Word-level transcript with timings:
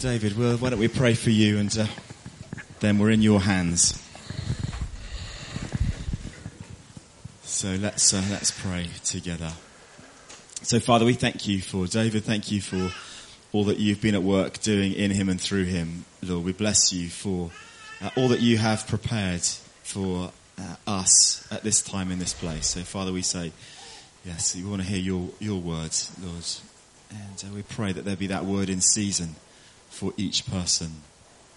David, 0.00 0.38
well, 0.38 0.56
why 0.56 0.70
don't 0.70 0.78
we 0.78 0.88
pray 0.88 1.12
for 1.12 1.28
you 1.28 1.58
and 1.58 1.76
uh, 1.76 1.84
then 2.78 2.98
we're 2.98 3.10
in 3.10 3.20
your 3.20 3.38
hands. 3.38 4.02
So 7.42 7.74
let's, 7.74 8.14
uh, 8.14 8.24
let's 8.30 8.50
pray 8.50 8.86
together. 9.04 9.52
So, 10.62 10.80
Father, 10.80 11.04
we 11.04 11.12
thank 11.12 11.46
you 11.46 11.60
for 11.60 11.86
David. 11.86 12.24
Thank 12.24 12.50
you 12.50 12.62
for 12.62 12.90
all 13.52 13.64
that 13.64 13.78
you've 13.78 14.00
been 14.00 14.14
at 14.14 14.22
work 14.22 14.60
doing 14.60 14.94
in 14.94 15.10
him 15.10 15.28
and 15.28 15.38
through 15.38 15.64
him. 15.64 16.06
Lord, 16.22 16.46
we 16.46 16.52
bless 16.52 16.94
you 16.94 17.10
for 17.10 17.50
uh, 18.00 18.08
all 18.16 18.28
that 18.28 18.40
you 18.40 18.56
have 18.56 18.86
prepared 18.88 19.42
for 19.82 20.32
uh, 20.58 20.76
us 20.86 21.46
at 21.52 21.62
this 21.62 21.82
time 21.82 22.10
in 22.10 22.18
this 22.18 22.32
place. 22.32 22.68
So, 22.68 22.80
Father, 22.80 23.12
we 23.12 23.20
say, 23.20 23.52
yes, 24.24 24.56
we 24.56 24.64
want 24.64 24.80
to 24.80 24.88
hear 24.88 24.98
your, 24.98 25.28
your 25.40 25.60
words, 25.60 26.10
Lord. 26.22 26.46
And 27.10 27.44
uh, 27.44 27.54
we 27.54 27.62
pray 27.64 27.92
that 27.92 28.06
there 28.06 28.16
be 28.16 28.28
that 28.28 28.46
word 28.46 28.70
in 28.70 28.80
season 28.80 29.36
for 29.90 30.14
each 30.16 30.46
person 30.50 31.02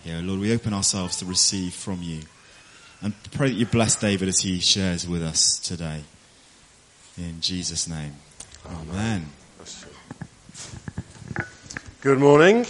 here. 0.04 0.20
Lord, 0.22 0.42
we 0.42 0.54
open 0.54 0.74
ourselves 0.74 1.18
to 1.18 1.26
receive 1.26 1.74
from 1.74 2.04
you. 2.04 2.24
And 3.02 3.14
pray 3.32 3.50
that 3.50 3.56
you 3.56 3.66
bless 3.66 3.96
David 3.96 4.28
as 4.28 4.40
he 4.40 4.60
shares 4.60 5.08
with 5.08 5.24
us 5.24 5.58
today. 5.60 6.04
In 7.18 7.40
Jesus' 7.42 7.88
name. 7.88 8.16
Amen. 8.66 9.28
Good 12.02 12.20
morning. 12.20 12.66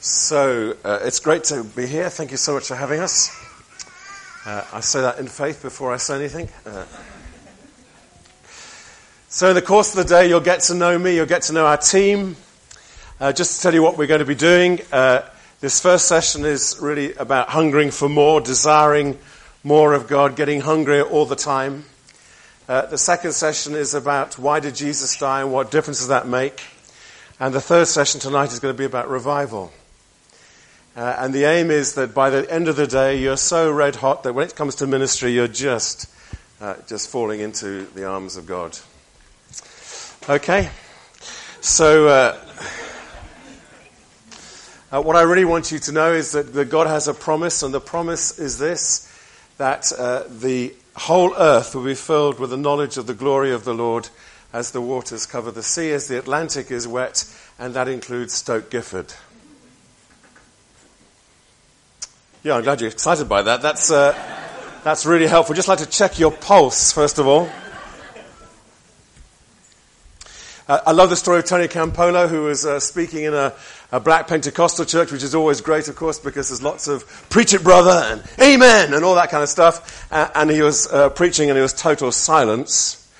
So, 0.00 0.76
uh, 0.84 1.00
it's 1.02 1.20
great 1.20 1.44
to 1.44 1.64
be 1.64 1.86
here. 1.86 2.08
Thank 2.08 2.30
you 2.30 2.36
so 2.36 2.54
much 2.54 2.66
for 2.66 2.74
having 2.74 3.00
us. 3.00 3.30
Uh, 4.46 4.64
I 4.72 4.80
say 4.80 5.00
that 5.02 5.18
in 5.18 5.26
faith 5.26 5.62
before 5.62 5.92
I 5.92 5.98
say 5.98 6.16
anything. 6.16 6.48
Uh, 6.64 6.84
so, 9.32 9.50
in 9.50 9.54
the 9.54 9.62
course 9.62 9.96
of 9.96 10.04
the 10.04 10.12
day, 10.12 10.28
you'll 10.28 10.40
get 10.40 10.62
to 10.62 10.74
know 10.74 10.98
me, 10.98 11.14
you'll 11.14 11.24
get 11.24 11.42
to 11.42 11.52
know 11.52 11.64
our 11.64 11.76
team. 11.76 12.34
Uh, 13.20 13.32
just 13.32 13.54
to 13.54 13.62
tell 13.62 13.72
you 13.72 13.80
what 13.80 13.96
we're 13.96 14.08
going 14.08 14.18
to 14.18 14.24
be 14.24 14.34
doing, 14.34 14.80
uh, 14.90 15.22
this 15.60 15.80
first 15.80 16.08
session 16.08 16.44
is 16.44 16.76
really 16.80 17.14
about 17.14 17.48
hungering 17.48 17.92
for 17.92 18.08
more, 18.08 18.40
desiring 18.40 19.16
more 19.62 19.94
of 19.94 20.08
God, 20.08 20.34
getting 20.34 20.60
hungrier 20.60 21.04
all 21.04 21.26
the 21.26 21.36
time. 21.36 21.84
Uh, 22.68 22.86
the 22.86 22.98
second 22.98 23.30
session 23.30 23.76
is 23.76 23.94
about 23.94 24.36
why 24.36 24.58
did 24.58 24.74
Jesus 24.74 25.16
die 25.16 25.42
and 25.42 25.52
what 25.52 25.70
difference 25.70 25.98
does 25.98 26.08
that 26.08 26.26
make. 26.26 26.64
And 27.38 27.54
the 27.54 27.60
third 27.60 27.86
session 27.86 28.18
tonight 28.20 28.50
is 28.50 28.58
going 28.58 28.74
to 28.74 28.78
be 28.78 28.84
about 28.84 29.08
revival. 29.08 29.72
Uh, 30.96 31.14
and 31.18 31.32
the 31.32 31.44
aim 31.44 31.70
is 31.70 31.94
that 31.94 32.14
by 32.14 32.30
the 32.30 32.52
end 32.52 32.66
of 32.66 32.74
the 32.74 32.88
day, 32.88 33.20
you're 33.20 33.36
so 33.36 33.70
red 33.70 33.94
hot 33.94 34.24
that 34.24 34.32
when 34.32 34.48
it 34.48 34.56
comes 34.56 34.74
to 34.74 34.88
ministry, 34.88 35.30
you're 35.30 35.46
just, 35.46 36.12
uh, 36.60 36.74
just 36.88 37.08
falling 37.08 37.38
into 37.38 37.84
the 37.94 38.04
arms 38.04 38.36
of 38.36 38.44
God. 38.44 38.76
Okay? 40.28 40.68
So, 41.62 42.08
uh, 42.08 42.44
uh, 44.92 45.02
what 45.02 45.16
I 45.16 45.22
really 45.22 45.44
want 45.44 45.72
you 45.72 45.78
to 45.78 45.92
know 45.92 46.12
is 46.12 46.32
that, 46.32 46.52
that, 46.52 46.68
God 46.68 46.86
has 46.86 47.08
a 47.08 47.14
promise, 47.14 47.62
and 47.62 47.72
the 47.72 47.80
promise 47.80 48.38
is 48.38 48.58
this 48.58 49.06
that 49.56 49.92
uh, 49.92 50.24
the 50.28 50.74
whole 50.96 51.34
earth 51.36 51.74
will 51.74 51.84
be 51.84 51.94
filled 51.94 52.38
with 52.38 52.50
the 52.50 52.56
knowledge 52.56 52.96
of 52.96 53.06
the 53.06 53.14
glory 53.14 53.52
of 53.52 53.64
the 53.64 53.74
Lord 53.74 54.08
as 54.52 54.72
the 54.72 54.80
waters 54.80 55.26
cover 55.26 55.50
the 55.50 55.62
sea, 55.62 55.92
as 55.92 56.08
the 56.08 56.18
Atlantic 56.18 56.70
is 56.70 56.88
wet, 56.88 57.24
and 57.58 57.74
that 57.74 57.88
includes 57.88 58.34
Stoke 58.34 58.70
Gifford. 58.70 59.12
Yeah, 62.42 62.56
I'm 62.56 62.62
glad 62.62 62.80
you're 62.80 62.90
excited 62.90 63.28
by 63.28 63.42
that. 63.42 63.60
That's, 63.62 63.90
uh, 63.90 64.12
that's 64.82 65.04
really 65.04 65.26
helpful. 65.26 65.54
Just 65.54 65.68
like 65.68 65.78
to 65.80 65.86
check 65.86 66.18
your 66.18 66.32
pulse, 66.32 66.92
first 66.92 67.18
of 67.18 67.26
all. 67.26 67.48
Uh, 70.70 70.80
I 70.86 70.92
love 70.92 71.10
the 71.10 71.16
story 71.16 71.40
of 71.40 71.46
Tony 71.46 71.66
Campolo, 71.66 72.28
who 72.28 72.44
was 72.44 72.64
uh, 72.64 72.78
speaking 72.78 73.24
in 73.24 73.34
a, 73.34 73.52
a, 73.90 73.98
black 73.98 74.28
Pentecostal 74.28 74.84
church, 74.84 75.10
which 75.10 75.24
is 75.24 75.34
always 75.34 75.60
great, 75.60 75.88
of 75.88 75.96
course, 75.96 76.20
because 76.20 76.48
there's 76.48 76.62
lots 76.62 76.86
of 76.86 77.04
preach 77.28 77.52
it, 77.52 77.64
brother, 77.64 77.90
and 77.90 78.22
amen, 78.40 78.94
and 78.94 79.04
all 79.04 79.16
that 79.16 79.30
kind 79.30 79.42
of 79.42 79.48
stuff. 79.48 80.06
Uh, 80.12 80.30
and 80.36 80.48
he 80.48 80.62
was 80.62 80.86
uh, 80.92 81.10
preaching, 81.10 81.50
and 81.50 81.58
it 81.58 81.62
was 81.62 81.72
total 81.72 82.12
silence. 82.12 83.12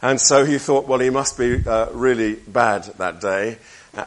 And 0.00 0.20
so 0.20 0.44
he 0.44 0.58
thought, 0.58 0.86
well, 0.86 1.00
he 1.00 1.10
must 1.10 1.36
be 1.36 1.60
uh, 1.66 1.90
really 1.90 2.36
bad 2.36 2.84
that 2.98 3.20
day. 3.20 3.58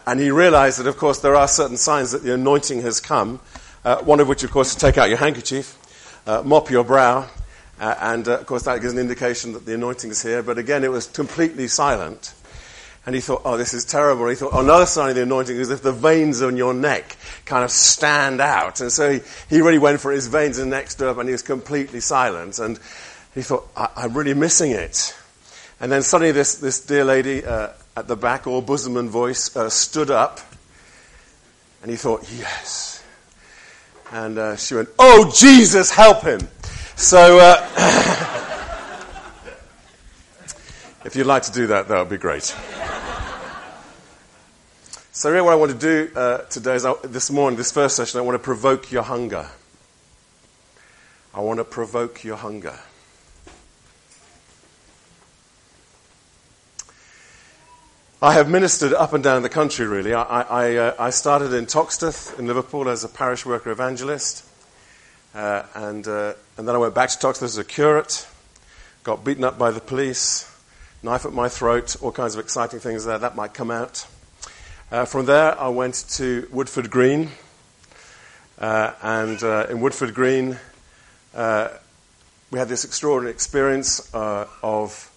And 0.07 0.17
he 0.17 0.31
realized 0.31 0.79
that, 0.79 0.87
of 0.87 0.95
course, 0.95 1.19
there 1.19 1.35
are 1.35 1.49
certain 1.49 1.75
signs 1.75 2.13
that 2.13 2.23
the 2.23 2.33
anointing 2.33 2.81
has 2.83 3.01
come. 3.01 3.41
Uh, 3.83 3.97
one 4.03 4.21
of 4.21 4.29
which, 4.29 4.45
of 4.45 4.51
course, 4.51 4.69
is 4.69 4.75
take 4.77 4.97
out 4.97 5.09
your 5.09 5.17
handkerchief, 5.17 5.77
mop 6.45 6.71
your 6.71 6.85
brow, 6.85 7.27
and, 7.77 8.25
of 8.29 8.45
course, 8.45 8.63
that 8.63 8.79
gives 8.79 8.93
an 8.93 8.99
indication 8.99 9.51
that 9.51 9.65
the 9.65 9.73
anointing 9.73 10.11
is 10.11 10.23
here. 10.23 10.41
But 10.41 10.57
again, 10.57 10.85
it 10.85 10.91
was 10.91 11.07
completely 11.07 11.67
silent. 11.67 12.33
And 13.05 13.13
he 13.13 13.21
thought, 13.21 13.43
oh, 13.45 13.55
this 13.55 13.73
is 13.73 13.85
terrible. 13.85 14.27
he 14.27 14.35
thought, 14.35 14.53
oh, 14.53 14.61
another 14.61 14.87
sign 14.87 15.09
of 15.09 15.15
the 15.15 15.23
anointing 15.23 15.57
is 15.57 15.69
if 15.69 15.83
the 15.83 15.91
veins 15.91 16.41
on 16.41 16.57
your 16.57 16.73
neck 16.73 17.15
kind 17.45 17.63
of 17.63 17.69
stand 17.69 18.41
out. 18.41 18.81
And 18.81 18.91
so 18.91 19.13
he, 19.13 19.21
he 19.47 19.61
really 19.61 19.77
went 19.77 20.01
for 20.01 20.11
his 20.11 20.27
veins 20.27 20.57
and 20.57 20.71
neck 20.71 20.89
stood 20.89 21.07
up 21.07 21.19
and 21.19 21.29
he 21.29 21.31
was 21.31 21.43
completely 21.43 21.99
silent. 21.99 22.57
And 22.57 22.79
he 23.35 23.43
thought, 23.43 23.69
I, 23.77 24.05
am 24.05 24.17
really 24.17 24.33
missing 24.33 24.71
it. 24.71 25.15
And 25.79 25.91
then 25.91 26.01
suddenly 26.01 26.31
this, 26.31 26.55
this 26.55 26.83
dear 26.83 27.03
lady 27.03 27.45
uh, 27.45 27.69
at 27.95 28.07
the 28.07 28.15
back, 28.15 28.47
all 28.47 28.61
bosom 28.61 28.97
and 28.97 29.09
voice, 29.09 29.55
uh, 29.55 29.69
stood 29.69 30.09
up. 30.09 30.39
And 31.83 31.91
he 31.91 31.97
thought, 31.97 32.27
yes. 32.35 33.03
And 34.11 34.39
uh, 34.39 34.55
she 34.55 34.73
went, 34.73 34.89
oh, 34.97 35.31
Jesus, 35.35 35.91
help 35.91 36.23
him. 36.23 36.39
So, 36.95 37.37
uh, 37.39 38.41
if 41.05 41.15
you'd 41.15 41.27
like 41.27 41.43
to 41.43 41.51
do 41.51 41.67
that, 41.67 41.87
that 41.87 41.99
would 41.99 42.09
be 42.09 42.17
great. 42.17 42.55
So, 45.11 45.29
really, 45.29 45.43
what 45.43 45.53
I 45.53 45.55
want 45.55 45.71
to 45.71 45.77
do 45.77 46.11
uh, 46.15 46.39
today 46.39 46.75
is 46.75 46.83
I, 46.83 46.93
this 47.03 47.29
morning, 47.29 47.57
this 47.57 47.71
first 47.71 47.95
session, 47.95 48.19
I 48.19 48.23
want 48.23 48.35
to 48.35 48.43
provoke 48.43 48.91
your 48.91 49.03
hunger. 49.03 49.47
I 51.33 51.41
want 51.41 51.59
to 51.59 51.63
provoke 51.63 52.23
your 52.23 52.37
hunger. 52.37 52.77
I 58.21 58.33
have 58.33 58.49
ministered 58.49 58.93
up 58.93 59.13
and 59.13 59.23
down 59.23 59.43
the 59.43 59.49
country, 59.49 59.85
really. 59.85 60.15
I, 60.15 60.41
I, 60.41 60.75
uh, 60.75 60.95
I 60.97 61.11
started 61.11 61.53
in 61.53 61.67
Toxteth 61.67 62.39
in 62.39 62.47
Liverpool 62.47 62.89
as 62.89 63.03
a 63.03 63.09
parish 63.09 63.45
worker 63.45 63.69
evangelist. 63.69 64.43
Uh, 65.35 65.63
and, 65.75 66.07
uh, 66.07 66.33
and 66.57 66.67
then 66.67 66.73
I 66.73 66.79
went 66.79 66.95
back 66.95 67.09
to 67.11 67.17
Toxteth 67.19 67.43
as 67.43 67.57
a 67.59 67.63
curate, 67.63 68.27
got 69.03 69.23
beaten 69.23 69.43
up 69.43 69.59
by 69.59 69.69
the 69.69 69.81
police, 69.81 70.51
knife 71.05 71.23
at 71.23 71.33
my 71.33 71.47
throat, 71.47 71.95
all 72.01 72.11
kinds 72.11 72.33
of 72.33 72.43
exciting 72.43 72.79
things 72.79 73.05
there. 73.05 73.19
That 73.19 73.35
might 73.35 73.53
come 73.53 73.69
out. 73.69 74.07
Uh, 74.91 75.05
from 75.05 75.27
there, 75.27 75.57
I 75.59 75.69
went 75.69 76.03
to 76.11 76.47
Woodford 76.51 76.89
Green. 76.89 77.29
Uh, 78.57 78.91
and 79.03 79.41
uh, 79.43 79.67
in 79.69 79.81
Woodford 79.81 80.15
Green, 80.15 80.57
uh, 81.35 81.69
we 82.49 82.57
had 82.57 82.69
this 82.69 82.85
extraordinary 82.85 83.31
experience 83.31 84.13
uh, 84.15 84.47
of 84.63 85.11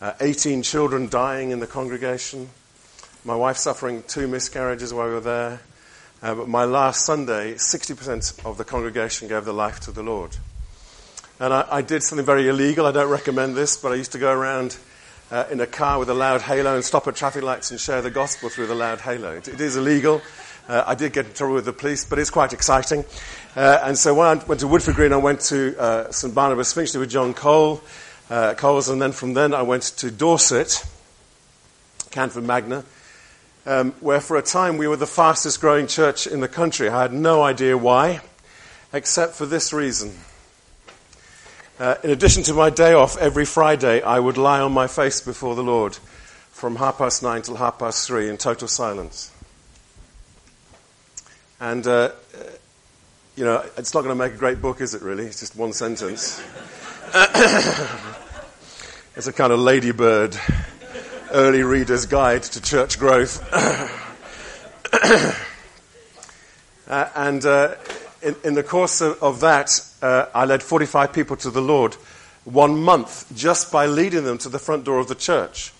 uh, 0.00 0.12
18 0.20 0.62
children 0.62 1.08
dying 1.08 1.50
in 1.50 1.58
the 1.58 1.66
congregation. 1.66 2.48
My 3.24 3.34
wife 3.34 3.56
suffering 3.56 4.04
two 4.06 4.28
miscarriages 4.28 4.94
while 4.94 5.08
we 5.08 5.14
were 5.14 5.20
there. 5.20 5.60
but 6.20 6.46
my 6.46 6.64
last 6.64 7.04
Sunday, 7.04 7.54
60% 7.54 8.46
of 8.46 8.58
the 8.58 8.64
congregation 8.64 9.26
gave 9.26 9.44
their 9.44 9.54
life 9.54 9.80
to 9.80 9.90
the 9.90 10.04
Lord. 10.04 10.36
And 11.40 11.52
I, 11.52 11.66
I 11.68 11.82
did 11.82 12.04
something 12.04 12.26
very 12.26 12.48
illegal. 12.48 12.86
I 12.86 12.92
don't 12.92 13.10
recommend 13.10 13.56
this, 13.56 13.76
but 13.76 13.90
I 13.90 13.96
used 13.96 14.12
to 14.12 14.18
go 14.18 14.32
around 14.32 14.76
uh, 15.32 15.46
in 15.50 15.60
a 15.60 15.66
car 15.66 15.98
with 15.98 16.10
a 16.10 16.14
loud 16.14 16.42
halo 16.42 16.74
and 16.74 16.84
stop 16.84 17.08
at 17.08 17.16
traffic 17.16 17.42
lights 17.42 17.70
and 17.70 17.80
share 17.80 18.02
the 18.02 18.10
gospel 18.10 18.50
through 18.50 18.66
the 18.66 18.74
loud 18.74 19.00
halo. 19.00 19.32
it, 19.32 19.48
it 19.48 19.60
is 19.60 19.76
illegal. 19.76 20.20
Uh, 20.68 20.84
I 20.86 20.94
did 20.94 21.12
get 21.12 21.26
in 21.26 21.32
trouble 21.32 21.54
with 21.54 21.64
the 21.64 21.72
police, 21.72 22.04
but 22.04 22.18
it's 22.18 22.30
quite 22.30 22.52
exciting. 22.52 23.04
Uh, 23.56 23.80
and 23.82 23.98
so 23.98 24.14
when 24.14 24.26
I 24.26 24.34
went 24.44 24.60
to 24.60 24.68
Woodford 24.68 24.94
Green, 24.94 25.12
I 25.12 25.16
went 25.16 25.40
to 25.42 25.76
uh, 25.80 26.10
St 26.12 26.32
Barnabas 26.34 26.72
Finchley 26.72 27.00
with 27.00 27.10
John 27.10 27.34
Cole, 27.34 27.80
uh, 28.30 28.54
Coles, 28.54 28.88
and 28.88 29.00
then 29.02 29.12
from 29.12 29.34
then 29.34 29.54
I 29.54 29.62
went 29.62 29.82
to 29.98 30.10
Dorset, 30.10 30.86
Canford 32.10 32.44
Magna, 32.44 32.84
um, 33.66 33.92
where 34.00 34.20
for 34.20 34.36
a 34.36 34.42
time 34.42 34.76
we 34.76 34.86
were 34.86 34.96
the 34.96 35.06
fastest 35.06 35.60
growing 35.60 35.86
church 35.86 36.26
in 36.26 36.40
the 36.40 36.48
country. 36.48 36.88
I 36.88 37.02
had 37.02 37.12
no 37.12 37.42
idea 37.42 37.76
why, 37.76 38.20
except 38.92 39.34
for 39.34 39.46
this 39.46 39.72
reason. 39.72 40.14
Uh, 41.78 41.94
in 42.04 42.10
addition 42.10 42.42
to 42.42 42.52
my 42.52 42.70
day 42.70 42.92
off 42.92 43.16
every 43.16 43.46
Friday, 43.46 44.02
I 44.02 44.18
would 44.18 44.36
lie 44.36 44.60
on 44.60 44.72
my 44.72 44.86
face 44.86 45.20
before 45.20 45.54
the 45.54 45.62
Lord 45.62 45.96
from 46.50 46.76
half 46.76 46.98
past 46.98 47.22
nine 47.22 47.42
till 47.42 47.56
half 47.56 47.78
past 47.78 48.06
three 48.06 48.28
in 48.28 48.36
total 48.36 48.68
silence. 48.68 49.32
And, 51.60 51.86
uh, 51.86 52.12
you 53.36 53.44
know, 53.44 53.64
it's 53.78 53.94
not 53.94 54.02
going 54.02 54.16
to 54.16 54.22
make 54.22 54.34
a 54.34 54.36
great 54.36 54.60
book, 54.60 54.80
is 54.80 54.94
it 54.94 55.02
really? 55.02 55.24
It's 55.24 55.40
just 55.40 55.56
one 55.56 55.72
sentence. 55.72 56.42
it's 59.16 59.26
a 59.26 59.32
kind 59.32 59.52
of 59.52 59.58
ladybird 59.58 60.36
early 61.32 61.62
reader's 61.62 62.04
guide 62.04 62.42
to 62.42 62.60
church 62.60 62.98
growth. 62.98 63.42
uh, 66.86 67.08
and 67.16 67.46
uh, 67.46 67.74
in, 68.20 68.36
in, 68.44 68.54
the 68.54 68.62
course 68.62 69.00
of, 69.00 69.22
of 69.22 69.40
that, 69.40 69.70
uh, 70.02 70.26
I 70.34 70.44
led 70.44 70.62
45 70.62 71.12
people 71.12 71.36
to 71.36 71.50
the 71.50 71.62
Lord 71.62 71.94
one 72.44 72.82
month 72.82 73.32
just 73.36 73.70
by 73.70 73.86
leading 73.86 74.24
them 74.24 74.38
to 74.38 74.48
the 74.48 74.58
front 74.58 74.84
door 74.84 74.98
of 74.98 75.08
the 75.08 75.14
church. 75.14 75.72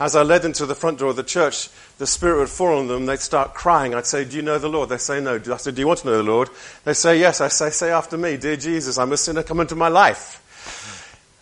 as 0.00 0.14
I 0.14 0.22
led 0.22 0.42
them 0.42 0.52
to 0.54 0.66
the 0.66 0.74
front 0.74 0.98
door 0.98 1.10
of 1.10 1.16
the 1.16 1.22
church, 1.22 1.70
the 1.98 2.06
Spirit 2.06 2.38
would 2.38 2.48
fall 2.48 2.78
on 2.78 2.86
them. 2.86 3.06
They'd 3.06 3.18
start 3.18 3.54
crying. 3.54 3.94
I'd 3.94 4.06
say, 4.06 4.24
Do 4.24 4.36
you 4.36 4.42
know 4.42 4.58
the 4.58 4.68
Lord? 4.68 4.88
They 4.88 4.98
say, 4.98 5.20
No. 5.20 5.40
I 5.52 5.56
said, 5.56 5.74
Do 5.74 5.80
you 5.80 5.86
want 5.86 6.00
to 6.00 6.06
know 6.06 6.16
the 6.16 6.22
Lord? 6.22 6.50
They 6.84 6.94
say, 6.94 7.18
Yes. 7.18 7.40
I 7.40 7.48
say, 7.48 7.70
Say 7.70 7.90
after 7.90 8.16
me, 8.16 8.36
Dear 8.36 8.56
Jesus, 8.56 8.98
I'm 8.98 9.12
a 9.12 9.16
sinner. 9.16 9.42
Come 9.42 9.60
into 9.60 9.74
my 9.74 9.88
life. 9.88 10.44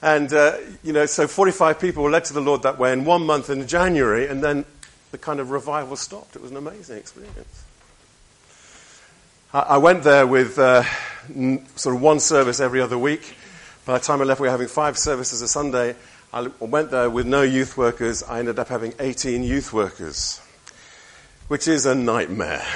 And, 0.02 0.32
uh, 0.32 0.56
you 0.82 0.92
know, 0.92 1.06
so 1.06 1.26
45 1.26 1.80
people 1.80 2.02
were 2.02 2.10
led 2.10 2.24
to 2.26 2.32
the 2.32 2.40
Lord 2.40 2.62
that 2.62 2.78
way 2.78 2.92
in 2.92 3.04
one 3.04 3.26
month 3.26 3.50
in 3.50 3.66
January, 3.66 4.28
and 4.28 4.42
then 4.42 4.64
the 5.10 5.18
kind 5.18 5.40
of 5.40 5.50
revival 5.50 5.96
stopped. 5.96 6.36
It 6.36 6.42
was 6.42 6.50
an 6.50 6.58
amazing 6.58 6.98
experience. 6.98 7.65
I, 9.56 9.78
went 9.78 10.02
there 10.02 10.26
with 10.26 10.58
uh, 10.58 10.82
sort 11.76 11.96
of 11.96 12.02
one 12.02 12.20
service 12.20 12.60
every 12.60 12.82
other 12.82 12.98
week. 12.98 13.34
By 13.86 13.96
the 13.96 14.04
time 14.04 14.20
I 14.20 14.24
left, 14.24 14.38
we 14.38 14.48
were 14.48 14.50
having 14.50 14.68
five 14.68 14.98
services 14.98 15.40
a 15.40 15.48
Sunday. 15.48 15.96
I 16.30 16.48
went 16.60 16.90
there 16.90 17.08
with 17.08 17.24
no 17.24 17.40
youth 17.40 17.78
workers. 17.78 18.22
I 18.22 18.38
ended 18.38 18.58
up 18.58 18.68
having 18.68 18.92
18 19.00 19.42
youth 19.42 19.72
workers, 19.72 20.42
which 21.48 21.68
is 21.68 21.86
a 21.86 21.94
nightmare. 21.94 22.62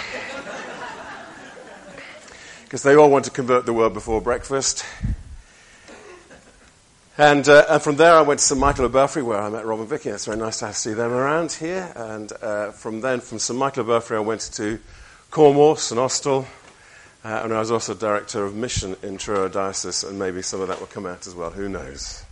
Because 2.65 2.85
they 2.85 2.95
all 2.95 3.11
want 3.11 3.25
to 3.25 3.33
convert 3.33 3.67
the 3.67 3.73
world 3.73 3.95
before 3.95 4.21
breakfast. 4.23 4.85
And, 7.19 7.49
uh, 7.49 7.67
and, 7.69 7.83
from 7.83 7.97
there, 7.97 8.15
I 8.15 8.23
went 8.23 8.39
to 8.39 8.47
St. 8.47 8.61
Michael 8.61 8.85
of 8.85 8.93
Belfrey, 8.93 9.25
where 9.25 9.39
I 9.39 9.51
met 9.51 9.67
Robin 9.67 9.89
Vicky. 9.89 10.11
It's 10.11 10.27
very 10.27 10.39
nice 10.39 10.61
to 10.61 10.73
see 10.73 10.95
them 10.95 11.11
around 11.11 11.51
here. 11.51 11.93
And 11.97 12.33
uh, 12.41 12.71
from 12.71 13.01
then, 13.01 13.19
from 13.21 13.41
St. 13.41 13.59
Michael 13.59 13.81
of 13.81 13.89
Belfrey, 13.89 14.17
I 14.17 14.21
went 14.21 14.43
to 14.53 14.79
Cornwall, 15.33 15.75
St. 15.75 15.99
Austell, 15.99 16.47
uh, 17.25 17.41
and 17.45 17.53
I 17.53 17.59
was 17.59 17.71
also 17.71 17.95
director 17.95 18.45
of 18.45 18.55
mission 18.55 18.97
in 19.03 19.19
Truro 19.19 19.49
Diocese, 19.49 20.05
and 20.05 20.19
maybe 20.19 20.41
some 20.43 20.61
of 20.61 20.69
that 20.69 20.81
will 20.81 20.87
come 20.87 21.07
out 21.07 21.27
as 21.27 21.35
well. 21.35 21.51
Who 21.51 21.69
knows? 21.69 22.25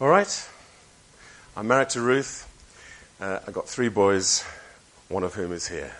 All 0.00 0.08
right. 0.08 0.48
I'm 1.56 1.66
married 1.66 1.90
to 1.90 2.00
Ruth. 2.00 2.48
Uh, 3.20 3.38
I've 3.46 3.54
got 3.54 3.68
three 3.68 3.88
boys, 3.88 4.44
one 5.08 5.22
of 5.22 5.34
whom 5.34 5.52
is 5.52 5.68
here. 5.68 5.92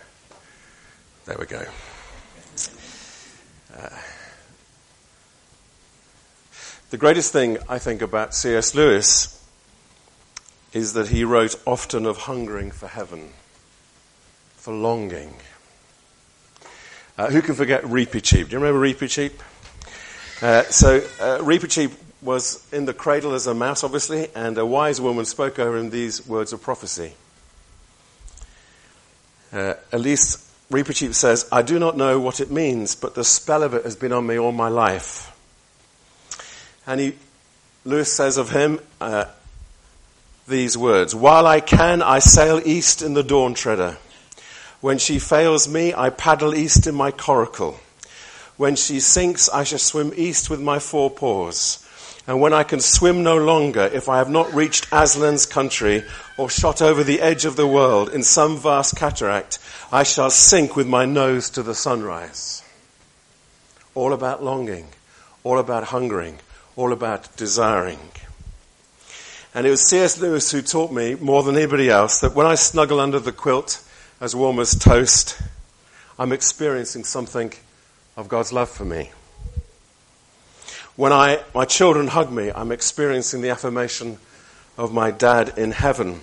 There 1.25 1.37
we 1.39 1.45
go. 1.45 1.65
Uh, 3.75 3.89
the 6.89 6.97
greatest 6.97 7.31
thing 7.31 7.57
I 7.69 7.79
think 7.79 8.01
about 8.01 8.35
C.S. 8.35 8.75
Lewis 8.75 9.43
is 10.73 10.93
that 10.93 11.07
he 11.09 11.23
wrote 11.23 11.55
often 11.65 12.05
of 12.05 12.17
hungering 12.17 12.71
for 12.71 12.87
heaven, 12.87 13.29
for 14.57 14.73
longing. 14.73 15.35
Uh, 17.15 17.29
who 17.29 17.41
can 17.41 17.53
forget 17.53 17.83
Reepicheep? 17.83 18.49
Do 18.49 18.51
you 18.51 18.59
remember 18.59 18.79
Reepicheep? 18.81 19.33
Uh, 20.41 20.63
so, 20.63 20.97
uh, 21.19 21.91
was 22.23 22.67
in 22.73 22.85
the 22.85 22.93
cradle 22.93 23.33
as 23.33 23.45
a 23.45 23.53
mouse, 23.53 23.83
obviously, 23.83 24.29
and 24.35 24.57
a 24.57 24.65
wise 24.65 24.99
woman 24.99 25.25
spoke 25.25 25.59
over 25.59 25.77
him 25.77 25.89
these 25.89 26.25
words 26.25 26.53
of 26.53 26.61
prophecy. 26.61 27.13
Uh, 29.51 29.75
Elise 29.91 30.51
Reepicheep 30.71 31.13
says, 31.13 31.47
I 31.51 31.61
do 31.61 31.77
not 31.77 31.95
know 31.95 32.19
what 32.19 32.39
it 32.39 32.49
means, 32.49 32.95
but 32.95 33.13
the 33.13 33.23
spell 33.23 33.61
of 33.61 33.75
it 33.75 33.83
has 33.83 33.95
been 33.95 34.11
on 34.11 34.25
me 34.25 34.39
all 34.39 34.51
my 34.51 34.69
life. 34.69 35.29
And 36.87 36.99
he, 36.99 37.13
Lewis 37.85 38.11
says 38.11 38.37
of 38.37 38.49
him 38.49 38.79
uh, 38.99 39.25
these 40.47 40.75
words 40.75 41.13
While 41.13 41.45
I 41.45 41.59
can, 41.59 42.01
I 42.01 42.17
sail 42.19 42.59
east 42.65 43.03
in 43.03 43.13
the 43.13 43.23
dawn 43.23 43.53
treader. 43.53 43.97
When 44.83 44.97
she 44.97 45.17
fails 45.17 45.65
me, 45.65 45.93
I 45.93 46.09
paddle 46.09 46.53
east 46.53 46.87
in 46.87 46.93
my 46.93 47.09
coracle. 47.09 47.79
When 48.57 48.75
she 48.75 48.99
sinks, 48.99 49.47
I 49.47 49.63
shall 49.63 49.79
swim 49.79 50.11
east 50.17 50.49
with 50.49 50.59
my 50.59 50.77
four 50.77 51.09
paws. 51.09 51.87
And 52.27 52.41
when 52.41 52.51
I 52.51 52.63
can 52.63 52.81
swim 52.81 53.23
no 53.23 53.37
longer, 53.37 53.89
if 53.93 54.09
I 54.09 54.17
have 54.17 54.29
not 54.29 54.53
reached 54.53 54.91
Aslan's 54.91 55.45
country 55.45 56.03
or 56.37 56.49
shot 56.49 56.81
over 56.81 57.01
the 57.01 57.21
edge 57.21 57.45
of 57.45 57.55
the 57.55 57.65
world 57.65 58.09
in 58.09 58.23
some 58.23 58.57
vast 58.57 58.97
cataract, 58.97 59.57
I 59.89 60.03
shall 60.03 60.29
sink 60.29 60.75
with 60.75 60.85
my 60.85 61.05
nose 61.05 61.49
to 61.51 61.63
the 61.63 61.75
sunrise. 61.75 62.61
All 63.95 64.11
about 64.11 64.43
longing, 64.43 64.89
all 65.45 65.59
about 65.59 65.85
hungering, 65.85 66.39
all 66.75 66.91
about 66.91 67.33
desiring. 67.37 68.11
And 69.55 69.65
it 69.65 69.69
was 69.69 69.87
C.S. 69.87 70.19
Lewis 70.19 70.51
who 70.51 70.61
taught 70.61 70.91
me 70.91 71.15
more 71.15 71.41
than 71.41 71.55
anybody 71.55 71.89
else 71.89 72.19
that 72.19 72.35
when 72.35 72.45
I 72.45 72.55
snuggle 72.55 72.99
under 72.99 73.19
the 73.19 73.31
quilt 73.31 73.81
as 74.23 74.33
warm 74.33 74.57
as 74.57 74.73
toast, 74.73 75.37
I'm 76.17 76.31
experiencing 76.31 77.03
something 77.03 77.51
of 78.15 78.29
God's 78.29 78.53
love 78.53 78.69
for 78.69 78.85
me. 78.85 79.11
When 80.95 81.11
I, 81.11 81.43
my 81.53 81.65
children 81.65 82.07
hug 82.07 82.31
me, 82.31 82.49
I'm 82.49 82.71
experiencing 82.71 83.41
the 83.41 83.49
affirmation 83.49 84.17
of 84.77 84.93
my 84.93 85.11
dad 85.11 85.57
in 85.57 85.71
heaven. 85.71 86.21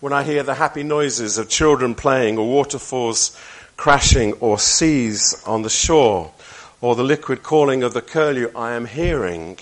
When 0.00 0.12
I 0.12 0.24
hear 0.24 0.42
the 0.42 0.54
happy 0.54 0.82
noises 0.82 1.38
of 1.38 1.48
children 1.48 1.94
playing 1.94 2.38
or 2.38 2.48
waterfalls 2.48 3.38
crashing 3.76 4.32
or 4.40 4.58
seas 4.58 5.40
on 5.46 5.62
the 5.62 5.70
shore 5.70 6.32
or 6.80 6.96
the 6.96 7.04
liquid 7.04 7.44
calling 7.44 7.84
of 7.84 7.94
the 7.94 8.02
curlew, 8.02 8.50
I 8.56 8.72
am 8.72 8.86
hearing 8.86 9.58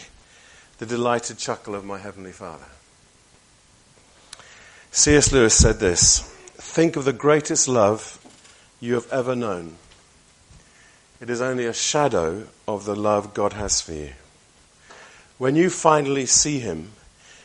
the 0.79 0.87
delighted 0.87 1.37
chuckle 1.37 1.75
of 1.75 1.85
my 1.85 1.99
Heavenly 1.99 2.33
Father. 2.33 2.65
C.S. 4.93 5.31
Lewis 5.31 5.55
said 5.55 5.79
this 5.79 6.33
Think 6.59 6.97
of 6.97 7.05
the 7.05 7.13
greatest 7.13 7.69
love 7.69 8.19
you 8.81 8.95
have 8.95 9.11
ever 9.13 9.37
known. 9.37 9.77
It 11.21 11.31
is 11.31 11.41
only 11.41 11.67
a 11.67 11.73
shadow 11.73 12.47
of 12.69 12.85
the 12.85 12.97
love 12.97 13.35
God 13.35 13.55
has 13.55 13.81
for 13.81 13.93
you. 13.93 14.13
When 15.39 15.57
you 15.57 15.71
finally 15.71 16.27
see 16.27 16.59
him, 16.59 16.93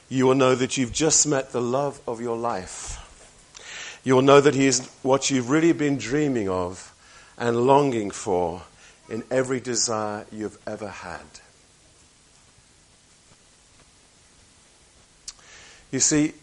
you 0.09 0.25
will 0.25 0.35
know 0.35 0.55
that 0.55 0.77
you've 0.77 0.93
just 0.93 1.27
met 1.27 1.51
the 1.51 1.61
love 1.61 2.01
of 2.07 2.19
your 2.19 2.37
life. 2.37 2.97
You 4.03 4.15
will 4.15 4.21
know 4.21 4.41
that 4.41 4.55
he 4.55 4.65
is 4.65 4.89
what 5.03 5.29
you've 5.29 5.49
really 5.49 5.73
been 5.73 5.97
dreaming 5.97 6.49
of 6.49 6.93
and 7.37 7.65
longing 7.65 8.11
for 8.11 8.63
in 9.09 9.23
every 9.29 9.59
desire 9.59 10.25
you've 10.31 10.57
ever 10.65 10.87
had. 10.87 11.21
You 15.91 15.99
see, 15.99 16.33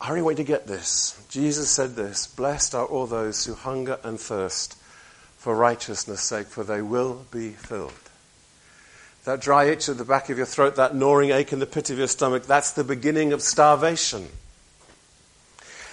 Want 0.00 0.38
you 0.38 0.44
to 0.44 0.44
get 0.44 0.66
this. 0.66 1.22
Jesus 1.28 1.70
said 1.70 1.94
this 1.94 2.26
Blessed 2.26 2.74
are 2.74 2.86
all 2.86 3.06
those 3.06 3.44
who 3.44 3.54
hunger 3.54 3.98
and 4.02 4.18
thirst 4.18 4.76
for 5.36 5.54
righteousness' 5.54 6.22
sake, 6.22 6.46
for 6.46 6.64
they 6.64 6.82
will 6.82 7.26
be 7.30 7.50
filled. 7.50 7.92
That 9.24 9.40
dry 9.40 9.64
itch 9.64 9.88
at 9.88 9.98
the 9.98 10.04
back 10.04 10.30
of 10.30 10.36
your 10.36 10.46
throat, 10.46 10.76
that 10.76 10.94
gnawing 10.94 11.30
ache 11.30 11.52
in 11.52 11.58
the 11.58 11.66
pit 11.66 11.90
of 11.90 11.98
your 11.98 12.06
stomach, 12.06 12.44
that's 12.44 12.72
the 12.72 12.84
beginning 12.84 13.32
of 13.32 13.42
starvation. 13.42 14.28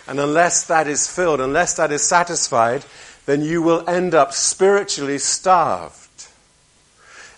And 0.07 0.19
unless 0.19 0.65
that 0.67 0.87
is 0.87 1.07
filled, 1.07 1.41
unless 1.41 1.75
that 1.75 1.91
is 1.91 2.03
satisfied, 2.03 2.85
then 3.25 3.41
you 3.41 3.61
will 3.61 3.87
end 3.89 4.15
up 4.15 4.33
spiritually 4.33 5.17
starved. 5.17 6.27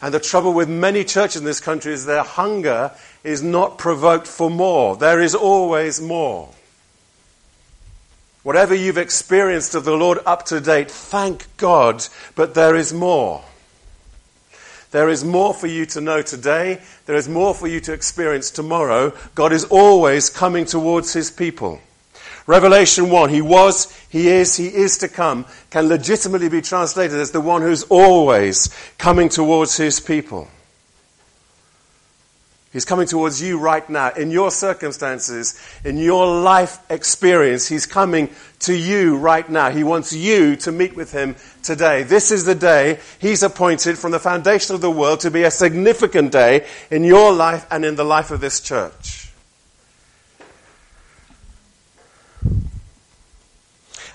And 0.02 0.14
the 0.14 0.20
trouble 0.20 0.54
with 0.54 0.70
many 0.70 1.04
churches 1.04 1.38
in 1.38 1.46
this 1.46 1.62
country 1.62 1.94
is 1.94 2.06
their 2.06 2.24
hunger 2.24 2.92
is 3.24 3.42
not 3.42 3.78
provoked 3.78 4.28
for 4.28 4.50
more. 4.50 4.96
There 4.96 5.22
is 5.22 5.34
always 5.34 6.00
more. 6.00 6.50
Whatever 8.48 8.74
you've 8.74 8.98
experienced 8.98 9.76
of 9.76 9.84
the 9.84 9.98
Lord 9.98 10.20
up 10.26 10.46
to 10.46 10.62
date, 10.62 10.90
thank 10.90 11.48
God, 11.58 12.08
but 12.34 12.54
there 12.54 12.78
is 12.78 12.94
more. 12.94 13.44
There 14.92 15.10
is 15.10 15.26
more 15.26 15.54
for 15.54 15.68
you 15.68 15.86
to 15.88 16.00
know 16.00 16.22
today. 16.22 16.80
There 17.08 17.18
is 17.18 17.28
more 17.28 17.54
for 17.54 17.68
you 17.68 17.82
to 17.82 17.92
experience 17.92 18.50
tomorrow. 18.50 19.12
God 19.36 19.52
is 19.52 19.66
always 19.66 20.30
coming 20.30 20.64
towards 20.64 21.12
his 21.12 21.30
people. 21.30 21.82
Revelation 22.46 23.10
1, 23.10 23.32
he 23.32 23.42
was, 23.42 23.94
he 24.08 24.30
is, 24.30 24.56
he 24.56 24.68
is 24.68 24.98
to 25.00 25.10
come, 25.10 25.46
can 25.70 25.90
legitimately 25.90 26.48
be 26.48 26.62
translated 26.62 27.20
as 27.20 27.32
the 27.32 27.42
one 27.42 27.62
who's 27.62 27.84
always 27.84 28.74
coming 28.98 29.28
towards 29.28 29.76
his 29.76 30.00
people. 30.00 30.48
He's 32.78 32.86
coming 32.86 33.08
towards 33.08 33.42
you 33.42 33.58
right 33.58 33.90
now. 33.90 34.12
In 34.12 34.30
your 34.30 34.52
circumstances, 34.52 35.60
in 35.84 35.98
your 35.98 36.28
life 36.28 36.78
experience, 36.92 37.68
He's 37.68 37.88
coming 37.88 38.30
to 38.60 38.72
you 38.76 39.18
right 39.18 39.50
now. 39.50 39.72
He 39.72 39.84
wants 39.84 40.14
you 40.14 40.56
to 40.58 40.72
meet 40.72 40.96
with 40.96 41.12
Him 41.12 41.38
today. 41.64 42.04
This 42.04 42.30
is 42.30 42.46
the 42.46 42.54
day 42.54 43.00
He's 43.18 43.42
appointed 43.42 43.98
from 43.98 44.12
the 44.12 44.20
foundation 44.20 44.76
of 44.76 44.82
the 44.82 44.92
world 44.92 45.22
to 45.22 45.32
be 45.32 45.42
a 45.42 45.50
significant 45.50 46.32
day 46.32 46.68
in 46.92 47.04
your 47.04 47.34
life 47.34 47.66
and 47.72 47.84
in 47.84 47.96
the 47.96 48.04
life 48.04 48.30
of 48.30 48.42
this 48.42 48.60
church. 48.62 49.32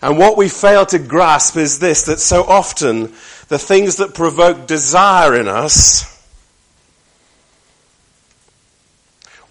And 0.01 0.19
what 0.19 0.37
we 0.37 0.49
fail 0.49 0.87
to 0.87 1.01
grasp 1.01 1.57
is 1.57 1.81
this 1.81 2.05
that 2.05 2.21
so 2.21 2.45
often 2.45 3.13
the 3.49 3.59
things 3.59 3.97
that 3.97 4.15
provoke 4.15 4.69
desire 4.69 5.35
in 5.35 5.49
us 5.49 6.12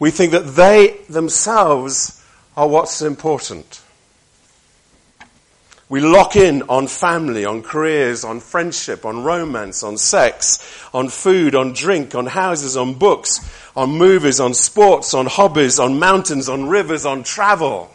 we 0.01 0.09
think 0.09 0.31
that 0.31 0.55
they 0.55 0.97
themselves 1.09 2.25
are 2.57 2.67
what's 2.67 3.03
important. 3.03 3.83
We 5.89 5.99
lock 6.01 6.35
in 6.35 6.63
on 6.63 6.87
family, 6.87 7.45
on 7.45 7.61
careers, 7.61 8.23
on 8.23 8.39
friendship, 8.39 9.05
on 9.05 9.23
romance, 9.23 9.83
on 9.83 9.99
sex, 9.99 10.57
on 10.91 11.09
food, 11.09 11.53
on 11.53 11.73
drink, 11.73 12.15
on 12.15 12.25
houses, 12.25 12.75
on 12.75 12.95
books, 12.95 13.47
on 13.75 13.91
movies, 13.91 14.39
on 14.39 14.55
sports, 14.55 15.13
on 15.13 15.27
hobbies, 15.27 15.77
on 15.77 15.99
mountains, 15.99 16.49
on 16.49 16.67
rivers, 16.67 17.05
on 17.05 17.21
travel. 17.21 17.93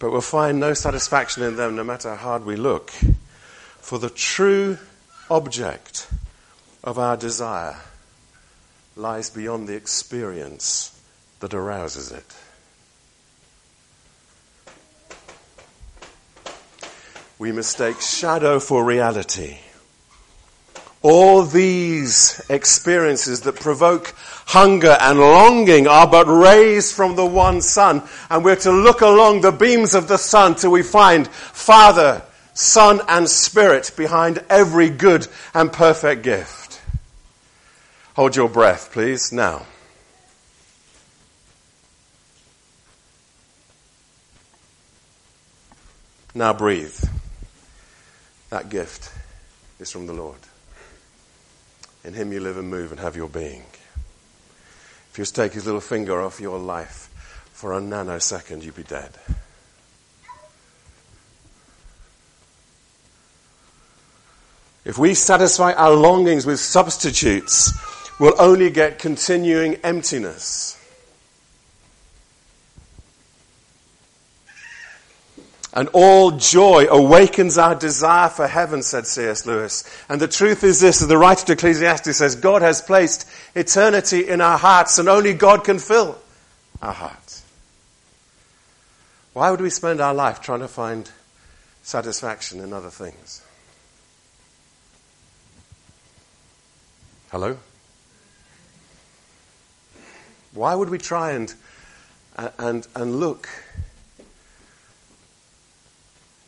but 0.00 0.10
we'll 0.10 0.20
find 0.20 0.58
no 0.58 0.74
satisfaction 0.74 1.44
in 1.44 1.54
them 1.54 1.76
no 1.76 1.84
matter 1.84 2.16
how 2.16 2.30
hard 2.30 2.44
we 2.44 2.56
look. 2.56 2.90
For 3.78 4.00
the 4.00 4.10
true 4.10 4.76
object 5.30 6.08
of 6.82 6.98
our 6.98 7.16
desire 7.16 7.76
lies 8.96 9.30
beyond 9.30 9.68
the 9.68 9.74
experience 9.74 11.00
that 11.40 11.54
arouses 11.54 12.12
it. 12.12 12.24
We 17.38 17.50
mistake 17.52 18.00
shadow 18.00 18.60
for 18.60 18.84
reality. 18.84 19.58
All 21.02 21.42
these 21.42 22.40
experiences 22.48 23.42
that 23.42 23.56
provoke 23.56 24.14
hunger 24.46 24.96
and 25.00 25.18
longing 25.18 25.86
are 25.86 26.06
but 26.06 26.26
rays 26.26 26.92
from 26.92 27.16
the 27.16 27.26
one 27.26 27.60
sun. 27.60 28.02
And 28.30 28.44
we're 28.44 28.56
to 28.56 28.72
look 28.72 29.02
along 29.02 29.40
the 29.40 29.52
beams 29.52 29.94
of 29.94 30.08
the 30.08 30.16
sun 30.16 30.54
till 30.54 30.70
we 30.70 30.82
find 30.82 31.28
Father, 31.28 32.22
Son, 32.54 33.02
and 33.08 33.28
Spirit 33.28 33.90
behind 33.96 34.42
every 34.48 34.88
good 34.88 35.26
and 35.52 35.70
perfect 35.70 36.22
gift. 36.22 36.63
Hold 38.14 38.36
your 38.36 38.48
breath, 38.48 38.92
please, 38.92 39.32
now. 39.32 39.66
Now 46.32 46.52
breathe. 46.52 46.96
That 48.50 48.68
gift 48.68 49.12
is 49.80 49.90
from 49.90 50.06
the 50.06 50.12
Lord. 50.12 50.38
In 52.04 52.14
Him 52.14 52.32
you 52.32 52.38
live 52.38 52.56
and 52.56 52.68
move 52.68 52.92
and 52.92 53.00
have 53.00 53.16
your 53.16 53.28
being. 53.28 53.62
If 55.10 55.18
you 55.18 55.22
just 55.22 55.34
take 55.34 55.52
His 55.52 55.66
little 55.66 55.80
finger 55.80 56.20
off 56.22 56.40
your 56.40 56.58
life 56.58 57.08
for 57.52 57.72
a 57.72 57.80
nanosecond, 57.80 58.62
you'd 58.62 58.76
be 58.76 58.84
dead. 58.84 59.10
If 64.84 64.98
we 64.98 65.14
satisfy 65.14 65.72
our 65.72 65.92
longings 65.92 66.46
with 66.46 66.60
substitutes, 66.60 67.72
we'll 68.18 68.40
only 68.40 68.70
get 68.70 68.98
continuing 68.98 69.74
emptiness. 69.76 70.80
And 75.76 75.88
all 75.92 76.30
joy 76.30 76.86
awakens 76.88 77.58
our 77.58 77.74
desire 77.74 78.28
for 78.28 78.46
heaven, 78.46 78.84
said 78.84 79.08
C.S. 79.08 79.44
Lewis. 79.44 79.82
And 80.08 80.20
the 80.20 80.28
truth 80.28 80.62
is 80.62 80.80
this, 80.80 81.00
the 81.00 81.18
writer 81.18 81.46
to 81.46 81.52
Ecclesiastes 81.54 82.16
says, 82.16 82.36
God 82.36 82.62
has 82.62 82.80
placed 82.80 83.28
eternity 83.56 84.28
in 84.28 84.40
our 84.40 84.56
hearts 84.56 84.98
and 84.98 85.08
only 85.08 85.34
God 85.34 85.64
can 85.64 85.80
fill 85.80 86.16
our 86.80 86.92
hearts. 86.92 87.42
Why 89.32 89.50
would 89.50 89.60
we 89.60 89.70
spend 89.70 90.00
our 90.00 90.14
life 90.14 90.40
trying 90.40 90.60
to 90.60 90.68
find 90.68 91.10
satisfaction 91.82 92.60
in 92.60 92.72
other 92.72 92.90
things? 92.90 93.42
Hello? 97.32 97.58
Why 100.54 100.76
would 100.76 100.88
we 100.88 100.98
try 100.98 101.32
and, 101.32 101.52
uh, 102.36 102.50
and, 102.58 102.86
and 102.94 103.18
look 103.18 103.48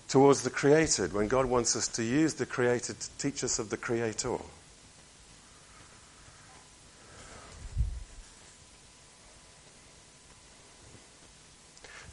towards 0.08 0.42
the 0.42 0.50
created 0.50 1.12
when 1.12 1.26
God 1.26 1.46
wants 1.46 1.74
us 1.74 1.88
to 1.88 2.04
use 2.04 2.34
the 2.34 2.46
created 2.46 3.00
to 3.00 3.10
teach 3.18 3.42
us 3.42 3.58
of 3.58 3.70
the 3.70 3.76
creator? 3.76 4.38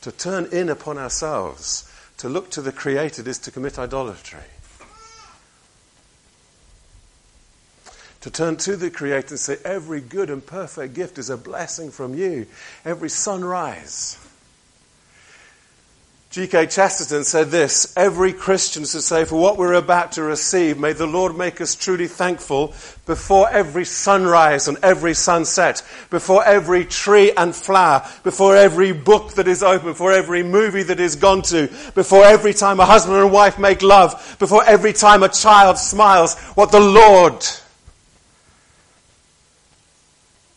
To 0.02 0.12
turn 0.12 0.48
in 0.52 0.68
upon 0.68 0.98
ourselves, 0.98 1.90
to 2.18 2.28
look 2.28 2.50
to 2.52 2.62
the 2.62 2.74
created, 2.74 3.28
is 3.28 3.38
to 3.40 3.52
commit 3.52 3.78
idolatry. 3.80 4.40
To 8.24 8.32
turn 8.32 8.56
to 8.56 8.78
the 8.78 8.90
Creator 8.90 9.32
and 9.32 9.40
say, 9.40 9.58
Every 9.66 10.00
good 10.00 10.30
and 10.30 10.46
perfect 10.46 10.94
gift 10.94 11.18
is 11.18 11.30
a 11.30 11.36
blessing 11.36 11.92
from 11.92 12.16
you. 12.16 12.48
Every 12.86 13.10
sunrise. 13.10 14.18
G.K. 16.30 16.68
Chesterton 16.68 17.26
said 17.26 17.52
this 17.52 17.94
Every 17.98 18.32
Christian 18.32 18.86
should 18.86 19.02
say, 19.02 19.26
For 19.26 19.38
what 19.38 19.58
we're 19.58 19.74
about 19.74 20.14
to 20.14 20.24
receive, 20.24 20.80
may 20.80 20.94
the 20.94 21.06
Lord 21.06 21.38
make 21.38 21.60
us 21.60 21.76
truly 21.76 22.08
thankful 22.08 22.74
before 23.06 23.50
every 23.50 23.84
sunrise 23.84 24.70
and 24.70 24.78
every 24.82 25.16
sunset, 25.16 25.86
before 26.10 26.46
every 26.46 26.86
tree 26.86 27.34
and 27.34 27.54
flower, 27.54 28.08
before 28.24 28.56
every 28.56 28.94
book 28.94 29.34
that 29.34 29.50
is 29.50 29.64
open, 29.64 29.88
before 29.88 30.14
every 30.14 30.44
movie 30.44 30.84
that 30.84 31.02
is 31.02 31.18
gone 31.18 31.42
to, 31.42 31.68
before 31.94 32.24
every 32.24 32.54
time 32.54 32.80
a 32.80 32.86
husband 32.86 33.18
and 33.18 33.34
wife 33.34 33.60
make 33.60 33.82
love, 33.82 34.38
before 34.40 34.64
every 34.64 34.94
time 34.94 35.24
a 35.24 35.30
child 35.30 35.78
smiles, 35.78 36.40
what 36.56 36.72
the 36.72 36.80
Lord 36.80 37.46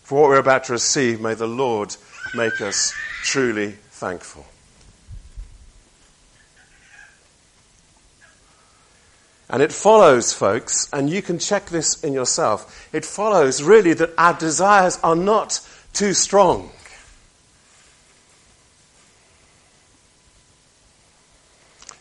for 0.06 0.20
what 0.20 0.28
we're 0.28 0.38
about 0.38 0.62
to 0.62 0.72
receive, 0.72 1.20
may 1.20 1.34
the 1.34 1.48
Lord 1.48 1.96
make 2.32 2.60
us 2.60 2.94
truly 3.24 3.72
thankful. 3.90 4.46
And 9.50 9.64
it 9.64 9.72
follows, 9.72 10.32
folks, 10.32 10.88
and 10.92 11.10
you 11.10 11.22
can 11.22 11.40
check 11.40 11.66
this 11.66 12.04
in 12.04 12.12
yourself, 12.12 12.88
it 12.92 13.04
follows 13.04 13.64
really 13.64 13.94
that 13.94 14.10
our 14.16 14.32
desires 14.32 15.00
are 15.02 15.16
not 15.16 15.58
too 15.92 16.12
strong. 16.12 16.70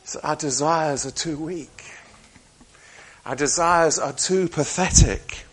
So 0.04 0.20
our 0.22 0.36
desires 0.36 1.08
are 1.08 1.12
too 1.12 1.38
weak. 1.38 1.86
Our 3.26 3.36
desires 3.36 3.98
are 3.98 4.14
too 4.14 4.48
pathetic. 4.48 5.45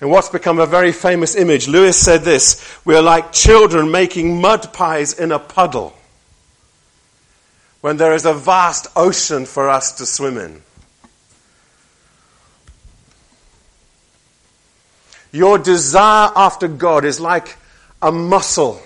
In 0.00 0.10
what's 0.10 0.28
become 0.28 0.60
a 0.60 0.66
very 0.66 0.92
famous 0.92 1.34
image, 1.34 1.66
Lewis 1.66 1.98
said 1.98 2.22
this 2.22 2.64
We 2.84 2.94
are 2.94 3.02
like 3.02 3.32
children 3.32 3.90
making 3.90 4.40
mud 4.40 4.72
pies 4.72 5.12
in 5.18 5.32
a 5.32 5.38
puddle 5.38 5.94
when 7.80 7.96
there 7.96 8.14
is 8.14 8.24
a 8.24 8.34
vast 8.34 8.86
ocean 8.96 9.46
for 9.46 9.68
us 9.68 9.92
to 9.98 10.06
swim 10.06 10.36
in. 10.36 10.62
Your 15.30 15.58
desire 15.58 16.30
after 16.34 16.68
God 16.68 17.04
is 17.04 17.20
like 17.20 17.56
a 18.00 18.10
muscle 18.10 18.80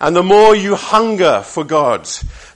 And 0.00 0.16
the 0.16 0.22
more 0.22 0.56
you 0.56 0.76
hunger 0.76 1.42
for 1.44 1.62
God, 1.62 2.08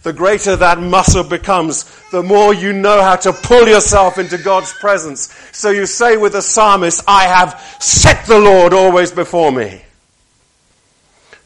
the 0.03 0.15
greater 0.15 0.57
that 0.57 0.81
muscle 0.81 1.25
becomes, 1.25 1.85
the 2.11 2.23
more 2.23 2.55
you 2.55 2.73
know 2.73 3.03
how 3.03 3.17
to 3.17 3.35
pull 3.35 3.69
yourself 3.69 4.17
into 4.17 4.39
God's 4.39 4.73
presence. 4.73 5.35
So 5.53 5.71
you 5.71 5.85
say 5.85 6.17
with 6.17 6.33
the 6.33 6.41
psalmist, 6.43 7.05
I 7.07 7.25
have 7.25 7.61
set 7.81 8.25
the 8.27 8.39
Lord 8.39 8.73
always 8.73 9.13
before 9.13 9.53
me. 9.53 9.83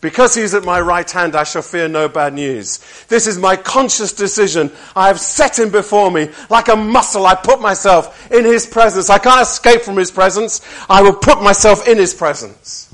Because 0.01 0.37
he's 0.37 0.55
at 0.55 0.63
my 0.63 0.81
right 0.81 1.11
hand, 1.11 1.35
I 1.35 1.43
shall 1.43 1.63
fear 1.63 1.89
no 1.89 2.09
bad 2.09 2.33
news. 2.33 2.79
This 3.09 3.27
is 3.27 3.37
my 3.37 3.57
conscious 3.57 4.13
decision. 4.13 4.71
I 4.95 5.09
have 5.09 5.19
set 5.19 5.59
him 5.59 5.71
before 5.71 6.13
me. 6.13 6.31
Like 6.49 6.69
a 6.69 6.77
muscle, 6.77 7.27
I 7.27 7.35
put 7.35 7.61
myself 7.61 8.31
in 8.31 8.45
his 8.45 8.65
presence. 8.65 9.11
I 9.11 9.19
can't 9.19 9.43
escape 9.43 9.83
from 9.83 9.97
his 9.97 10.13
presence. 10.13 10.61
I 10.89 11.03
will 11.03 11.17
put 11.17 11.43
myself 11.43 11.89
in 11.89 11.99
his 11.99 12.15
presence. 12.15 12.88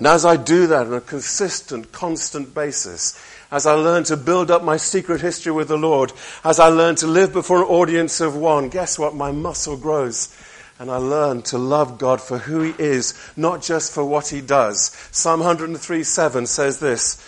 And 0.00 0.06
as 0.06 0.24
I 0.24 0.38
do 0.38 0.66
that 0.68 0.86
on 0.86 0.94
a 0.94 1.00
consistent, 1.02 1.92
constant 1.92 2.54
basis, 2.54 3.22
as 3.50 3.66
I 3.66 3.74
learn 3.74 4.04
to 4.04 4.16
build 4.16 4.50
up 4.50 4.64
my 4.64 4.78
secret 4.78 5.20
history 5.20 5.52
with 5.52 5.68
the 5.68 5.76
Lord, 5.76 6.10
as 6.42 6.58
I 6.58 6.68
learn 6.68 6.94
to 6.96 7.06
live 7.06 7.34
before 7.34 7.58
an 7.58 7.68
audience 7.68 8.18
of 8.22 8.34
one, 8.34 8.70
guess 8.70 8.98
what? 8.98 9.14
My 9.14 9.30
muscle 9.30 9.76
grows. 9.76 10.34
And 10.78 10.90
I 10.90 10.96
learn 10.96 11.42
to 11.42 11.58
love 11.58 11.98
God 11.98 12.22
for 12.22 12.38
who 12.38 12.62
He 12.62 12.74
is, 12.82 13.12
not 13.36 13.60
just 13.60 13.92
for 13.92 14.02
what 14.02 14.28
He 14.28 14.40
does. 14.40 14.90
Psalm 15.12 15.40
103 15.40 16.02
7 16.02 16.46
says 16.46 16.80
this 16.80 17.22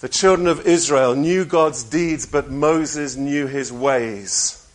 The 0.00 0.08
children 0.08 0.48
of 0.48 0.66
Israel 0.66 1.14
knew 1.14 1.44
God's 1.44 1.84
deeds, 1.84 2.24
but 2.24 2.50
Moses 2.50 3.16
knew 3.16 3.46
His 3.46 3.70
ways. 3.70 4.66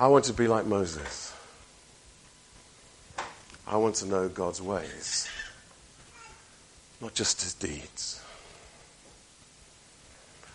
I 0.00 0.06
want 0.06 0.24
to 0.24 0.32
be 0.32 0.48
like 0.48 0.64
Moses. 0.64 1.31
I 3.72 3.76
want 3.76 3.94
to 3.96 4.06
know 4.06 4.28
God's 4.28 4.60
ways, 4.60 5.26
not 7.00 7.14
just 7.14 7.40
his 7.40 7.54
deeds. 7.54 8.22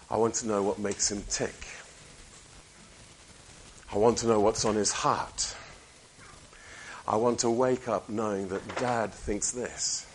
I 0.07 0.17
want 0.17 0.36
to 0.36 0.47
know 0.47 0.62
what 0.62 0.77
makes 0.77 1.12
him 1.12 1.24
tick. 1.27 1.55
I 3.91 3.97
want 3.97 4.19
to 4.19 4.27
know 4.27 4.39
what's 4.39 4.65
on 4.65 4.75
his 4.75 4.91
heart. 4.91 5.55
I 7.07 7.15
want 7.15 7.39
to 7.39 7.50
wake 7.50 7.88
up 7.88 8.07
knowing 8.07 8.50
that 8.50 8.75
dad 8.75 9.12
thinks 9.12 9.50
this. 9.50 10.05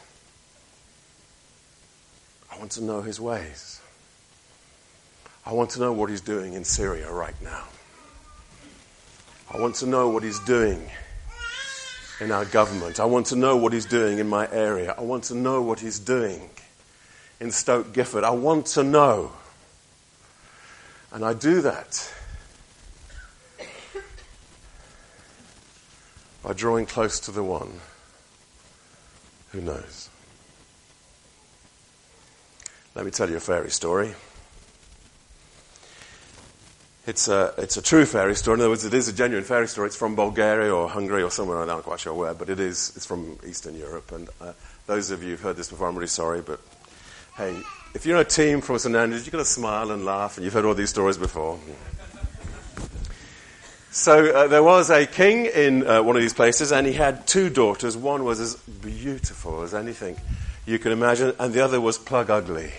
I 2.52 2.58
want 2.60 2.70
to 2.72 2.84
know 2.84 3.02
his 3.02 3.20
ways. 3.20 3.80
I 5.44 5.54
want 5.54 5.70
to 5.70 5.80
know 5.80 5.92
what 5.92 6.08
he's 6.08 6.20
doing 6.20 6.52
in 6.52 6.62
Syria 6.62 7.10
right 7.10 7.34
now. 7.42 7.64
I 9.52 9.60
want 9.60 9.74
to 9.76 9.86
know 9.86 10.08
what 10.08 10.22
He's 10.22 10.38
doing 10.40 10.88
in 12.20 12.30
our 12.30 12.44
government. 12.44 13.00
I 13.00 13.04
want 13.04 13.26
to 13.26 13.36
know 13.36 13.56
what 13.56 13.72
He's 13.72 13.86
doing 13.86 14.18
in 14.18 14.28
my 14.28 14.50
area. 14.50 14.94
I 14.96 15.02
want 15.02 15.24
to 15.24 15.34
know 15.34 15.62
what 15.62 15.80
He's 15.80 15.98
doing 15.98 16.50
in 17.40 17.50
Stoke 17.50 17.92
Gifford. 17.92 18.24
I 18.24 18.30
want 18.30 18.66
to 18.66 18.82
know. 18.82 19.32
And 21.12 21.24
I 21.24 21.34
do 21.34 21.60
that 21.62 22.12
by 26.42 26.52
drawing 26.54 26.86
close 26.86 27.20
to 27.20 27.30
the 27.30 27.42
one 27.42 27.80
who 29.50 29.60
knows. 29.60 30.08
Let 32.94 33.04
me 33.04 33.10
tell 33.10 33.28
you 33.28 33.36
a 33.36 33.40
fairy 33.40 33.70
story. 33.70 34.14
It's 37.04 37.26
a, 37.26 37.52
it's 37.58 37.76
a 37.76 37.82
true 37.82 38.06
fairy 38.06 38.36
story. 38.36 38.56
In 38.56 38.60
other 38.60 38.70
words, 38.70 38.84
it 38.84 38.94
is 38.94 39.08
a 39.08 39.12
genuine 39.12 39.44
fairy 39.44 39.66
story. 39.66 39.88
It's 39.88 39.96
from 39.96 40.14
Bulgaria 40.14 40.72
or 40.72 40.88
Hungary 40.88 41.24
or 41.24 41.32
somewhere, 41.32 41.60
I'm 41.60 41.66
not 41.66 41.82
quite 41.82 41.98
sure 41.98 42.14
where, 42.14 42.32
but 42.32 42.48
it 42.48 42.60
is, 42.60 42.92
it's 42.94 43.06
from 43.06 43.38
Eastern 43.44 43.76
Europe. 43.76 44.12
And 44.12 44.28
uh, 44.40 44.52
those 44.86 45.10
of 45.10 45.20
you 45.20 45.30
who've 45.30 45.40
heard 45.40 45.56
this 45.56 45.68
before, 45.68 45.88
I'm 45.88 45.96
really 45.96 46.06
sorry, 46.06 46.42
but 46.42 46.60
hey, 47.36 47.60
if 47.94 48.06
you're 48.06 48.20
a 48.20 48.24
team 48.24 48.60
from 48.60 48.78
St 48.78 48.94
Andrews, 48.94 49.26
you've 49.26 49.32
got 49.32 49.38
to 49.38 49.44
smile 49.44 49.90
and 49.90 50.04
laugh, 50.04 50.36
and 50.36 50.44
you've 50.44 50.54
heard 50.54 50.64
all 50.64 50.74
these 50.74 50.90
stories 50.90 51.18
before. 51.18 51.58
So 53.90 54.32
uh, 54.32 54.46
there 54.46 54.62
was 54.62 54.88
a 54.88 55.04
king 55.04 55.46
in 55.46 55.86
uh, 55.86 56.02
one 56.02 56.14
of 56.14 56.22
these 56.22 56.32
places, 56.32 56.72
and 56.72 56.86
he 56.86 56.92
had 56.92 57.26
two 57.26 57.50
daughters. 57.50 57.96
One 57.96 58.24
was 58.24 58.38
as 58.38 58.54
beautiful 58.54 59.62
as 59.62 59.74
anything 59.74 60.16
you 60.66 60.78
can 60.78 60.92
imagine, 60.92 61.34
and 61.38 61.52
the 61.52 61.62
other 61.62 61.80
was 61.80 61.98
plug 61.98 62.30
ugly. 62.30 62.72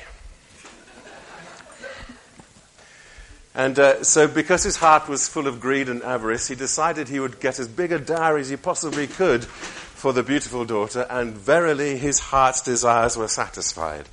And 3.56 3.78
uh, 3.78 4.04
so, 4.04 4.28
because 4.28 4.64
his 4.64 4.78
heart 4.78 5.08
was 5.08 5.28
full 5.28 5.48
of 5.48 5.60
greed 5.60 5.88
and 5.88 6.02
avarice, 6.02 6.48
he 6.48 6.56
decided 6.56 7.08
he 7.08 7.20
would 7.20 7.40
get 7.40 7.60
as 7.60 7.68
big 7.68 7.92
a 7.92 8.00
dowry 8.00 8.42
as 8.42 8.50
he 8.50 8.58
possibly 8.58 9.06
could 9.06 9.46
for 9.46 10.12
the 10.12 10.24
beautiful 10.24 10.66
daughter, 10.66 11.06
and 11.10 11.34
verily 11.34 11.98
his 11.98 12.20
heart's 12.20 12.62
desires 12.62 13.16
were 13.16 13.28
satisfied. 13.28 14.10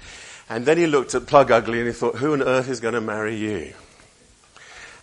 And 0.49 0.67
then 0.67 0.79
he 0.79 0.87
looked 0.87 1.15
at 1.15 1.27
Plug 1.27 1.51
Ugly 1.51 1.79
and 1.79 1.87
he 1.87 1.93
thought, 1.93 2.17
who 2.17 2.33
on 2.33 2.43
earth 2.43 2.69
is 2.69 2.81
going 2.81 2.95
to 2.95 3.01
marry 3.01 3.37
you? 3.37 3.73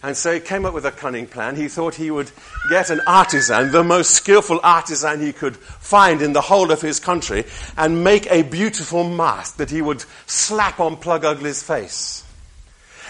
And 0.03 0.15
so 0.15 0.33
he 0.33 0.39
came 0.39 0.65
up 0.65 0.73
with 0.73 0.85
a 0.85 0.91
cunning 0.91 1.25
plan. 1.25 1.55
He 1.55 1.67
thought 1.67 1.95
he 1.95 2.11
would 2.11 2.31
get 2.69 2.89
an 2.89 3.01
artisan, 3.07 3.71
the 3.71 3.83
most 3.83 4.11
skillful 4.11 4.59
artisan 4.61 5.21
he 5.21 5.33
could 5.33 5.57
find 5.57 6.21
in 6.21 6.33
the 6.33 6.41
whole 6.41 6.71
of 6.71 6.81
his 6.81 6.99
country, 6.99 7.45
and 7.77 8.03
make 8.03 8.27
a 8.29 8.43
beautiful 8.43 9.03
mask 9.03 9.57
that 9.57 9.71
he 9.71 9.81
would 9.81 10.05
slap 10.27 10.79
on 10.79 10.97
Plug 10.97 11.25
Ugly's 11.25 11.63
face. 11.63 12.23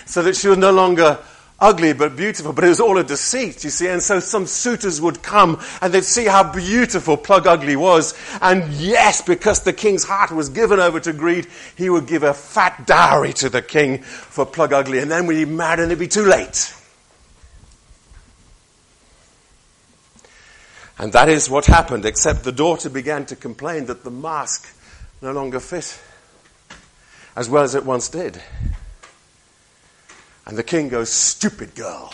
So 0.07 0.23
that 0.23 0.35
she 0.35 0.47
was 0.47 0.57
no 0.57 0.71
longer 0.71 1.19
ugly 1.59 1.93
but 1.93 2.15
beautiful, 2.15 2.53
but 2.53 2.63
it 2.63 2.69
was 2.69 2.79
all 2.79 2.97
a 2.97 3.03
deceit, 3.03 3.63
you 3.63 3.69
see. 3.69 3.87
And 3.87 4.01
so 4.01 4.19
some 4.19 4.47
suitors 4.47 5.01
would 5.01 5.21
come 5.21 5.61
and 5.81 5.93
they'd 5.93 6.03
see 6.03 6.25
how 6.25 6.51
beautiful 6.51 7.17
Plug 7.17 7.47
Ugly 7.47 7.75
was. 7.75 8.13
And 8.41 8.71
yes, 8.73 9.21
because 9.21 9.63
the 9.63 9.73
king's 9.73 10.03
heart 10.03 10.31
was 10.31 10.49
given 10.49 10.79
over 10.79 10.99
to 10.99 11.13
greed, 11.13 11.47
he 11.75 11.89
would 11.89 12.07
give 12.07 12.23
a 12.23 12.33
fat 12.33 12.85
dowry 12.85 13.33
to 13.33 13.49
the 13.49 13.61
king 13.61 14.01
for 14.01 14.45
Plug 14.45 14.73
Ugly. 14.73 14.99
And 14.99 15.11
then 15.11 15.27
when 15.27 15.35
he 15.35 15.45
married, 15.45 15.79
and 15.79 15.91
it'd 15.91 15.99
be 15.99 16.07
too 16.07 16.25
late. 16.25 16.73
And 20.99 21.13
that 21.13 21.29
is 21.29 21.47
what 21.47 21.65
happened, 21.65 22.05
except 22.05 22.43
the 22.43 22.51
daughter 22.51 22.89
began 22.89 23.25
to 23.27 23.35
complain 23.35 23.85
that 23.85 24.03
the 24.03 24.09
mask 24.09 24.73
no 25.21 25.31
longer 25.31 25.59
fit 25.59 25.99
as 27.35 27.47
well 27.47 27.63
as 27.63 27.75
it 27.75 27.85
once 27.85 28.09
did. 28.09 28.41
And 30.47 30.57
the 30.57 30.63
king 30.63 30.89
goes, 30.89 31.09
Stupid 31.09 31.75
girl. 31.75 32.13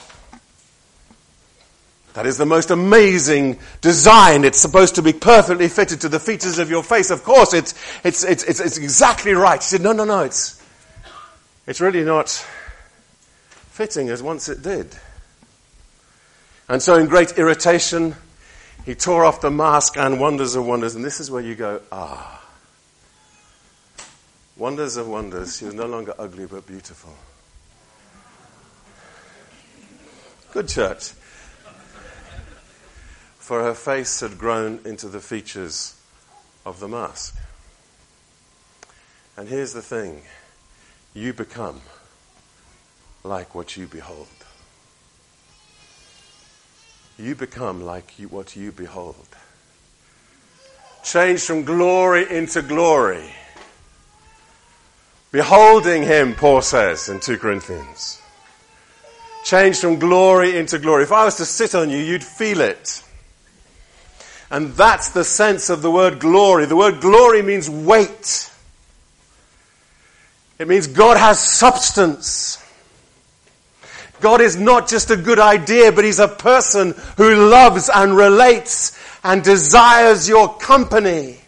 That 2.13 2.25
is 2.27 2.37
the 2.37 2.45
most 2.45 2.69
amazing 2.69 3.59
design. 3.81 4.43
It's 4.43 4.59
supposed 4.59 4.95
to 4.95 5.01
be 5.01 5.13
perfectly 5.13 5.67
fitted 5.67 6.01
to 6.01 6.09
the 6.09 6.19
features 6.19 6.59
of 6.59 6.69
your 6.69 6.83
face. 6.83 7.09
Of 7.09 7.23
course, 7.23 7.53
it's, 7.53 7.73
it's, 8.03 8.23
it's, 8.23 8.43
it's, 8.43 8.60
it's 8.60 8.77
exactly 8.77 9.34
right. 9.34 9.60
He 9.60 9.65
said, 9.65 9.81
No, 9.81 9.93
no, 9.93 10.03
no, 10.03 10.21
it's, 10.21 10.62
it's 11.65 11.79
really 11.81 12.03
not 12.03 12.29
fitting 13.49 14.10
as 14.10 14.21
once 14.21 14.49
it 14.49 14.62
did. 14.62 14.95
And 16.69 16.81
so, 16.81 16.97
in 16.97 17.08
great 17.08 17.38
irritation, 17.38 18.15
he 18.86 18.95
tore 18.95 19.25
off 19.25 19.41
the 19.41 19.51
mask 19.51 19.97
and 19.97 20.19
wonders 20.19 20.55
of 20.55 20.65
wonders. 20.65 20.95
And 20.95 21.05
this 21.05 21.19
is 21.19 21.29
where 21.31 21.41
you 21.41 21.55
go, 21.55 21.81
ah. 21.91 22.43
Wonders 24.55 24.97
of 24.97 25.08
wonders. 25.08 25.58
She 25.58 25.65
was 25.65 25.73
no 25.73 25.88
longer 25.88 26.13
ugly 26.17 26.45
but 26.45 26.65
beautiful. 26.67 27.13
Good 30.53 30.67
church. 30.67 31.13
For 33.39 33.63
her 33.63 33.73
face 33.73 34.19
had 34.19 34.37
grown 34.37 34.81
into 34.85 35.07
the 35.07 35.19
features 35.19 35.99
of 36.63 36.79
the 36.79 36.87
mask. 36.87 37.35
And 39.35 39.49
here's 39.49 39.73
the 39.73 39.81
thing 39.81 40.21
you 41.15 41.33
become 41.33 41.81
like 43.23 43.55
what 43.55 43.75
you 43.75 43.87
behold. 43.87 44.27
You 47.17 47.33
become 47.33 47.81
like 47.81 48.19
you, 48.19 48.27
what 48.27 48.55
you 48.55 48.71
behold. 48.71 49.27
Change 51.03 51.41
from 51.41 51.63
glory 51.63 52.29
into 52.29 52.61
glory. 52.61 53.33
Beholding 55.31 56.03
him, 56.03 56.35
Paul 56.35 56.61
says 56.61 57.09
in 57.09 57.19
2 57.19 57.39
Corinthians. 57.39 58.22
Change 59.43 59.79
from 59.79 59.99
glory 59.99 60.58
into 60.58 60.79
glory. 60.79 61.03
If 61.03 61.12
I 61.12 61.25
was 61.25 61.36
to 61.38 61.45
sit 61.45 61.75
on 61.75 61.89
you, 61.89 61.97
you'd 61.97 62.23
feel 62.23 62.62
it. 62.62 63.03
And 64.49 64.73
that's 64.73 65.10
the 65.10 65.23
sense 65.23 65.69
of 65.69 65.82
the 65.82 65.91
word 65.91 66.19
glory. 66.19 66.65
The 66.65 66.75
word 66.75 67.01
glory 67.01 67.41
means 67.41 67.69
weight. 67.69 68.49
It 70.60 70.67
means 70.67 70.88
God 70.88 71.17
has 71.17 71.39
substance. 71.39 72.63
God 74.21 74.39
is 74.39 74.56
not 74.56 74.88
just 74.88 75.12
a 75.12 75.17
good 75.17 75.39
idea, 75.39 75.91
but 75.91 76.06
He's 76.06 76.19
a 76.19 76.27
person 76.29 76.93
who 77.17 77.49
loves 77.49 77.89
and 77.93 78.15
relates 78.15 78.97
and 79.23 79.43
desires 79.43 80.29
your 80.29 80.56
company. 80.56 81.39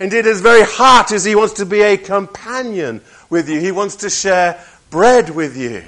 Indeed, 0.00 0.24
his 0.24 0.40
very 0.40 0.64
heart 0.64 1.12
is 1.12 1.22
He 1.22 1.36
wants 1.36 1.54
to 1.54 1.66
be 1.66 1.82
a 1.82 1.96
companion 1.96 3.00
with 3.30 3.48
you. 3.48 3.60
He 3.60 3.70
wants 3.70 3.96
to 3.96 4.10
share 4.10 4.60
bread 4.90 5.30
with 5.30 5.56
you. 5.56 5.84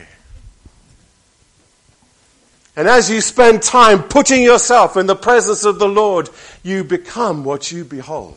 And 2.76 2.86
as 2.86 3.10
you 3.10 3.22
spend 3.22 3.62
time 3.62 4.02
putting 4.02 4.42
yourself 4.42 4.98
in 4.98 5.06
the 5.06 5.16
presence 5.16 5.64
of 5.64 5.78
the 5.78 5.88
Lord, 5.88 6.28
you 6.62 6.84
become 6.84 7.42
what 7.42 7.72
you 7.72 7.84
behold. 7.84 8.36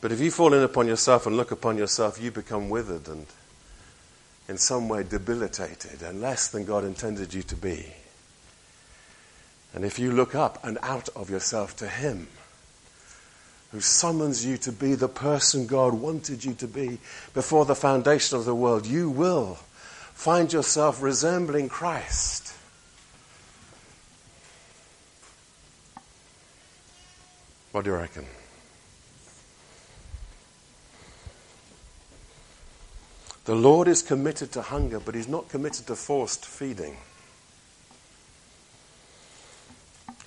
But 0.00 0.12
if 0.12 0.20
you 0.20 0.30
fall 0.30 0.54
in 0.54 0.62
upon 0.62 0.86
yourself 0.86 1.26
and 1.26 1.36
look 1.36 1.50
upon 1.50 1.76
yourself, 1.76 2.20
you 2.22 2.30
become 2.30 2.70
withered 2.70 3.08
and 3.08 3.26
in 4.48 4.56
some 4.56 4.88
way 4.88 5.02
debilitated 5.02 6.02
and 6.02 6.20
less 6.20 6.48
than 6.48 6.64
God 6.64 6.84
intended 6.84 7.34
you 7.34 7.42
to 7.42 7.56
be. 7.56 7.86
And 9.74 9.84
if 9.84 9.98
you 9.98 10.12
look 10.12 10.34
up 10.34 10.64
and 10.64 10.78
out 10.82 11.08
of 11.16 11.28
yourself 11.28 11.76
to 11.76 11.88
Him, 11.88 12.28
who 13.76 13.80
summons 13.82 14.46
you 14.46 14.56
to 14.56 14.72
be 14.72 14.94
the 14.94 15.06
person 15.06 15.66
God 15.66 15.92
wanted 15.92 16.42
you 16.42 16.54
to 16.54 16.66
be 16.66 16.98
before 17.34 17.66
the 17.66 17.74
foundation 17.74 18.38
of 18.38 18.46
the 18.46 18.54
world, 18.54 18.86
you 18.86 19.10
will 19.10 19.56
find 20.14 20.50
yourself 20.50 21.02
resembling 21.02 21.68
Christ. 21.68 22.54
What 27.72 27.84
do 27.84 27.90
you 27.90 27.96
reckon? 27.98 28.24
The 33.44 33.54
Lord 33.54 33.88
is 33.88 34.00
committed 34.00 34.52
to 34.52 34.62
hunger, 34.62 35.00
but 35.00 35.14
He's 35.14 35.28
not 35.28 35.50
committed 35.50 35.86
to 35.88 35.96
forced 35.96 36.46
feeding. 36.46 36.96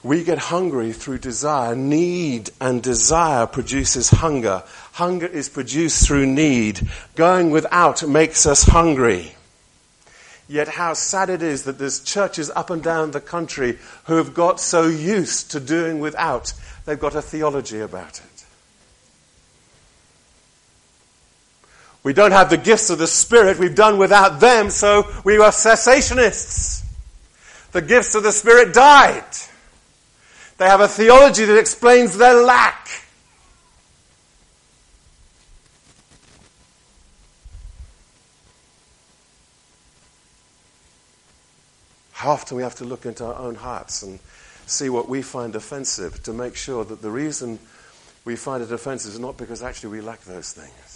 We 0.02 0.24
get 0.24 0.38
hungry 0.38 0.94
through 0.94 1.18
desire. 1.20 1.76
Need 1.76 2.52
and 2.62 2.82
desire 2.82 3.46
produces 3.46 4.10
hunger. 4.10 4.64
Hunger 4.94 5.26
is 5.26 5.50
produced 5.50 6.08
through 6.08 6.26
need. 6.26 6.88
Going 7.16 7.52
without 7.52 8.08
makes 8.08 8.46
us 8.46 8.64
hungry. 8.64 9.36
Yet 10.48 10.68
how 10.68 10.94
sad 10.94 11.30
it 11.30 11.44
is 11.44 11.66
that 11.66 11.78
there's 11.78 12.00
churches 12.00 12.50
up 12.50 12.70
and 12.72 12.82
down 12.82 13.12
the 13.12 13.22
country 13.22 13.78
who 14.06 14.16
have 14.16 14.34
got 14.34 14.60
so 14.60 14.88
used 14.88 15.52
to 15.52 15.60
doing 15.60 16.00
without, 16.00 16.54
they've 16.86 17.00
got 17.00 17.16
a 17.16 17.22
theology 17.22 17.82
about 17.82 18.20
it. 18.20 18.46
We 22.02 22.14
don't 22.14 22.32
have 22.32 22.50
the 22.50 22.58
gifts 22.58 22.90
of 22.90 22.98
the 22.98 23.06
Spirit, 23.06 23.60
we've 23.60 23.76
done 23.76 24.00
without 24.00 24.40
them, 24.40 24.72
so 24.72 25.08
we 25.24 25.38
are 25.38 25.52
cessationists. 25.52 26.84
The 27.74 27.82
gifts 27.82 28.16
of 28.16 28.24
the 28.24 28.32
Spirit 28.32 28.74
died. 28.74 29.26
They 30.60 30.66
have 30.66 30.82
a 30.82 30.90
theology 30.90 31.46
that 31.46 31.58
explains 31.58 32.18
their 32.18 32.34
lack. 32.34 32.90
How 42.12 42.32
often 42.32 42.58
we 42.58 42.64
have 42.64 42.76
to 42.76 42.84
look 42.84 43.06
into 43.06 43.24
our 43.24 43.36
own 43.36 43.56
hearts 43.56 44.04
and 44.04 44.20
see 44.66 44.90
what 44.90 45.08
we 45.08 45.22
find 45.22 45.56
offensive 45.56 46.22
to 46.24 46.34
make 46.34 46.58
sure 46.58 46.84
that 46.84 47.02
the 47.02 47.10
reason 47.10 47.58
we 48.26 48.36
find 48.36 48.62
it 48.62 48.70
offensive 48.70 49.14
is 49.14 49.20
not 49.20 49.38
because 49.38 49.64
actually 49.64 49.92
we 49.92 50.02
lack 50.02 50.20
those 50.26 50.52
things. 50.52 50.89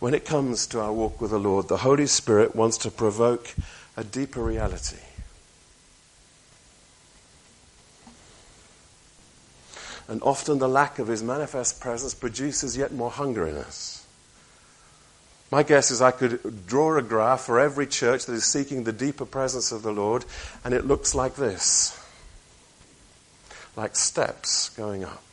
When 0.00 0.14
it 0.14 0.24
comes 0.24 0.66
to 0.68 0.80
our 0.80 0.92
walk 0.92 1.20
with 1.20 1.30
the 1.30 1.38
Lord, 1.38 1.68
the 1.68 1.76
Holy 1.76 2.06
Spirit 2.06 2.56
wants 2.56 2.78
to 2.78 2.90
provoke 2.90 3.54
a 3.96 4.02
deeper 4.02 4.42
reality. 4.42 4.96
And 10.08 10.20
often 10.22 10.58
the 10.58 10.68
lack 10.68 10.98
of 10.98 11.06
his 11.06 11.22
manifest 11.22 11.80
presence 11.80 12.14
produces 12.14 12.76
yet 12.76 12.92
more 12.92 13.10
hunger 13.10 13.46
in 13.46 13.56
us. 13.56 14.06
My 15.50 15.62
guess 15.62 15.90
is 15.90 16.00
I 16.00 16.12
could 16.12 16.66
draw 16.66 16.96
a 16.96 17.02
graph 17.02 17.42
for 17.42 17.60
every 17.60 17.86
church 17.86 18.26
that 18.26 18.32
is 18.32 18.44
seeking 18.44 18.84
the 18.84 18.92
deeper 18.92 19.26
presence 19.26 19.70
of 19.70 19.82
the 19.82 19.92
Lord, 19.92 20.24
and 20.64 20.72
it 20.74 20.86
looks 20.86 21.14
like 21.14 21.36
this 21.36 21.96
like 23.76 23.96
steps 23.96 24.70
going 24.70 25.04
up. 25.04 25.29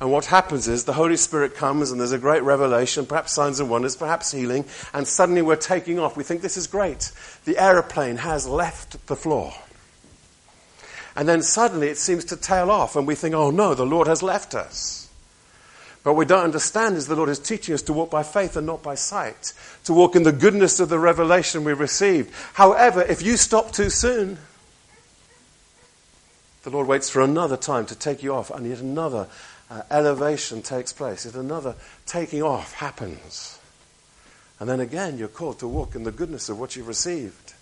And 0.00 0.12
what 0.12 0.26
happens 0.26 0.68
is 0.68 0.84
the 0.84 0.92
Holy 0.92 1.16
Spirit 1.16 1.56
comes 1.56 1.90
and 1.90 2.00
there's 2.00 2.12
a 2.12 2.18
great 2.18 2.44
revelation, 2.44 3.04
perhaps 3.04 3.32
signs 3.32 3.58
and 3.58 3.68
wonders, 3.68 3.96
perhaps 3.96 4.30
healing, 4.30 4.64
and 4.94 5.08
suddenly 5.08 5.42
we're 5.42 5.56
taking 5.56 5.98
off. 5.98 6.16
We 6.16 6.22
think 6.22 6.40
this 6.40 6.56
is 6.56 6.68
great. 6.68 7.10
The 7.44 7.58
aeroplane 7.58 8.18
has 8.18 8.46
left 8.46 9.04
the 9.08 9.16
floor. 9.16 9.52
And 11.16 11.28
then 11.28 11.42
suddenly 11.42 11.88
it 11.88 11.98
seems 11.98 12.24
to 12.26 12.36
tail 12.36 12.70
off, 12.70 12.94
and 12.94 13.08
we 13.08 13.16
think, 13.16 13.34
oh 13.34 13.50
no, 13.50 13.74
the 13.74 13.84
Lord 13.84 14.06
has 14.06 14.22
left 14.22 14.54
us. 14.54 15.08
But 16.04 16.12
what 16.12 16.18
we 16.20 16.26
don't 16.26 16.44
understand 16.44 16.96
is 16.96 17.08
the 17.08 17.16
Lord 17.16 17.28
is 17.28 17.40
teaching 17.40 17.74
us 17.74 17.82
to 17.82 17.92
walk 17.92 18.08
by 18.08 18.22
faith 18.22 18.56
and 18.56 18.66
not 18.66 18.84
by 18.84 18.94
sight, 18.94 19.52
to 19.82 19.92
walk 19.92 20.14
in 20.14 20.22
the 20.22 20.30
goodness 20.30 20.78
of 20.78 20.90
the 20.90 20.98
revelation 20.98 21.64
we 21.64 21.72
received. 21.72 22.32
However, 22.54 23.02
if 23.02 23.20
you 23.20 23.36
stop 23.36 23.72
too 23.72 23.90
soon, 23.90 24.38
the 26.62 26.70
Lord 26.70 26.86
waits 26.86 27.10
for 27.10 27.20
another 27.20 27.56
time 27.56 27.84
to 27.86 27.96
take 27.96 28.22
you 28.22 28.32
off, 28.32 28.50
and 28.50 28.64
yet 28.64 28.78
another 28.78 29.26
uh, 29.70 29.82
elevation 29.90 30.62
takes 30.62 30.92
place, 30.92 31.24
yet 31.24 31.34
another 31.34 31.74
taking 32.06 32.42
off 32.42 32.74
happens. 32.74 33.58
And 34.60 34.68
then 34.68 34.80
again, 34.80 35.18
you're 35.18 35.28
called 35.28 35.58
to 35.60 35.68
walk 35.68 35.94
in 35.94 36.04
the 36.04 36.10
goodness 36.10 36.48
of 36.48 36.58
what 36.58 36.74
you've 36.74 36.88
received. 36.88 37.54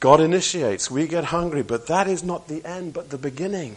God 0.00 0.20
initiates, 0.20 0.90
we 0.90 1.08
get 1.08 1.24
hungry, 1.24 1.62
but 1.62 1.88
that 1.88 2.06
is 2.06 2.22
not 2.22 2.46
the 2.46 2.64
end, 2.64 2.92
but 2.92 3.10
the 3.10 3.18
beginning. 3.18 3.76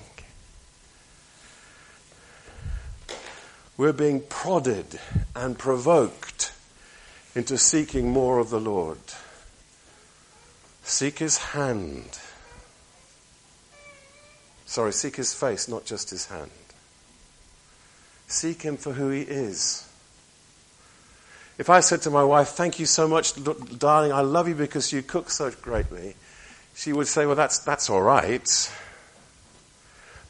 We're 3.75 3.93
being 3.93 4.21
prodded 4.21 4.99
and 5.35 5.57
provoked 5.57 6.53
into 7.33 7.57
seeking 7.57 8.11
more 8.11 8.37
of 8.37 8.51
the 8.51 8.59
Lord. 8.59 8.99
Seek 10.83 11.17
his 11.17 11.37
hand. 11.37 12.19
Sorry, 14.71 14.93
seek 14.93 15.17
his 15.17 15.33
face, 15.33 15.67
not 15.67 15.83
just 15.83 16.11
his 16.11 16.27
hand. 16.27 16.49
Seek 18.27 18.61
him 18.61 18.77
for 18.77 18.93
who 18.93 19.09
he 19.09 19.23
is. 19.23 19.85
If 21.57 21.69
I 21.69 21.81
said 21.81 22.03
to 22.03 22.09
my 22.09 22.23
wife, 22.23 22.47
Thank 22.51 22.79
you 22.79 22.85
so 22.85 23.05
much, 23.05 23.33
darling, 23.77 24.13
I 24.13 24.21
love 24.21 24.47
you 24.47 24.55
because 24.55 24.93
you 24.93 25.01
cook 25.01 25.29
so 25.29 25.51
greatly, 25.51 26.15
she 26.73 26.93
would 26.93 27.07
say, 27.07 27.25
Well, 27.25 27.35
that's, 27.35 27.59
that's 27.59 27.89
all 27.89 28.01
right. 28.01 28.71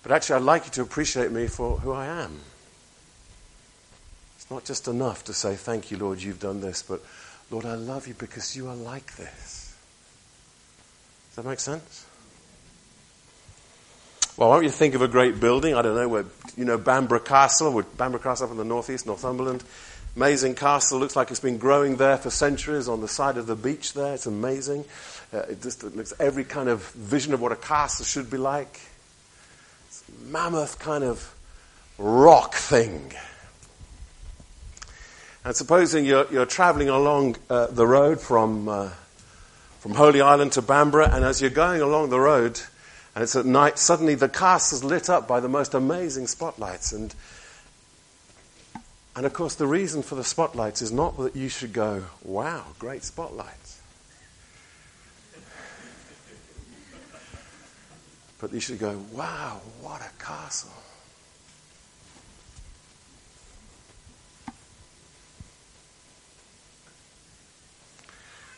But 0.02 0.12
actually, 0.12 0.38
I'd 0.38 0.42
like 0.42 0.66
you 0.66 0.72
to 0.72 0.82
appreciate 0.82 1.32
me 1.32 1.46
for 1.46 1.78
who 1.78 1.92
I 1.92 2.08
am. 2.08 2.40
It's 4.38 4.50
not 4.50 4.66
just 4.66 4.88
enough 4.88 5.24
to 5.26 5.34
say, 5.34 5.54
Thank 5.54 5.92
you, 5.92 5.98
Lord, 5.98 6.20
you've 6.20 6.40
done 6.40 6.62
this, 6.62 6.82
but 6.82 7.04
Lord, 7.52 7.68
I 7.68 7.76
love 7.76 8.08
you 8.08 8.16
because 8.16 8.58
you 8.58 8.70
are 8.70 8.76
like 8.76 9.18
this. 9.18 9.76
Does 11.30 11.36
that 11.36 11.46
make 11.46 11.60
sense? 11.60 12.08
Well, 14.42 14.50
why 14.50 14.56
don't 14.56 14.64
you 14.64 14.72
think 14.72 14.96
of 14.96 15.04
a 15.04 15.08
great 15.08 15.40
building? 15.40 15.76
I 15.76 15.84
don't 15.84 15.94
know, 15.94 16.08
where, 16.10 16.26
you 16.58 16.66
know, 16.66 16.76
Bamburgh 16.76 17.24
Castle, 17.24 17.80
Bamburgh 17.96 18.24
Castle 18.24 18.48
up 18.48 18.52
in 18.52 18.58
the 18.58 18.64
northeast, 18.64 19.06
Northumberland. 19.06 19.64
Amazing 20.16 20.56
castle. 20.56 20.98
Looks 20.98 21.16
like 21.16 21.30
it's 21.30 21.40
been 21.40 21.60
growing 21.60 21.98
there 21.98 22.18
for 22.18 22.32
centuries 22.32 22.88
on 22.88 23.02
the 23.02 23.08
side 23.08 23.38
of 23.38 23.46
the 23.46 23.56
beach 23.56 23.94
there. 23.94 24.16
It's 24.16 24.26
amazing. 24.26 24.86
Uh, 25.32 25.42
it 25.42 25.62
just 25.62 25.84
it 25.84 25.96
looks 25.96 26.12
every 26.20 26.44
kind 26.44 26.70
of 26.70 26.82
vision 26.94 27.36
of 27.36 27.40
what 27.40 27.52
a 27.52 27.56
castle 27.56 28.04
should 28.04 28.32
be 28.32 28.38
like. 28.38 28.80
It's 29.90 30.04
a 30.10 30.32
mammoth 30.32 30.80
kind 30.80 31.04
of 31.04 31.36
rock 32.00 32.56
thing. 32.56 33.14
And 35.46 35.56
supposing 35.56 36.04
you're, 36.04 36.26
you're 36.32 36.48
traveling 36.48 36.90
along 36.90 37.36
uh, 37.48 37.68
the 37.68 37.86
road 37.86 38.20
from, 38.20 38.68
uh, 38.68 38.90
from 39.82 39.94
Holy 39.94 40.20
Island 40.20 40.54
to 40.54 40.64
Bamburgh, 40.64 41.12
and 41.12 41.24
as 41.24 41.42
you're 41.42 41.52
going 41.52 41.82
along 41.82 42.10
the 42.10 42.20
road, 42.20 42.60
and 43.14 43.24
it's 43.24 43.36
at 43.36 43.46
night, 43.46 43.78
suddenly 43.78 44.16
the 44.16 44.30
castle's 44.30 44.84
lit 44.84 45.10
up 45.10 45.28
by 45.28 45.40
the 45.42 45.50
most 45.50 45.74
amazing 45.74 46.28
spotlights. 46.28 46.94
And 46.94 47.14
and 49.14 49.26
of 49.26 49.34
course, 49.34 49.56
the 49.56 49.68
reason 49.68 50.04
for 50.04 50.16
the 50.16 50.24
spotlights 50.24 50.82
is 50.82 50.94
not 50.94 51.18
that 51.18 51.36
you 51.36 51.50
should 51.50 51.74
go, 51.74 52.06
wow, 52.24 52.64
great 52.80 53.04
spotlights. 53.04 53.82
But 58.40 58.54
you 58.54 58.62
should 58.62 58.80
go, 58.80 58.98
wow, 59.12 59.60
what 59.82 60.02
a 60.02 60.10
castle. 60.24 60.72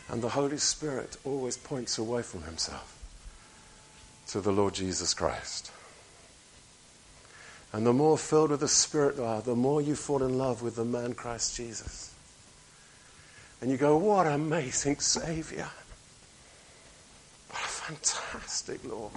And 0.07 0.21
the 0.21 0.29
Holy 0.29 0.59
Spirit 0.59 1.17
always 1.25 1.57
points 1.57 1.97
away 1.97 2.21
from 2.21 2.43
himself 2.43 2.92
to 4.27 4.41
the 4.41 4.51
Lord 4.51 4.73
Jesus 4.73 5.13
Christ. 5.13 5.71
And 7.71 7.85
the 7.85 7.93
more 7.93 8.17
filled 8.17 8.51
with 8.51 8.59
the 8.59 8.67
Spirit 8.67 9.17
you 9.17 9.23
are, 9.23 9.41
the 9.41 9.55
more 9.55 9.81
you 9.81 9.95
fall 9.95 10.21
in 10.21 10.37
love 10.37 10.61
with 10.61 10.75
the 10.75 10.85
man 10.85 11.13
Christ 11.13 11.55
Jesus. 11.55 12.13
And 13.61 13.71
you 13.71 13.77
go, 13.77 13.97
what 13.97 14.27
an 14.27 14.33
amazing 14.33 14.99
Savior. 14.99 15.67
What 17.49 17.61
a 17.63 17.67
fantastic 17.67 18.83
Lord. 18.83 19.11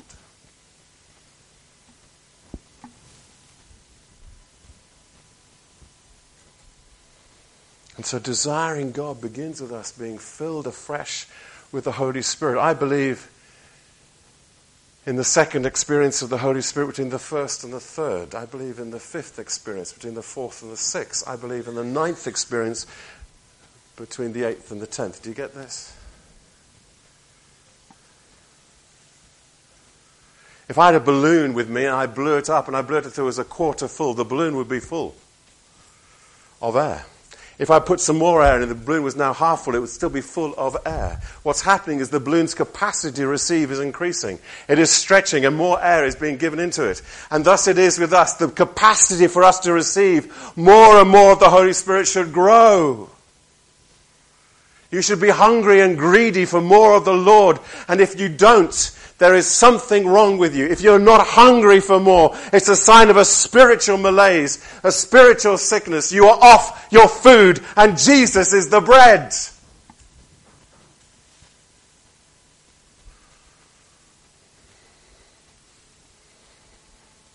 And 7.96 8.04
so 8.06 8.18
desiring 8.18 8.92
God 8.92 9.20
begins 9.20 9.60
with 9.60 9.72
us 9.72 9.92
being 9.92 10.18
filled 10.18 10.66
afresh 10.66 11.26
with 11.72 11.84
the 11.84 11.92
Holy 11.92 12.22
Spirit. 12.22 12.60
I 12.60 12.74
believe 12.74 13.30
in 15.06 15.14
the 15.14 15.24
second 15.24 15.64
experience 15.64 16.20
of 16.20 16.30
the 16.30 16.38
Holy 16.38 16.60
Spirit 16.60 16.88
between 16.88 17.10
the 17.10 17.18
first 17.18 17.62
and 17.62 17.72
the 17.72 17.80
third. 17.80 18.34
I 18.34 18.44
believe 18.44 18.80
in 18.80 18.90
the 18.90 18.98
fifth 18.98 19.38
experience 19.38 19.92
between 19.92 20.14
the 20.14 20.22
fourth 20.22 20.62
and 20.62 20.72
the 20.72 20.76
sixth. 20.76 21.26
I 21.28 21.36
believe 21.36 21.68
in 21.68 21.76
the 21.76 21.84
ninth 21.84 22.26
experience 22.26 22.86
between 23.94 24.32
the 24.32 24.42
eighth 24.42 24.72
and 24.72 24.80
the 24.80 24.86
tenth. 24.86 25.22
Do 25.22 25.28
you 25.28 25.34
get 25.34 25.54
this? 25.54 25.96
If 30.68 30.76
I 30.76 30.86
had 30.86 30.96
a 30.96 31.00
balloon 31.00 31.54
with 31.54 31.70
me 31.70 31.84
and 31.84 31.94
I 31.94 32.06
blew 32.06 32.36
it 32.36 32.50
up 32.50 32.66
and 32.66 32.76
I 32.76 32.82
blew 32.82 32.96
it 32.96 33.04
until 33.04 33.24
it 33.24 33.26
was 33.26 33.38
a 33.38 33.44
quarter 33.44 33.86
full, 33.86 34.14
the 34.14 34.24
balloon 34.24 34.56
would 34.56 34.68
be 34.68 34.80
full 34.80 35.14
of 36.60 36.74
air. 36.74 37.04
If 37.58 37.70
I 37.70 37.78
put 37.78 38.00
some 38.00 38.18
more 38.18 38.42
air 38.42 38.60
in 38.60 38.68
the 38.68 38.74
balloon 38.74 39.02
was 39.02 39.16
now 39.16 39.32
half 39.32 39.64
full, 39.64 39.74
it 39.74 39.78
would 39.78 39.88
still 39.88 40.10
be 40.10 40.20
full 40.20 40.54
of 40.58 40.76
air. 40.84 41.20
What's 41.42 41.62
happening 41.62 42.00
is 42.00 42.10
the 42.10 42.20
balloon's 42.20 42.54
capacity 42.54 43.16
to 43.16 43.26
receive 43.26 43.70
is 43.70 43.80
increasing. 43.80 44.38
It 44.68 44.78
is 44.78 44.90
stretching 44.90 45.46
and 45.46 45.56
more 45.56 45.82
air 45.82 46.04
is 46.04 46.16
being 46.16 46.36
given 46.36 46.58
into 46.58 46.84
it. 46.84 47.00
And 47.30 47.46
thus 47.46 47.66
it 47.66 47.78
is 47.78 47.98
with 47.98 48.12
us. 48.12 48.34
The 48.34 48.48
capacity 48.48 49.26
for 49.26 49.42
us 49.42 49.60
to 49.60 49.72
receive 49.72 50.54
more 50.54 51.00
and 51.00 51.08
more 51.08 51.32
of 51.32 51.40
the 51.40 51.48
Holy 51.48 51.72
Spirit 51.72 52.06
should 52.06 52.30
grow. 52.30 53.08
You 54.90 55.00
should 55.00 55.20
be 55.20 55.30
hungry 55.30 55.80
and 55.80 55.98
greedy 55.98 56.44
for 56.44 56.60
more 56.60 56.94
of 56.94 57.06
the 57.06 57.14
Lord. 57.14 57.58
And 57.88 58.00
if 58.00 58.20
you 58.20 58.28
don't, 58.28 58.95
there 59.18 59.34
is 59.34 59.46
something 59.46 60.06
wrong 60.06 60.36
with 60.36 60.54
you. 60.54 60.66
If 60.66 60.82
you're 60.82 60.98
not 60.98 61.26
hungry 61.26 61.80
for 61.80 61.98
more, 61.98 62.36
it's 62.52 62.68
a 62.68 62.76
sign 62.76 63.08
of 63.08 63.16
a 63.16 63.24
spiritual 63.24 63.96
malaise, 63.96 64.62
a 64.82 64.92
spiritual 64.92 65.56
sickness. 65.56 66.12
You 66.12 66.26
are 66.26 66.38
off 66.38 66.86
your 66.90 67.08
food 67.08 67.60
and 67.76 67.96
Jesus 67.96 68.52
is 68.52 68.68
the 68.68 68.80
bread. 68.80 69.32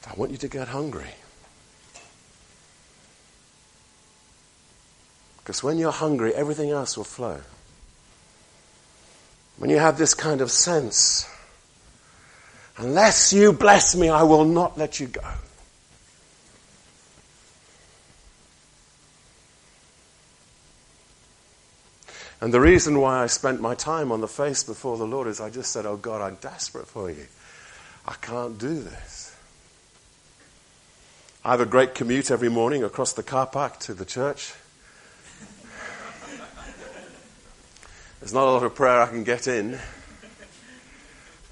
I 0.07 0.13
want 0.15 0.31
you 0.31 0.37
to 0.37 0.47
get 0.49 0.67
hungry. 0.67 1.07
Because 5.37 5.63
when 5.63 5.79
you're 5.79 5.91
hungry, 5.91 6.35
everything 6.35 6.69
else 6.69 6.95
will 6.95 7.05
flow. 7.05 7.39
When 9.57 9.69
you 9.69 9.79
have 9.79 9.97
this 9.97 10.13
kind 10.13 10.41
of 10.41 10.51
sense 10.51 11.30
Unless 12.81 13.31
you 13.31 13.53
bless 13.53 13.95
me, 13.95 14.09
I 14.09 14.23
will 14.23 14.43
not 14.43 14.75
let 14.75 14.99
you 14.99 15.05
go. 15.05 15.21
And 22.41 22.51
the 22.51 22.59
reason 22.59 22.99
why 22.99 23.21
I 23.21 23.27
spent 23.27 23.61
my 23.61 23.75
time 23.75 24.11
on 24.11 24.19
the 24.19 24.27
face 24.27 24.63
before 24.63 24.97
the 24.97 25.05
Lord 25.05 25.27
is 25.27 25.39
I 25.39 25.51
just 25.51 25.71
said, 25.71 25.85
Oh 25.85 25.95
God, 25.95 26.21
I'm 26.21 26.39
desperate 26.41 26.87
for 26.87 27.11
you. 27.11 27.27
I 28.07 28.13
can't 28.13 28.57
do 28.57 28.81
this. 28.81 29.35
I 31.45 31.51
have 31.51 31.61
a 31.61 31.67
great 31.67 31.93
commute 31.93 32.31
every 32.31 32.49
morning 32.49 32.83
across 32.83 33.13
the 33.13 33.21
car 33.21 33.45
park 33.45 33.77
to 33.81 33.93
the 33.93 34.05
church. 34.05 34.55
There's 38.19 38.33
not 38.33 38.47
a 38.47 38.51
lot 38.51 38.63
of 38.63 38.73
prayer 38.73 39.01
I 39.01 39.07
can 39.07 39.23
get 39.23 39.47
in. 39.47 39.77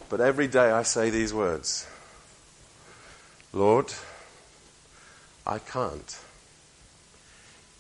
But 0.10 0.22
every 0.22 0.48
day 0.48 0.72
I 0.72 0.84
say 0.84 1.10
these 1.10 1.34
words 1.34 1.88
Lord, 3.54 3.94
I 5.46 5.60
can't. 5.60 6.20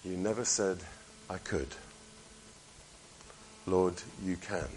You 0.03 0.15
never 0.15 0.45
said 0.45 0.77
I 1.29 1.37
could. 1.37 1.67
Lord, 3.67 3.95
you 4.23 4.37
can. 4.37 4.67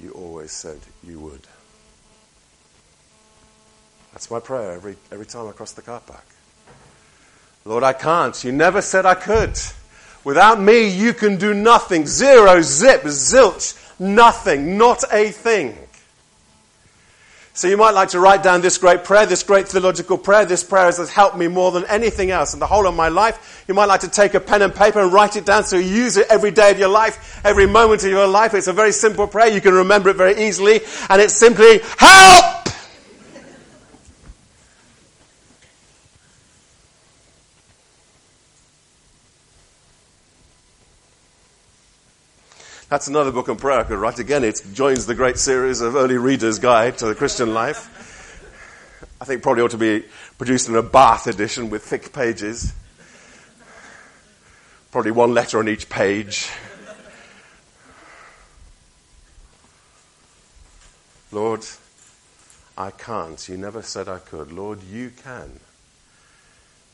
You 0.00 0.10
always 0.10 0.52
said 0.52 0.78
you 1.02 1.18
would. 1.20 1.40
That's 4.12 4.30
my 4.30 4.40
prayer 4.40 4.72
every, 4.72 4.96
every 5.10 5.26
time 5.26 5.48
I 5.48 5.52
cross 5.52 5.72
the 5.72 5.82
car 5.82 6.00
park. 6.00 6.24
Lord, 7.64 7.82
I 7.82 7.92
can't. 7.92 8.44
You 8.44 8.52
never 8.52 8.80
said 8.80 9.04
I 9.04 9.14
could. 9.14 9.58
Without 10.22 10.60
me, 10.60 10.88
you 10.88 11.12
can 11.12 11.36
do 11.36 11.54
nothing. 11.54 12.06
Zero, 12.06 12.60
zip, 12.60 13.02
zilch, 13.02 13.76
nothing, 13.98 14.78
not 14.78 15.02
a 15.12 15.30
thing. 15.30 15.76
So 17.56 17.68
you 17.68 17.78
might 17.78 17.92
like 17.92 18.10
to 18.10 18.20
write 18.20 18.42
down 18.42 18.60
this 18.60 18.76
great 18.76 19.02
prayer, 19.02 19.24
this 19.24 19.42
great 19.42 19.66
theological 19.66 20.18
prayer. 20.18 20.44
This 20.44 20.62
prayer 20.62 20.84
has 20.84 21.08
helped 21.08 21.38
me 21.38 21.48
more 21.48 21.72
than 21.72 21.86
anything 21.86 22.30
else 22.30 22.52
in 22.52 22.60
the 22.60 22.66
whole 22.66 22.86
of 22.86 22.94
my 22.94 23.08
life. 23.08 23.64
You 23.66 23.72
might 23.72 23.86
like 23.86 24.00
to 24.00 24.10
take 24.10 24.34
a 24.34 24.40
pen 24.40 24.60
and 24.60 24.74
paper 24.74 25.00
and 25.00 25.10
write 25.10 25.36
it 25.36 25.46
down 25.46 25.64
so 25.64 25.78
you 25.78 25.88
use 25.88 26.18
it 26.18 26.26
every 26.28 26.50
day 26.50 26.70
of 26.70 26.78
your 26.78 26.90
life, 26.90 27.40
every 27.46 27.64
moment 27.64 28.04
of 28.04 28.10
your 28.10 28.26
life. 28.26 28.52
It's 28.52 28.66
a 28.66 28.74
very 28.74 28.92
simple 28.92 29.26
prayer. 29.26 29.48
You 29.48 29.62
can 29.62 29.72
remember 29.72 30.10
it 30.10 30.16
very 30.16 30.46
easily. 30.46 30.80
And 31.08 31.22
it's 31.22 31.32
simply, 31.32 31.80
help! 31.96 32.65
That's 42.96 43.08
another 43.08 43.30
book 43.30 43.50
on 43.50 43.56
prayer 43.56 43.80
I 43.80 43.82
could 43.82 43.98
write. 43.98 44.18
Again, 44.20 44.42
it 44.42 44.62
joins 44.72 45.04
the 45.04 45.14
great 45.14 45.36
series 45.36 45.82
of 45.82 45.96
early 45.96 46.16
readers' 46.16 46.58
guide 46.58 46.96
to 46.96 47.06
the 47.06 47.14
Christian 47.14 47.52
life. 47.52 48.40
I 49.20 49.26
think 49.26 49.42
probably 49.42 49.62
ought 49.62 49.72
to 49.72 49.76
be 49.76 50.06
produced 50.38 50.70
in 50.70 50.76
a 50.76 50.82
Bath 50.82 51.26
edition 51.26 51.68
with 51.68 51.82
thick 51.82 52.10
pages. 52.14 52.72
Probably 54.92 55.10
one 55.10 55.34
letter 55.34 55.58
on 55.58 55.68
each 55.68 55.90
page. 55.90 56.48
Lord, 61.30 61.66
I 62.78 62.92
can't. 62.92 63.46
You 63.46 63.58
never 63.58 63.82
said 63.82 64.08
I 64.08 64.20
could. 64.20 64.52
Lord, 64.52 64.82
you 64.82 65.10
can. 65.22 65.60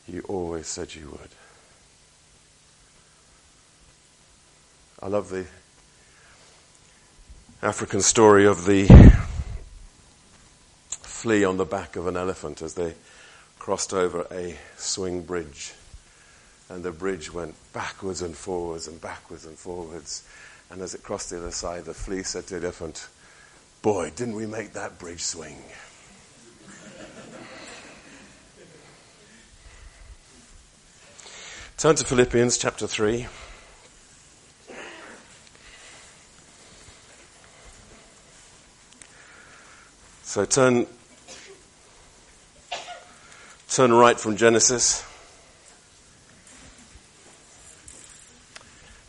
You 0.05 0.21
always 0.27 0.67
said 0.67 0.95
you 0.95 1.11
would. 1.11 1.29
I 5.01 5.07
love 5.07 5.29
the 5.29 5.45
African 7.63 8.01
story 8.01 8.45
of 8.45 8.65
the 8.65 8.87
flea 10.89 11.45
on 11.45 11.55
the 11.55 11.63
back 11.63 11.95
of 11.95 12.07
an 12.07 12.17
elephant 12.17 12.61
as 12.61 12.73
they 12.73 12.93
crossed 13.57 13.93
over 13.93 14.27
a 14.29 14.57
swing 14.75 15.21
bridge. 15.21 15.71
And 16.67 16.83
the 16.83 16.91
bridge 16.91 17.33
went 17.33 17.55
backwards 17.71 18.21
and 18.21 18.35
forwards 18.35 18.89
and 18.89 18.99
backwards 18.99 19.45
and 19.45 19.57
forwards. 19.57 20.27
And 20.69 20.81
as 20.81 20.93
it 20.93 21.03
crossed 21.03 21.29
the 21.29 21.37
other 21.37 21.51
side, 21.51 21.85
the 21.85 21.93
flea 21.93 22.23
said 22.23 22.47
to 22.47 22.59
the 22.59 22.65
elephant, 22.65 23.07
Boy, 23.81 24.11
didn't 24.13 24.35
we 24.35 24.45
make 24.45 24.73
that 24.73 24.99
bridge 24.99 25.23
swing? 25.23 25.63
Turn 31.77 31.95
to 31.95 32.03
Philippians 32.03 32.57
chapter 32.57 32.87
3. 32.87 33.25
So 40.33 40.45
turn, 40.45 40.87
turn 43.69 43.93
right 43.93 44.19
from 44.19 44.35
Genesis. 44.35 45.05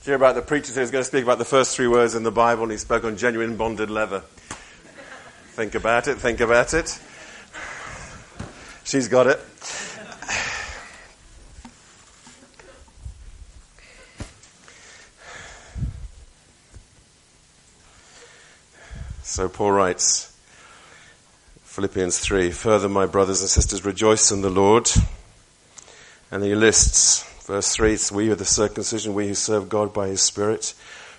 Do 0.02 0.10
you 0.10 0.10
hear 0.10 0.16
about 0.16 0.34
the 0.34 0.42
preacher 0.42 0.70
who's 0.74 0.90
going 0.90 1.00
to 1.00 1.08
speak 1.08 1.24
about 1.24 1.38
the 1.38 1.46
first 1.46 1.74
three 1.74 1.88
words 1.88 2.14
in 2.14 2.24
the 2.24 2.30
Bible 2.30 2.64
and 2.64 2.72
he 2.72 2.76
spoke 2.76 3.04
on 3.04 3.16
genuine 3.16 3.56
bonded 3.56 3.88
leather? 3.88 4.20
think 5.54 5.74
about 5.74 6.08
it, 6.08 6.18
think 6.18 6.40
about 6.40 6.74
it. 6.74 7.00
She's 8.84 9.08
got 9.08 9.26
it. 9.26 9.40
So 19.22 19.48
Paul 19.48 19.72
writes, 19.72 20.33
Philippians 21.74 22.20
3. 22.20 22.52
Further, 22.52 22.88
my 22.88 23.04
brothers 23.04 23.40
and 23.40 23.50
sisters, 23.50 23.84
rejoice 23.84 24.30
in 24.30 24.42
the 24.42 24.48
Lord. 24.48 24.88
And 26.30 26.44
he 26.44 26.54
lists, 26.54 27.24
verse 27.46 27.74
3, 27.74 27.94
it's 27.94 28.12
we 28.12 28.30
are 28.30 28.36
the 28.36 28.44
circumcision, 28.44 29.12
we 29.12 29.26
who 29.26 29.34
serve 29.34 29.68
God 29.68 29.92
by 29.92 30.06
his 30.06 30.22
Spirit, 30.22 30.72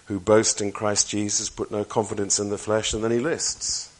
who 0.06 0.18
boast 0.18 0.62
in 0.62 0.72
Christ 0.72 1.10
Jesus, 1.10 1.50
put 1.50 1.72
no 1.72 1.84
confidence 1.84 2.40
in 2.40 2.52
the 2.52 2.58
flesh. 2.58 2.94
And 2.94 3.04
then 3.04 3.12
he 3.12 3.20
lists. 3.20 3.94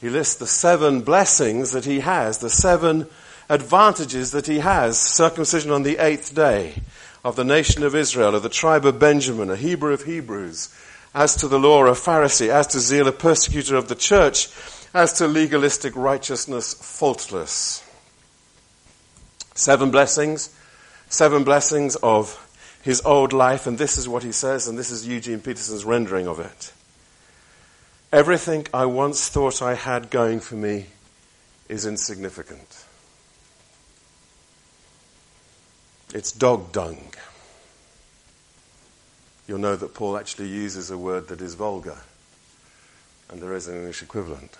He 0.00 0.08
lists 0.08 0.36
the 0.36 0.46
seven 0.46 1.00
blessings 1.00 1.72
that 1.72 1.86
he 1.86 1.98
has, 1.98 2.38
the 2.38 2.50
seven 2.50 3.08
advantages 3.48 4.30
that 4.30 4.46
he 4.46 4.60
has. 4.60 4.96
Circumcision 4.96 5.72
on 5.72 5.82
the 5.82 5.98
eighth 5.98 6.36
day 6.36 6.82
of 7.24 7.34
the 7.34 7.42
nation 7.42 7.82
of 7.82 7.96
Israel, 7.96 8.36
of 8.36 8.44
the 8.44 8.48
tribe 8.48 8.86
of 8.86 9.00
Benjamin, 9.00 9.50
a 9.50 9.56
Hebrew 9.56 9.92
of 9.92 10.04
Hebrews. 10.04 10.72
As 11.16 11.34
to 11.34 11.48
the 11.48 11.58
law, 11.58 11.84
a 11.86 11.94
Pharisee. 11.94 12.48
As 12.48 12.68
to 12.68 12.78
zeal, 12.78 13.08
a 13.08 13.12
persecutor 13.12 13.74
of 13.74 13.88
the 13.88 13.96
church 13.96 14.46
as 14.98 15.12
to 15.12 15.28
legalistic 15.28 15.94
righteousness 15.94 16.74
faultless. 16.74 17.84
Seven 19.54 19.92
blessings, 19.92 20.52
seven 21.08 21.44
blessings 21.44 21.94
of 22.02 22.44
his 22.82 23.00
old 23.02 23.32
life, 23.32 23.68
and 23.68 23.78
this 23.78 23.96
is 23.96 24.08
what 24.08 24.24
he 24.24 24.32
says, 24.32 24.66
and 24.66 24.76
this 24.76 24.90
is 24.90 25.06
Eugene 25.06 25.38
Peterson's 25.38 25.84
rendering 25.84 26.26
of 26.26 26.40
it. 26.40 26.72
Everything 28.12 28.66
I 28.74 28.86
once 28.86 29.28
thought 29.28 29.62
I 29.62 29.74
had 29.74 30.10
going 30.10 30.40
for 30.40 30.56
me 30.56 30.86
is 31.68 31.86
insignificant. 31.86 32.84
It's 36.12 36.32
dog 36.32 36.72
dung. 36.72 37.12
You'll 39.46 39.58
know 39.58 39.76
that 39.76 39.94
Paul 39.94 40.18
actually 40.18 40.48
uses 40.48 40.90
a 40.90 40.98
word 40.98 41.28
that 41.28 41.40
is 41.40 41.54
vulgar, 41.54 41.98
and 43.30 43.40
there 43.40 43.54
is 43.54 43.68
an 43.68 43.76
English 43.76 44.02
equivalent. 44.02 44.58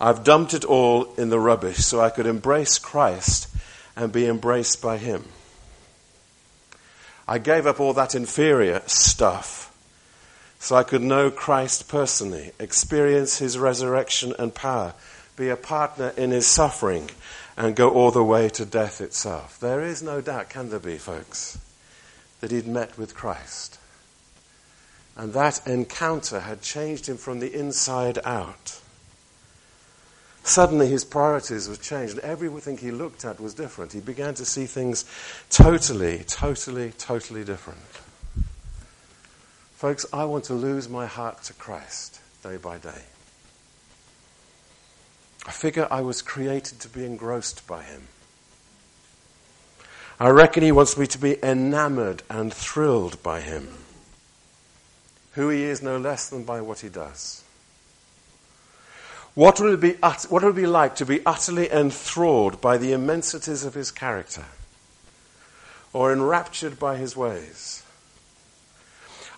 I've 0.00 0.24
dumped 0.24 0.54
it 0.54 0.64
all 0.64 1.12
in 1.14 1.30
the 1.30 1.40
rubbish 1.40 1.78
so 1.78 2.00
I 2.00 2.10
could 2.10 2.26
embrace 2.26 2.78
Christ 2.78 3.48
and 3.96 4.12
be 4.12 4.26
embraced 4.26 4.82
by 4.82 4.98
Him. 4.98 5.24
I 7.26 7.38
gave 7.38 7.66
up 7.66 7.80
all 7.80 7.92
that 7.94 8.14
inferior 8.14 8.82
stuff 8.86 9.72
so 10.58 10.76
I 10.76 10.82
could 10.82 11.02
know 11.02 11.30
Christ 11.30 11.88
personally, 11.88 12.52
experience 12.58 13.38
His 13.38 13.58
resurrection 13.58 14.34
and 14.38 14.54
power, 14.54 14.94
be 15.36 15.48
a 15.48 15.56
partner 15.56 16.12
in 16.16 16.30
His 16.30 16.46
suffering, 16.46 17.10
and 17.56 17.74
go 17.74 17.90
all 17.90 18.10
the 18.10 18.24
way 18.24 18.48
to 18.50 18.66
death 18.66 19.00
itself. 19.00 19.58
There 19.58 19.82
is 19.82 20.02
no 20.02 20.20
doubt, 20.20 20.50
can 20.50 20.70
there 20.70 20.78
be, 20.78 20.98
folks, 20.98 21.58
that 22.40 22.50
he'd 22.50 22.66
met 22.66 22.98
with 22.98 23.14
Christ. 23.14 23.78
And 25.16 25.32
that 25.32 25.66
encounter 25.66 26.40
had 26.40 26.60
changed 26.60 27.08
him 27.08 27.16
from 27.16 27.40
the 27.40 27.54
inside 27.54 28.18
out. 28.24 28.80
Suddenly 30.46 30.86
his 30.86 31.04
priorities 31.04 31.68
were 31.68 31.74
changed 31.74 32.14
and 32.14 32.22
everything 32.22 32.78
he 32.78 32.92
looked 32.92 33.24
at 33.24 33.40
was 33.40 33.52
different. 33.52 33.92
He 33.92 34.00
began 34.00 34.32
to 34.34 34.44
see 34.44 34.66
things 34.66 35.04
totally, 35.50 36.18
totally, 36.28 36.92
totally 36.92 37.42
different. 37.42 37.80
Folks, 39.74 40.06
I 40.12 40.24
want 40.24 40.44
to 40.44 40.54
lose 40.54 40.88
my 40.88 41.06
heart 41.06 41.42
to 41.44 41.52
Christ 41.52 42.20
day 42.44 42.58
by 42.58 42.78
day. 42.78 43.02
I 45.46 45.50
figure 45.50 45.88
I 45.90 46.02
was 46.02 46.22
created 46.22 46.78
to 46.78 46.88
be 46.88 47.04
engrossed 47.04 47.66
by 47.66 47.82
him. 47.82 48.06
I 50.20 50.28
reckon 50.28 50.62
he 50.62 50.70
wants 50.70 50.96
me 50.96 51.08
to 51.08 51.18
be 51.18 51.42
enamored 51.42 52.22
and 52.30 52.54
thrilled 52.54 53.20
by 53.20 53.40
him. 53.40 53.78
Who 55.32 55.48
he 55.48 55.64
is 55.64 55.82
no 55.82 55.98
less 55.98 56.28
than 56.28 56.44
by 56.44 56.60
what 56.60 56.80
he 56.80 56.88
does. 56.88 57.42
What 59.36 59.60
would, 59.60 59.74
it 59.74 59.80
be, 59.80 59.92
what 60.30 60.42
it 60.42 60.54
be 60.54 60.66
like 60.66 60.96
to 60.96 61.04
be 61.04 61.20
utterly 61.26 61.70
enthralled 61.70 62.58
by 62.62 62.78
the 62.78 62.92
immensities 62.92 63.66
of 63.66 63.74
his 63.74 63.90
character 63.90 64.46
or 65.92 66.10
enraptured 66.10 66.78
by 66.78 66.96
his 66.96 67.14
ways? 67.14 67.82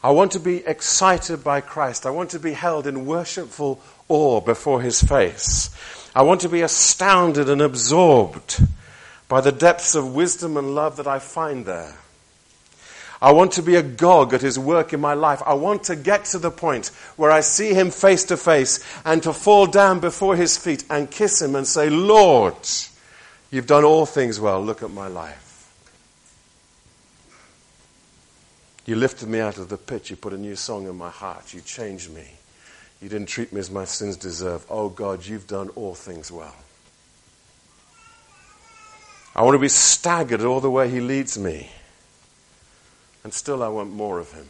I 0.01 0.11
want 0.11 0.31
to 0.33 0.39
be 0.39 0.65
excited 0.65 1.43
by 1.43 1.61
Christ. 1.61 2.07
I 2.07 2.11
want 2.11 2.31
to 2.31 2.39
be 2.39 2.53
held 2.53 2.87
in 2.87 3.07
worshipful 3.07 3.81
awe 4.09 4.41
before 4.41 4.83
his 4.83 5.03
face. 5.03 5.69
I 6.15 6.23
want 6.23 6.43
to 6.43 6.49
be 6.49 6.61
astounded 6.61 7.51
and 7.51 7.61
absorbed 7.61 8.63
by 9.29 9.41
the 9.41 9.51
depths 9.51 9.97
of 9.97 10.15
wisdom 10.15 10.57
and 10.57 10.77
love 10.77 10.97
that 10.99 11.09
I 11.09 11.19
find 11.19 11.67
there. 11.67 11.97
I 13.21 13.33
want 13.33 13.53
to 13.53 13.63
be 13.63 13.75
agog 13.75 14.33
at 14.33 14.43
his 14.43 14.59
work 14.59 14.93
in 14.93 15.01
my 15.01 15.15
life. 15.15 15.43
I 15.45 15.55
want 15.55 15.85
to 15.85 15.97
get 15.97 16.27
to 16.27 16.39
the 16.39 16.53
point 16.53 16.89
where 17.17 17.31
I 17.31 17.41
see 17.41 17.75
him 17.75 17.91
face 17.91 18.25
to 18.25 18.37
face 18.37 18.85
and 19.05 19.23
to 19.25 19.33
fall 19.33 19.67
down 19.67 19.99
before 19.99 20.37
his 20.37 20.57
feet 20.57 20.85
and 20.89 21.11
kiss 21.11 21.43
him 21.43 21.57
and 21.57 21.67
say, 21.67 21.91
Lord, 21.91 22.55
you've 23.51 23.67
done 23.67 23.85
all 23.85 24.07
things 24.07 24.39
well. 24.39 24.63
Look 24.63 24.85
at 24.85 24.91
my 24.91 25.09
life. 25.09 25.45
You 28.87 28.97
lifted 28.97 29.29
me 29.29 29.41
out 29.41 29.59
of 29.59 29.69
the 29.69 29.77
pit. 29.77 30.11
You 30.11 30.17
put 30.17 30.33
a 30.33 30.39
new 30.39 30.57
song 30.57 30.87
in 30.87 30.97
my 30.97 31.11
heart. 31.11 31.53
You 31.53 31.61
changed 31.61 32.11
me. 32.11 32.27
You 33.03 33.09
didn't 33.09 33.29
treat 33.29 33.53
me 33.53 33.61
as 33.61 33.71
my 33.71 33.85
sins 33.85 34.17
deserve. 34.17 34.65
Oh 34.71 34.89
God, 34.89 35.27
you've 35.27 35.47
done 35.47 35.69
all 35.71 35.95
things 35.95 36.33
well. 36.33 36.55
I 39.37 39.43
want 39.43 39.57
to 39.57 39.61
be 39.61 39.69
staggered 39.69 40.43
all 40.43 40.61
the 40.61 40.71
way 40.71 40.89
He 40.89 41.01
leads 41.01 41.37
me. 41.39 41.71
And 43.25 43.33
still, 43.35 43.63
I 43.63 43.69
want 43.69 43.91
more 43.91 44.19
of 44.19 44.33
Him. 44.33 44.47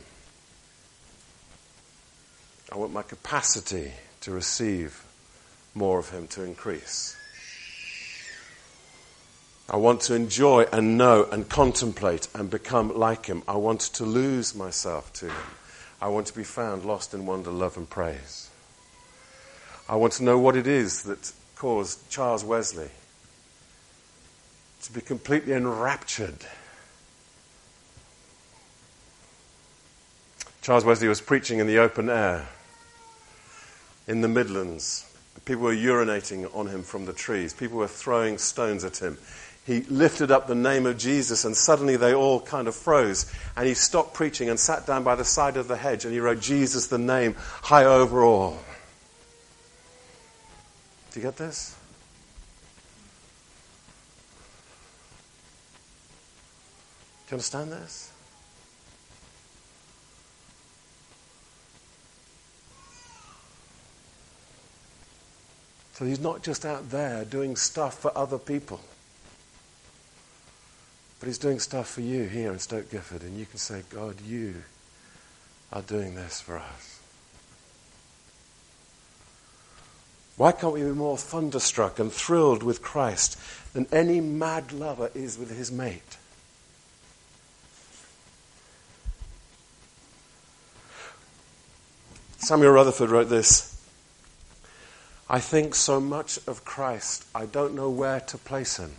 I 2.71 2.77
want 2.77 2.93
my 2.93 3.03
capacity 3.03 3.93
to 4.21 4.31
receive 4.31 5.05
more 5.75 5.99
of 5.99 6.11
Him 6.11 6.27
to 6.29 6.43
increase. 6.43 7.17
I 9.71 9.77
want 9.77 10.01
to 10.03 10.15
enjoy 10.15 10.65
and 10.73 10.97
know 10.97 11.29
and 11.31 11.49
contemplate 11.49 12.29
and 12.35 12.51
become 12.51 12.97
like 12.97 13.27
Him. 13.27 13.43
I 13.47 13.57
want 13.57 13.81
to 13.81 14.05
lose 14.05 14.55
myself 14.55 15.13
to 15.15 15.27
Him. 15.27 15.47
I 16.01 16.09
want 16.09 16.27
to 16.29 16.35
be 16.35 16.45
found 16.45 16.85
lost 16.85 17.13
in 17.13 17.27
wonder, 17.27 17.51
love, 17.51 17.77
and 17.77 17.89
praise. 17.89 18.49
I 19.89 19.97
want 19.97 20.13
to 20.15 20.25
know 20.25 20.39
what 20.39 20.57
it 20.57 20.67
is 20.67 21.03
that 21.05 21.33
caused 21.57 22.09
Charles 22.11 22.45
Wesley 22.45 22.91
to 24.83 24.93
be 24.93 25.01
completely 25.01 25.55
enraptured. 25.55 26.47
Charles 30.69 30.85
Wesley 30.85 31.09
was 31.09 31.23
preaching 31.23 31.61
in 31.61 31.67
the 31.67 31.79
open 31.79 32.11
air 32.11 32.47
in 34.07 34.21
the 34.21 34.29
Midlands. 34.29 35.11
People 35.47 35.63
were 35.63 35.75
urinating 35.75 36.55
on 36.55 36.67
him 36.67 36.83
from 36.83 37.07
the 37.07 37.15
trees. 37.15 37.55
People 37.55 37.79
were 37.79 37.89
throwing 37.89 38.37
stones 38.37 38.85
at 38.85 38.99
him. 38.99 39.17
He 39.65 39.81
lifted 39.85 40.31
up 40.31 40.47
the 40.47 40.55
name 40.55 40.85
of 40.85 40.99
Jesus, 40.99 41.47
and 41.47 41.57
suddenly 41.57 41.97
they 41.97 42.13
all 42.13 42.39
kind 42.39 42.69
of 42.69 42.75
froze. 42.75 43.33
And 43.57 43.67
he 43.67 43.73
stopped 43.73 44.13
preaching 44.13 44.51
and 44.51 44.61
sat 44.61 44.87
down 44.87 45.05
by 45.05 45.15
the 45.15 45.25
side 45.25 45.57
of 45.57 45.69
the 45.69 45.77
hedge, 45.79 46.05
and 46.05 46.13
he 46.13 46.21
wrote, 46.21 46.41
Jesus, 46.41 46.89
the 46.89 46.99
name, 46.99 47.35
high 47.39 47.87
over 47.87 48.23
all. 48.23 48.59
Do 51.13 51.21
you 51.21 51.25
get 51.25 51.39
this? 51.39 51.75
Do 57.27 57.31
you 57.31 57.37
understand 57.37 57.73
this? 57.73 58.13
So 65.99 66.05
he's 66.05 66.21
not 66.21 66.45
just 66.45 66.65
out 66.65 66.91
there 66.91 67.25
doing 67.25 67.57
stuff 67.57 67.99
for 67.99 68.17
other 68.17 68.39
people, 68.39 68.79
but 71.19 71.27
he's 71.27 71.39
doing 71.39 71.59
stuff 71.59 71.91
for 71.91 72.03
you 72.03 72.23
here 72.23 72.53
in 72.53 72.61
Stoke 72.61 72.89
Gifford, 72.89 73.23
and 73.23 73.37
you 73.37 73.47
can 73.47 73.59
say, 73.59 73.83
God, 73.91 74.21
you 74.21 74.63
are 75.73 75.83
doing 75.83 76.15
this 76.15 76.41
for 76.41 76.57
us. 76.57 77.01
Why 80.37 80.53
can't 80.53 80.73
we 80.73 80.85
be 80.85 80.91
more 80.91 81.19
thunderstruck 81.19 81.99
and 81.99 82.13
thrilled 82.13 82.63
with 82.63 82.81
Christ 82.81 83.37
than 83.73 83.89
any 83.91 84.21
mad 84.21 84.71
lover 84.71 85.11
is 85.17 85.37
with 85.37 85.51
his 85.51 85.73
mate? 85.73 86.17
Samuel 92.37 92.71
Rutherford 92.71 93.11
wrote 93.11 93.29
this 93.29 93.75
I 95.31 95.41
think 95.41 95.75
so 95.75 96.01
much 96.01 96.39
of 96.47 96.65
Christ, 96.65 97.27
I 97.35 97.45
don't 97.47 97.75
know 97.75 97.91
where 97.91 98.21
to 98.21 98.39
place 98.39 98.79
him. 98.79 98.93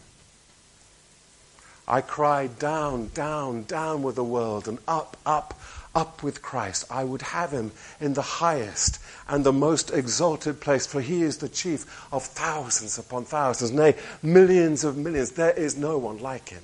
I 1.88 2.02
cry 2.02 2.46
down, 2.46 3.10
down, 3.16 3.64
down 3.64 4.04
with 4.04 4.16
the 4.16 4.24
world 4.24 4.68
and 4.68 4.78
up, 4.88 5.18
up, 5.26 5.60
up 5.96 6.22
with 6.22 6.44
Christ. 6.44 6.86
I 6.92 7.04
would 7.04 7.24
have 7.24 7.50
him 7.50 7.72
in 8.00 8.14
the 8.14 8.22
highest 8.22 9.00
and 9.28 9.44
the 9.44 9.52
most 9.52 9.90
exalted 9.90 10.62
place, 10.62 10.86
for 10.86 11.02
he 11.02 11.24
is 11.24 11.38
the 11.38 11.50
chief 11.50 12.08
of 12.14 12.24
thousands 12.24 13.00
upon 13.00 13.26
thousands, 13.26 13.72
nay, 13.72 13.96
millions 14.22 14.84
of 14.84 14.98
millions. 14.98 15.32
There 15.32 15.52
is 15.52 15.78
no 15.78 15.98
one 15.98 16.20
like 16.20 16.50
him. 16.50 16.64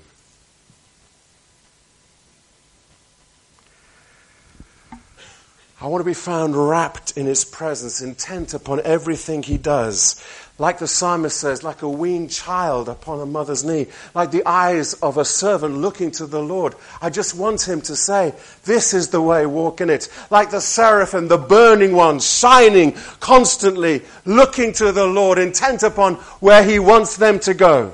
I 5.86 5.88
want 5.88 6.02
to 6.02 6.10
be 6.10 6.16
found 6.16 6.56
wrapped 6.56 7.16
in 7.16 7.28
his 7.28 7.46
presence, 7.46 8.02
intent 8.02 8.56
upon 8.56 8.82
everything 8.84 9.44
he 9.44 9.60
does. 9.60 10.20
Like 10.58 10.80
the 10.80 10.88
psalmist 10.88 11.40
says, 11.40 11.62
like 11.62 11.84
a 11.84 11.88
weaned 11.88 12.32
child 12.32 12.90
upon 12.90 13.20
a 13.20 13.26
mother's 13.28 13.64
knee, 13.64 13.86
like 14.16 14.32
the 14.32 14.42
eyes 14.48 14.96
of 14.96 15.20
a 15.20 15.24
servant 15.24 15.78
looking 15.78 16.10
to 16.14 16.26
the 16.26 16.42
Lord. 16.42 16.74
I 17.04 17.12
just 17.12 17.36
want 17.36 17.68
him 17.68 17.82
to 17.82 17.96
say, 17.96 18.34
This 18.64 18.96
is 18.96 19.10
the 19.10 19.22
way, 19.22 19.46
walk 19.46 19.80
in 19.80 19.92
it. 19.92 20.10
Like 20.32 20.50
the 20.50 20.60
seraphim, 20.60 21.28
the 21.28 21.38
burning 21.38 21.96
ones, 21.96 22.28
shining 22.28 22.94
constantly, 23.20 24.02
looking 24.26 24.74
to 24.74 24.92
the 24.92 25.06
Lord, 25.06 25.38
intent 25.38 25.84
upon 25.84 26.16
where 26.42 26.64
he 26.64 26.80
wants 26.80 27.16
them 27.16 27.38
to 27.42 27.54
go. 27.54 27.94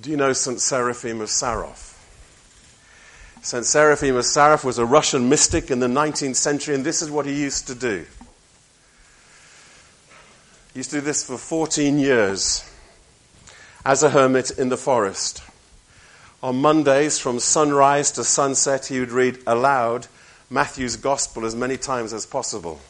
Do 0.00 0.10
you 0.10 0.16
know 0.16 0.32
St. 0.32 0.60
Seraphim 0.60 1.20
of 1.20 1.28
Sarov? 1.28 1.95
St. 3.46 3.64
Seraphim 3.64 4.16
of 4.16 4.24
Sarov 4.24 4.64
was 4.64 4.76
a 4.78 4.84
Russian 4.84 5.28
mystic 5.28 5.70
in 5.70 5.78
the 5.78 5.86
19th 5.86 6.34
century, 6.34 6.74
and 6.74 6.84
this 6.84 7.00
is 7.00 7.12
what 7.12 7.26
he 7.26 7.42
used 7.42 7.68
to 7.68 7.76
do. 7.76 8.04
He 10.72 10.80
used 10.80 10.90
to 10.90 10.96
do 10.96 11.02
this 11.02 11.24
for 11.24 11.38
14 11.38 11.96
years 12.00 12.68
as 13.84 14.02
a 14.02 14.10
hermit 14.10 14.50
in 14.50 14.68
the 14.68 14.76
forest. 14.76 15.44
On 16.42 16.60
Mondays, 16.60 17.20
from 17.20 17.38
sunrise 17.38 18.10
to 18.10 18.24
sunset, 18.24 18.86
he 18.86 18.98
would 18.98 19.12
read 19.12 19.38
aloud 19.46 20.08
Matthew's 20.50 20.96
Gospel 20.96 21.46
as 21.46 21.54
many 21.54 21.76
times 21.76 22.12
as 22.12 22.26
possible. 22.26 22.80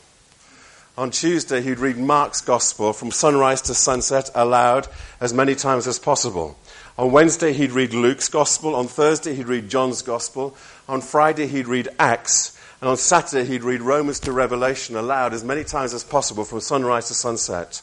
On 0.96 1.10
Tuesday, 1.10 1.60
he'd 1.60 1.80
read 1.80 1.98
Mark's 1.98 2.40
Gospel 2.40 2.94
from 2.94 3.10
sunrise 3.10 3.60
to 3.60 3.74
sunset 3.74 4.30
aloud 4.34 4.88
as 5.20 5.34
many 5.34 5.54
times 5.54 5.86
as 5.86 5.98
possible. 5.98 6.56
On 6.98 7.12
Wednesday, 7.12 7.52
he'd 7.52 7.72
read 7.72 7.92
Luke's 7.92 8.30
Gospel. 8.30 8.74
On 8.74 8.86
Thursday, 8.86 9.34
he'd 9.34 9.48
read 9.48 9.68
John's 9.68 10.00
Gospel. 10.00 10.56
On 10.88 11.02
Friday, 11.02 11.46
he'd 11.46 11.68
read 11.68 11.90
Acts. 11.98 12.58
And 12.80 12.88
on 12.88 12.96
Saturday, 12.96 13.44
he'd 13.44 13.64
read 13.64 13.82
Romans 13.82 14.20
to 14.20 14.32
Revelation 14.32 14.96
aloud 14.96 15.34
as 15.34 15.44
many 15.44 15.62
times 15.62 15.92
as 15.92 16.04
possible 16.04 16.44
from 16.44 16.60
sunrise 16.60 17.08
to 17.08 17.14
sunset. 17.14 17.82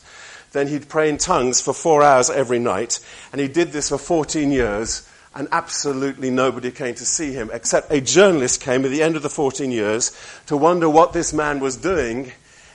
Then 0.51 0.67
he'd 0.67 0.89
pray 0.89 1.09
in 1.09 1.19
tongues 1.19 1.61
for 1.61 1.73
four 1.73 2.01
hours 2.01 2.31
every 2.31 2.57
night. 2.57 2.99
And 3.31 3.39
he 3.39 3.47
did 3.47 3.71
this 3.71 3.89
for 3.89 3.99
14 3.99 4.51
years. 4.51 5.07
And 5.35 5.47
absolutely 5.51 6.31
nobody 6.31 6.71
came 6.71 6.95
to 6.95 7.05
see 7.05 7.33
him, 7.33 7.51
except 7.53 7.91
a 7.91 8.01
journalist 8.01 8.61
came 8.61 8.83
at 8.83 8.89
the 8.89 9.03
end 9.03 9.15
of 9.15 9.21
the 9.21 9.29
14 9.29 9.71
years 9.71 10.11
to 10.47 10.57
wonder 10.57 10.89
what 10.89 11.13
this 11.13 11.33
man 11.33 11.59
was 11.59 11.77
doing 11.77 12.31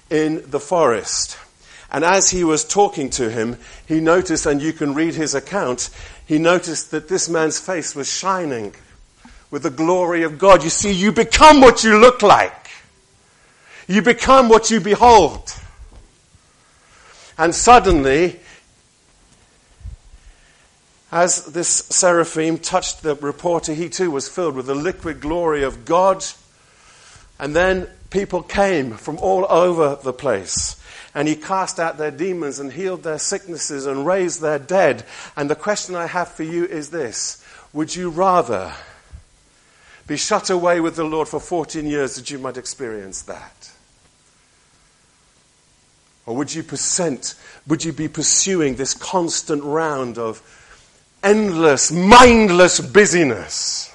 in 0.08 0.48
the 0.48 0.60
forest. 0.60 1.36
And 1.90 2.04
as 2.04 2.30
he 2.30 2.44
was 2.44 2.64
talking 2.64 3.10
to 3.10 3.30
him, 3.30 3.56
he 3.86 4.00
noticed, 4.00 4.46
and 4.46 4.60
you 4.60 4.72
can 4.72 4.94
read 4.94 5.14
his 5.14 5.34
account, 5.34 5.90
he 6.26 6.38
noticed 6.38 6.90
that 6.90 7.08
this 7.08 7.28
man's 7.28 7.58
face 7.58 7.94
was 7.94 8.10
shining 8.10 8.74
with 9.50 9.62
the 9.62 9.70
glory 9.70 10.22
of 10.22 10.38
God. 10.38 10.62
You 10.62 10.70
see, 10.70 10.92
you 10.92 11.12
become 11.12 11.60
what 11.60 11.82
you 11.82 11.98
look 11.98 12.22
like. 12.22 12.68
You 13.86 14.02
become 14.02 14.50
what 14.50 14.70
you 14.70 14.80
behold. 14.80 15.50
And 17.38 17.54
suddenly, 17.54 18.38
as 21.10 21.46
this 21.46 21.68
seraphim 21.68 22.58
touched 22.58 23.02
the 23.02 23.14
reporter, 23.14 23.72
he 23.72 23.88
too 23.88 24.10
was 24.10 24.28
filled 24.28 24.56
with 24.56 24.66
the 24.66 24.74
liquid 24.74 25.20
glory 25.20 25.62
of 25.62 25.86
God. 25.86 26.22
And 27.38 27.56
then 27.56 27.88
people 28.10 28.42
came 28.42 28.92
from 28.98 29.16
all 29.18 29.46
over 29.48 29.98
the 30.02 30.12
place 30.12 30.76
and 31.14 31.26
he 31.26 31.36
cast 31.36 31.80
out 31.80 31.98
their 31.98 32.10
demons 32.10 32.58
and 32.58 32.72
healed 32.72 33.02
their 33.02 33.18
sicknesses 33.18 33.86
and 33.86 34.06
raised 34.06 34.40
their 34.40 34.58
dead. 34.58 35.04
And 35.36 35.48
the 35.48 35.56
question 35.56 35.94
I 35.94 36.06
have 36.06 36.28
for 36.28 36.42
you 36.42 36.64
is 36.64 36.90
this 36.90 37.42
Would 37.72 37.94
you 37.94 38.10
rather 38.10 38.72
be 40.06 40.16
shut 40.16 40.50
away 40.50 40.80
with 40.80 40.96
the 40.96 41.04
Lord 41.04 41.28
for 41.28 41.40
14 41.40 41.86
years 41.86 42.16
that 42.16 42.30
you 42.30 42.38
might 42.38 42.56
experience 42.56 43.22
that? 43.22 43.70
Or 46.26 46.36
would 46.36 46.54
you, 46.54 46.62
percent, 46.62 47.34
would 47.66 47.84
you 47.84 47.92
be 47.92 48.08
pursuing 48.08 48.74
this 48.74 48.92
constant 48.92 49.62
round 49.62 50.18
of 50.18 50.42
endless, 51.22 51.90
mindless 51.90 52.80
busyness? 52.80 53.94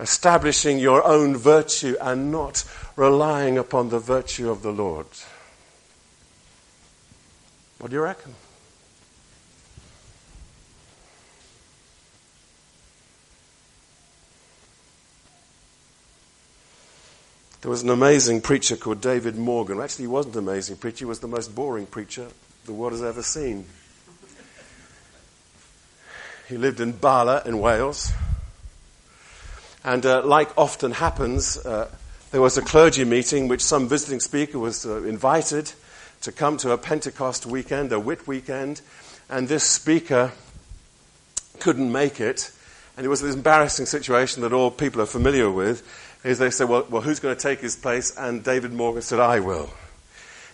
Establishing 0.00 0.78
your 0.78 1.04
own 1.04 1.36
virtue 1.36 1.96
and 2.00 2.30
not 2.30 2.64
relying 2.94 3.58
upon 3.58 3.88
the 3.88 3.98
virtue 3.98 4.50
of 4.50 4.62
the 4.62 4.70
Lord. 4.70 5.06
What 7.78 7.90
do 7.90 7.96
you 7.96 8.02
reckon? 8.02 8.34
There 17.60 17.70
was 17.70 17.82
an 17.82 17.90
amazing 17.90 18.40
preacher 18.40 18.76
called 18.76 19.00
David 19.00 19.36
Morgan. 19.36 19.80
Actually, 19.80 20.04
he 20.04 20.08
wasn't 20.08 20.36
an 20.36 20.48
amazing 20.48 20.76
preacher, 20.76 20.98
he 21.00 21.04
was 21.04 21.20
the 21.20 21.28
most 21.28 21.54
boring 21.54 21.86
preacher 21.86 22.28
the 22.66 22.72
world 22.72 22.92
has 22.92 23.02
ever 23.02 23.22
seen. 23.22 23.66
He 26.48 26.56
lived 26.56 26.80
in 26.80 26.92
Bala 26.92 27.42
in 27.44 27.58
Wales. 27.58 28.12
And 29.88 30.04
uh, 30.04 30.22
like 30.22 30.50
often 30.58 30.90
happens, 30.90 31.56
uh, 31.56 31.88
there 32.30 32.42
was 32.42 32.58
a 32.58 32.62
clergy 32.62 33.06
meeting 33.06 33.48
which 33.48 33.62
some 33.62 33.88
visiting 33.88 34.20
speaker 34.20 34.58
was 34.58 34.84
uh, 34.84 35.02
invited 35.04 35.72
to 36.20 36.30
come 36.30 36.58
to 36.58 36.72
a 36.72 36.76
Pentecost 36.76 37.46
weekend, 37.46 37.90
a 37.90 37.98
Whit 37.98 38.26
weekend, 38.26 38.82
and 39.30 39.48
this 39.48 39.64
speaker 39.64 40.32
couldn't 41.58 41.90
make 41.90 42.20
it. 42.20 42.52
And 42.98 43.06
it 43.06 43.08
was 43.08 43.22
this 43.22 43.34
embarrassing 43.34 43.86
situation 43.86 44.42
that 44.42 44.52
all 44.52 44.70
people 44.70 45.00
are 45.00 45.06
familiar 45.06 45.50
with 45.50 45.82
is 46.22 46.38
they 46.38 46.50
said, 46.50 46.68
well, 46.68 46.86
well, 46.90 47.00
who's 47.00 47.18
going 47.18 47.34
to 47.34 47.42
take 47.42 47.60
his 47.60 47.74
place? 47.74 48.14
And 48.14 48.44
David 48.44 48.74
Morgan 48.74 49.00
said, 49.00 49.20
I 49.20 49.40
will. 49.40 49.70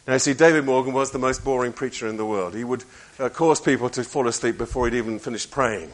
Now, 0.06 0.12
you 0.12 0.20
see, 0.20 0.34
David 0.34 0.64
Morgan 0.64 0.92
was 0.92 1.10
the 1.10 1.18
most 1.18 1.42
boring 1.42 1.72
preacher 1.72 2.06
in 2.06 2.18
the 2.18 2.24
world. 2.24 2.54
He 2.54 2.62
would 2.62 2.84
uh, 3.18 3.30
cause 3.30 3.60
people 3.60 3.90
to 3.90 4.04
fall 4.04 4.28
asleep 4.28 4.58
before 4.58 4.88
he'd 4.88 4.96
even 4.96 5.18
finished 5.18 5.50
praying. 5.50 5.90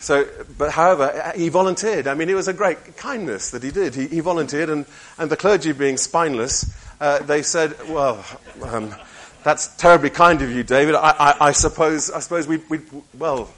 So, 0.00 0.28
but 0.56 0.70
however, 0.70 1.32
he 1.36 1.48
volunteered. 1.48 2.06
I 2.06 2.14
mean, 2.14 2.28
it 2.28 2.34
was 2.34 2.48
a 2.48 2.52
great 2.52 2.96
kindness 2.96 3.50
that 3.50 3.62
he 3.62 3.70
did. 3.70 3.94
He, 3.94 4.06
he 4.06 4.20
volunteered, 4.20 4.70
and, 4.70 4.86
and 5.18 5.30
the 5.30 5.36
clergy 5.36 5.72
being 5.72 5.96
spineless, 5.96 6.72
uh, 7.00 7.18
they 7.20 7.42
said, 7.42 7.74
well, 7.88 8.24
um, 8.62 8.94
that's 9.42 9.74
terribly 9.76 10.10
kind 10.10 10.40
of 10.42 10.50
you, 10.50 10.62
David. 10.62 10.94
I, 10.94 11.10
I, 11.10 11.36
I 11.48 11.52
suppose, 11.52 12.10
I 12.10 12.20
suppose 12.20 12.46
we, 12.46 12.58
we, 12.68 12.80
well, 13.18 13.50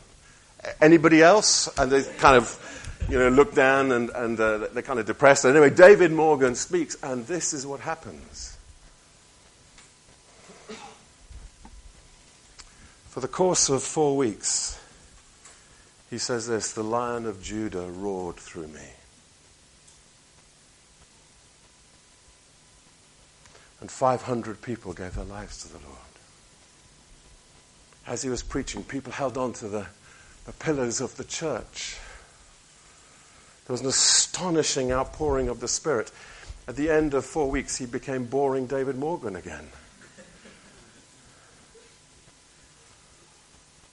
anybody 0.80 1.22
else? 1.22 1.68
And 1.78 1.92
they 1.92 2.02
kind 2.18 2.36
of 2.36 2.56
you 3.08 3.18
know, 3.18 3.28
look 3.28 3.54
down 3.54 3.92
and, 3.92 4.10
and 4.10 4.38
uh, 4.38 4.68
they're 4.72 4.82
kind 4.82 4.98
of 5.00 5.06
depressed. 5.06 5.44
Anyway, 5.44 5.70
David 5.70 6.12
Morgan 6.12 6.54
speaks, 6.54 6.96
and 7.02 7.26
this 7.26 7.52
is 7.52 7.66
what 7.66 7.80
happens. 7.80 8.56
For 13.08 13.20
the 13.20 13.28
course 13.28 13.68
of 13.68 13.82
four 13.82 14.16
weeks, 14.16 14.79
he 16.10 16.18
says 16.18 16.48
this 16.48 16.72
The 16.72 16.82
lion 16.82 17.24
of 17.24 17.42
Judah 17.42 17.88
roared 17.88 18.36
through 18.36 18.66
me. 18.68 18.88
And 23.80 23.90
500 23.90 24.60
people 24.60 24.92
gave 24.92 25.14
their 25.14 25.24
lives 25.24 25.62
to 25.62 25.68
the 25.68 25.78
Lord. 25.78 25.96
As 28.06 28.22
he 28.22 28.28
was 28.28 28.42
preaching, 28.42 28.84
people 28.84 29.12
held 29.12 29.38
on 29.38 29.54
to 29.54 29.68
the, 29.68 29.86
the 30.44 30.52
pillars 30.52 31.00
of 31.00 31.16
the 31.16 31.24
church. 31.24 31.96
There 33.66 33.72
was 33.72 33.80
an 33.80 33.86
astonishing 33.86 34.92
outpouring 34.92 35.48
of 35.48 35.60
the 35.60 35.68
Spirit. 35.68 36.10
At 36.68 36.76
the 36.76 36.90
end 36.90 37.14
of 37.14 37.24
four 37.24 37.50
weeks, 37.50 37.76
he 37.76 37.86
became 37.86 38.24
boring 38.24 38.66
David 38.66 38.98
Morgan 38.98 39.36
again. 39.36 39.68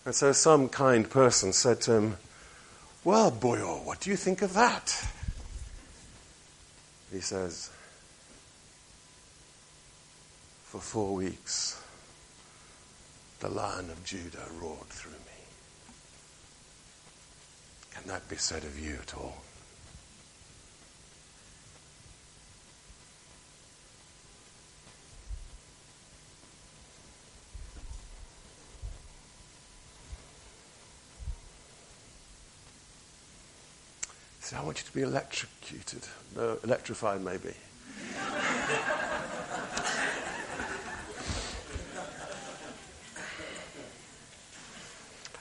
And 0.07 0.15
so 0.15 0.31
some 0.31 0.69
kind 0.69 1.09
person 1.09 1.51
said 1.51 1.81
to 1.81 1.91
him, 1.91 2.17
Well, 3.03 3.29
boyo, 3.29 3.83
what 3.83 3.99
do 3.99 4.09
you 4.09 4.15
think 4.15 4.41
of 4.41 4.53
that? 4.53 5.05
He 7.11 7.19
says, 7.19 7.69
For 10.63 10.79
four 10.79 11.13
weeks, 11.13 11.83
the 13.41 13.49
lion 13.49 13.89
of 13.89 14.01
Judah 14.05 14.47
roared 14.61 14.87
through 14.87 15.11
me. 15.11 15.43
Can 17.93 18.07
that 18.07 18.29
be 18.29 18.37
said 18.37 18.63
of 18.63 18.79
you 18.79 18.95
at 19.01 19.13
all? 19.13 19.43
Said, 34.47 34.59
I 34.59 34.63
want 34.63 34.79
you 34.79 34.85
to 34.85 34.93
be 34.93 35.01
electrocuted. 35.01 36.07
No, 36.33 36.57
electrified, 36.63 37.21
maybe. 37.21 37.53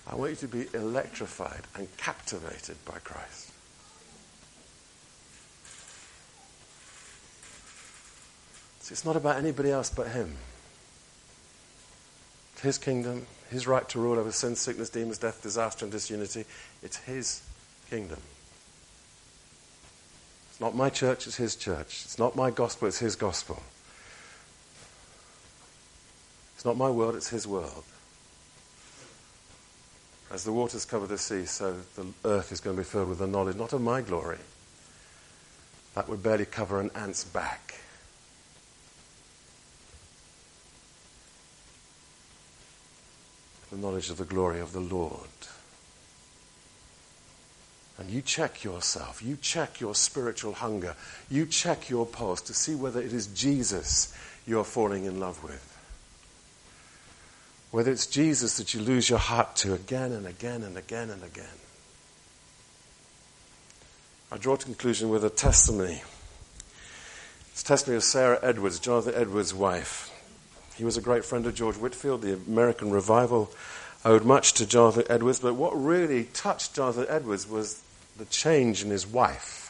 I 0.09 0.15
want 0.17 0.31
you 0.31 0.37
to 0.37 0.49
be 0.49 0.67
electrified 0.75 1.63
and 1.77 1.87
captivated 1.97 2.85
by 2.85 2.99
Christ. 2.99 3.53
It's 8.91 9.05
not 9.05 9.15
about 9.15 9.37
anybody 9.37 9.71
else 9.71 9.89
but 9.91 10.09
Him. 10.09 10.35
His 12.61 12.77
kingdom, 12.77 13.27
His 13.51 13.69
right 13.69 13.89
to 13.91 14.01
rule 14.01 14.19
over 14.19 14.33
sin, 14.33 14.57
sickness, 14.57 14.91
demons, 14.91 15.19
death, 15.19 15.43
disaster, 15.43 15.85
and 15.85 15.93
disunity. 15.93 16.45
It's 16.83 16.97
His 16.97 17.43
kingdom. 17.89 18.19
It's 20.57 20.61
not 20.63 20.75
my 20.75 20.89
church, 20.89 21.27
it's 21.27 21.37
his 21.37 21.55
church. 21.55 22.01
It's 22.07 22.19
not 22.19 22.35
my 22.35 22.51
gospel, 22.51 22.89
it's 22.89 22.99
his 22.99 23.15
gospel. 23.15 23.63
It's 26.55 26.65
not 26.65 26.79
my 26.79 26.89
world, 26.89 27.15
it's 27.15 27.29
his 27.29 27.47
world. 27.47 27.85
As 30.33 30.45
the 30.45 30.53
waters 30.55 30.87
cover 30.87 31.07
the 31.07 31.19
sea, 31.19 31.45
so 31.45 31.77
the 31.95 32.07
earth 32.25 32.53
is 32.53 32.61
going 32.61 32.75
to 32.75 32.81
be 32.81 32.89
filled 32.89 33.11
with 33.11 33.19
the 33.19 33.27
knowledge, 33.27 33.57
not 33.57 33.75
of 33.75 33.83
my 33.83 34.01
glory. 34.01 34.39
That 35.95 36.09
would 36.09 36.23
barely 36.23 36.47
cover 36.47 36.81
an 36.81 36.91
ant's 36.95 37.23
back. 37.23 37.79
The 43.71 43.77
knowledge 43.77 44.09
of 44.09 44.17
the 44.17 44.25
glory 44.25 44.61
of 44.61 44.73
the 44.73 44.81
Lord. 44.81 45.29
And 47.99 48.11
you 48.11 48.21
check 48.21 48.63
yourself. 48.63 49.23
You 49.23 49.39
check 49.41 49.81
your 49.81 49.95
spiritual 49.95 50.53
hunger. 50.53 50.95
You 51.31 51.47
check 51.47 51.89
your 51.89 52.05
pulse 52.05 52.43
to 52.43 52.55
see 52.55 52.75
whether 52.75 53.01
it 53.01 53.13
is 53.13 53.27
Jesus 53.29 54.15
you're 54.47 54.65
falling 54.65 55.05
in 55.05 55.19
love 55.19 55.43
with. 55.43 55.73
Whether 57.71 57.91
it's 57.91 58.07
Jesus 58.07 58.59
that 58.59 58.75
you 58.75 58.81
lose 58.81 59.09
your 59.09 59.19
heart 59.19 59.57
to 59.57 59.75
again 59.75 60.13
and 60.13 60.27
again 60.27 60.63
and 60.63 60.77
again 60.77 61.11
and 61.11 61.23
again. 61.23 61.47
I 64.31 64.37
draw 64.37 64.57
to 64.57 64.65
conclusion 64.65 65.09
with 65.09 65.25
a 65.25 65.31
testimony. 65.31 66.03
It's 67.53 67.63
a 67.63 67.65
testimony 67.65 67.97
of 67.97 68.05
Sarah 68.05 68.39
Edwards, 68.43 68.79
Jonathan 68.79 69.15
Edwards' 69.17 69.55
wife. 69.55 70.11
He 70.77 70.85
was 70.85 70.97
a 70.97 71.01
great 71.01 71.25
friend 71.25 71.47
of 71.47 71.55
George 71.55 71.77
Whitefield, 71.77 72.23
The 72.23 72.35
American 72.35 72.91
revival 72.91 73.51
owed 74.05 74.25
much 74.25 74.53
to 74.55 74.67
Jonathan 74.67 75.05
Edwards, 75.09 75.41
but 75.41 75.55
what 75.55 75.73
really 75.73 76.25
touched 76.25 76.75
Jonathan 76.75 77.07
Edwards 77.09 77.49
was 77.49 77.83
the 78.19 78.25
change 78.27 78.83
in 78.83 78.91
his 78.91 79.07
wife. 79.07 79.63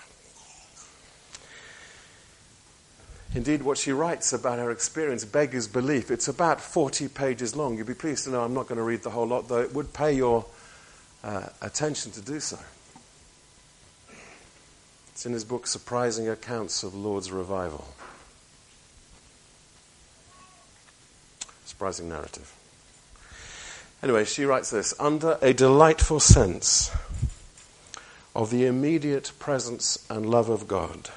Indeed, 3.35 3.63
what 3.63 3.77
she 3.77 3.93
writes 3.93 4.33
about 4.33 4.59
her 4.59 4.71
experience 4.71 5.25
beggars 5.25 5.69
belief. 5.69 6.11
It's 6.11 6.29
about 6.29 6.61
40 6.61 7.09
pages 7.09 7.55
long. 7.55 7.77
You'd 7.77 7.87
be 7.87 7.95
pleased 7.95 8.25
to 8.25 8.31
know 8.31 8.43
I'm 8.43 8.55
not 8.55 8.67
going 8.67 8.79
to 8.79 8.83
read 8.83 9.03
the 9.03 9.11
whole 9.11 9.27
lot, 9.27 9.49
though 9.49 9.61
it 9.61 9.75
would 9.75 9.93
pay 9.93 10.13
your 10.13 10.47
uh, 11.23 11.49
attention 11.61 12.13
to 12.13 12.23
do 12.23 12.41
so. 12.41 12.59
It's 15.09 15.27
in 15.27 15.33
his 15.33 15.45
book, 15.45 15.67
Surprising 15.67 16.29
Accounts 16.29 16.83
of 16.83 16.95
Lord's 16.95 17.31
Revival. 17.31 17.87
Surprising 21.65 22.09
narrative. 22.09 22.55
Anyway, 24.03 24.25
she 24.25 24.45
writes 24.45 24.71
this 24.71 24.95
Under 25.01 25.39
a 25.43 25.53
delightful 25.53 26.21
sense 26.21 26.91
of 28.37 28.51
the 28.51 28.67
immediate 28.67 29.33
presence 29.39 30.05
and 30.11 30.29
love 30.29 30.51
of 30.51 30.69
God. 30.69 31.09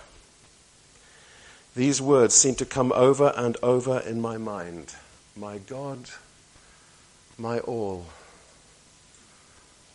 These 1.75 2.01
words 2.01 2.33
seem 2.33 2.55
to 2.55 2.65
come 2.65 2.93
over 2.95 3.33
and 3.35 3.57
over 3.61 3.99
in 3.99 4.21
my 4.21 4.37
mind. 4.37 4.95
My 5.35 5.57
God, 5.57 6.09
my 7.37 7.59
all. 7.59 8.05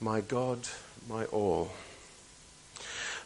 My 0.03 0.21
God, 0.21 0.69
my 1.09 1.25
all. 1.27 1.73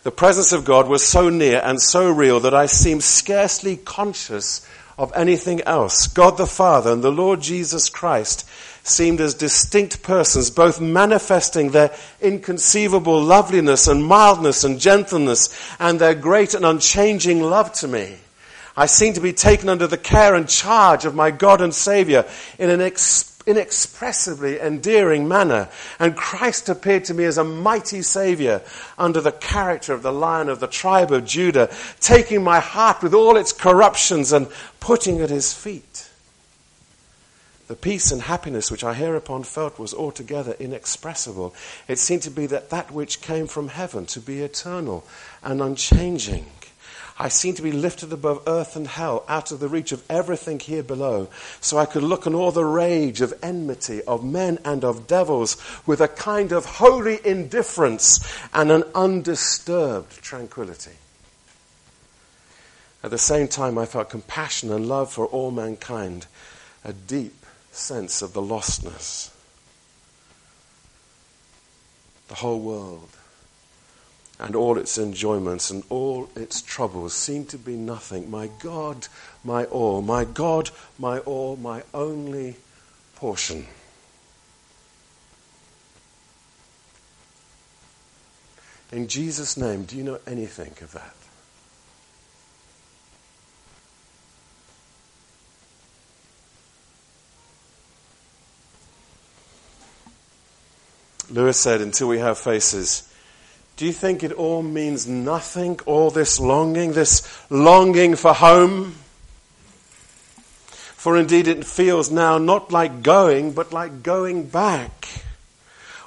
The 0.04 0.12
presence 0.12 0.52
of 0.52 0.64
God 0.64 0.88
was 0.88 1.04
so 1.04 1.28
near 1.28 1.60
and 1.64 1.82
so 1.82 2.08
real 2.08 2.38
that 2.38 2.54
I 2.54 2.66
seemed 2.66 3.02
scarcely 3.02 3.76
conscious 3.76 4.64
of 4.96 5.12
anything 5.16 5.60
else. 5.62 6.06
God 6.06 6.36
the 6.36 6.46
Father 6.46 6.92
and 6.92 7.02
the 7.02 7.10
Lord 7.10 7.40
Jesus 7.40 7.90
Christ 7.90 8.48
seemed 8.88 9.20
as 9.20 9.34
distinct 9.34 10.02
persons, 10.02 10.50
both 10.50 10.80
manifesting 10.80 11.70
their 11.70 11.94
inconceivable 12.20 13.22
loveliness 13.22 13.86
and 13.86 14.04
mildness 14.04 14.64
and 14.64 14.80
gentleness 14.80 15.48
and 15.78 16.00
their 16.00 16.14
great 16.14 16.54
and 16.54 16.64
unchanging 16.64 17.42
love 17.42 17.72
to 17.74 17.88
me. 17.88 18.16
I 18.76 18.86
seemed 18.86 19.16
to 19.16 19.20
be 19.20 19.32
taken 19.32 19.68
under 19.68 19.88
the 19.88 19.98
care 19.98 20.34
and 20.34 20.48
charge 20.48 21.04
of 21.04 21.14
my 21.14 21.32
God 21.32 21.60
and 21.60 21.74
Savior 21.74 22.24
in 22.58 22.70
an 22.70 22.80
ex- 22.80 23.36
inexpressibly 23.48 24.60
endearing 24.60 25.26
manner. 25.26 25.68
And 25.98 26.16
Christ 26.16 26.68
appeared 26.68 27.04
to 27.06 27.14
me 27.14 27.24
as 27.24 27.38
a 27.38 27.44
mighty 27.44 28.02
Savior 28.02 28.62
under 28.96 29.20
the 29.20 29.32
character 29.32 29.94
of 29.94 30.02
the 30.02 30.12
Lion 30.12 30.48
of 30.48 30.60
the 30.60 30.68
tribe 30.68 31.10
of 31.10 31.24
Judah, 31.24 31.74
taking 31.98 32.44
my 32.44 32.60
heart 32.60 33.02
with 33.02 33.14
all 33.14 33.36
its 33.36 33.52
corruptions 33.52 34.32
and 34.32 34.48
putting 34.78 35.20
at 35.22 35.30
His 35.30 35.52
feet. 35.52 36.07
The 37.68 37.76
peace 37.76 38.10
and 38.10 38.22
happiness 38.22 38.70
which 38.70 38.82
I 38.82 38.94
hereupon 38.94 39.42
felt 39.42 39.78
was 39.78 39.92
altogether 39.92 40.56
inexpressible. 40.58 41.54
It 41.86 41.98
seemed 41.98 42.22
to 42.22 42.30
be 42.30 42.46
that 42.46 42.70
that 42.70 42.90
which 42.90 43.20
came 43.20 43.46
from 43.46 43.68
heaven 43.68 44.06
to 44.06 44.20
be 44.20 44.40
eternal 44.40 45.04
and 45.42 45.60
unchanging. 45.60 46.46
I 47.18 47.28
seemed 47.28 47.56
to 47.56 47.62
be 47.62 47.72
lifted 47.72 48.10
above 48.10 48.42
earth 48.46 48.74
and 48.74 48.86
hell, 48.86 49.22
out 49.28 49.52
of 49.52 49.60
the 49.60 49.68
reach 49.68 49.92
of 49.92 50.02
everything 50.08 50.60
here 50.60 50.82
below, 50.82 51.28
so 51.60 51.76
I 51.76 51.84
could 51.84 52.04
look 52.04 52.26
on 52.26 52.34
all 52.34 52.52
the 52.52 52.64
rage 52.64 53.20
of 53.20 53.34
enmity 53.42 54.02
of 54.04 54.24
men 54.24 54.58
and 54.64 54.82
of 54.82 55.06
devils 55.06 55.58
with 55.84 56.00
a 56.00 56.08
kind 56.08 56.52
of 56.52 56.64
holy 56.64 57.20
indifference 57.22 58.26
and 58.54 58.70
an 58.70 58.84
undisturbed 58.94 60.22
tranquility. 60.22 60.92
At 63.02 63.10
the 63.10 63.18
same 63.18 63.48
time, 63.48 63.76
I 63.76 63.84
felt 63.84 64.08
compassion 64.08 64.72
and 64.72 64.88
love 64.88 65.12
for 65.12 65.26
all 65.26 65.50
mankind, 65.50 66.26
a 66.82 66.94
deep 66.94 67.34
sense 67.72 68.22
of 68.22 68.32
the 68.32 68.42
lostness. 68.42 69.30
The 72.28 72.36
whole 72.36 72.60
world 72.60 73.08
and 74.38 74.54
all 74.54 74.78
its 74.78 74.98
enjoyments 74.98 75.70
and 75.70 75.82
all 75.88 76.28
its 76.36 76.62
troubles 76.62 77.12
seem 77.12 77.44
to 77.46 77.58
be 77.58 77.74
nothing. 77.74 78.30
My 78.30 78.48
God, 78.60 79.08
my 79.42 79.64
all, 79.64 80.00
my 80.00 80.24
God, 80.24 80.70
my 80.98 81.18
all, 81.20 81.56
my 81.56 81.82
only 81.92 82.56
portion. 83.16 83.66
In 88.92 89.08
Jesus' 89.08 89.56
name, 89.56 89.84
do 89.84 89.96
you 89.96 90.04
know 90.04 90.20
anything 90.26 90.72
of 90.80 90.92
that? 90.92 91.17
Lewis 101.30 101.58
said, 101.58 101.80
until 101.80 102.08
we 102.08 102.18
have 102.18 102.38
faces, 102.38 103.12
do 103.76 103.86
you 103.86 103.92
think 103.92 104.24
it 104.24 104.32
all 104.32 104.62
means 104.62 105.06
nothing? 105.06 105.78
All 105.86 106.10
this 106.10 106.40
longing, 106.40 106.92
this 106.92 107.22
longing 107.48 108.16
for 108.16 108.34
home? 108.34 108.96
For 110.96 111.16
indeed 111.16 111.46
it 111.46 111.64
feels 111.64 112.10
now 112.10 112.38
not 112.38 112.72
like 112.72 113.04
going, 113.04 113.52
but 113.52 113.72
like 113.72 114.02
going 114.02 114.46
back. 114.46 115.08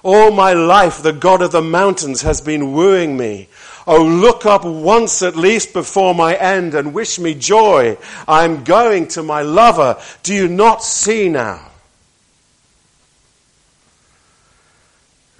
All 0.03 0.32
my 0.32 0.51
life 0.51 1.01
the 1.01 1.13
God 1.13 1.41
of 1.41 1.53
the 1.53 1.61
mountains 1.61 2.24
has 2.24 2.41
been 2.41 2.74
wooing 2.74 3.15
me. 3.15 3.47
Oh, 3.88 4.03
look 4.03 4.45
up 4.45 4.65
once 4.65 5.22
at 5.22 5.38
least 5.38 5.72
before 5.72 6.13
my 6.13 6.36
end 6.36 6.76
and 6.76 6.93
wish 6.93 7.19
me 7.19 7.34
joy. 7.34 7.97
I 8.28 8.43
am 8.43 8.65
going 8.65 9.07
to 9.09 9.24
my 9.24 9.43
lover. 9.43 9.97
Do 10.24 10.34
you 10.34 10.47
not 10.49 10.84
see 10.84 11.30
now? 11.30 11.70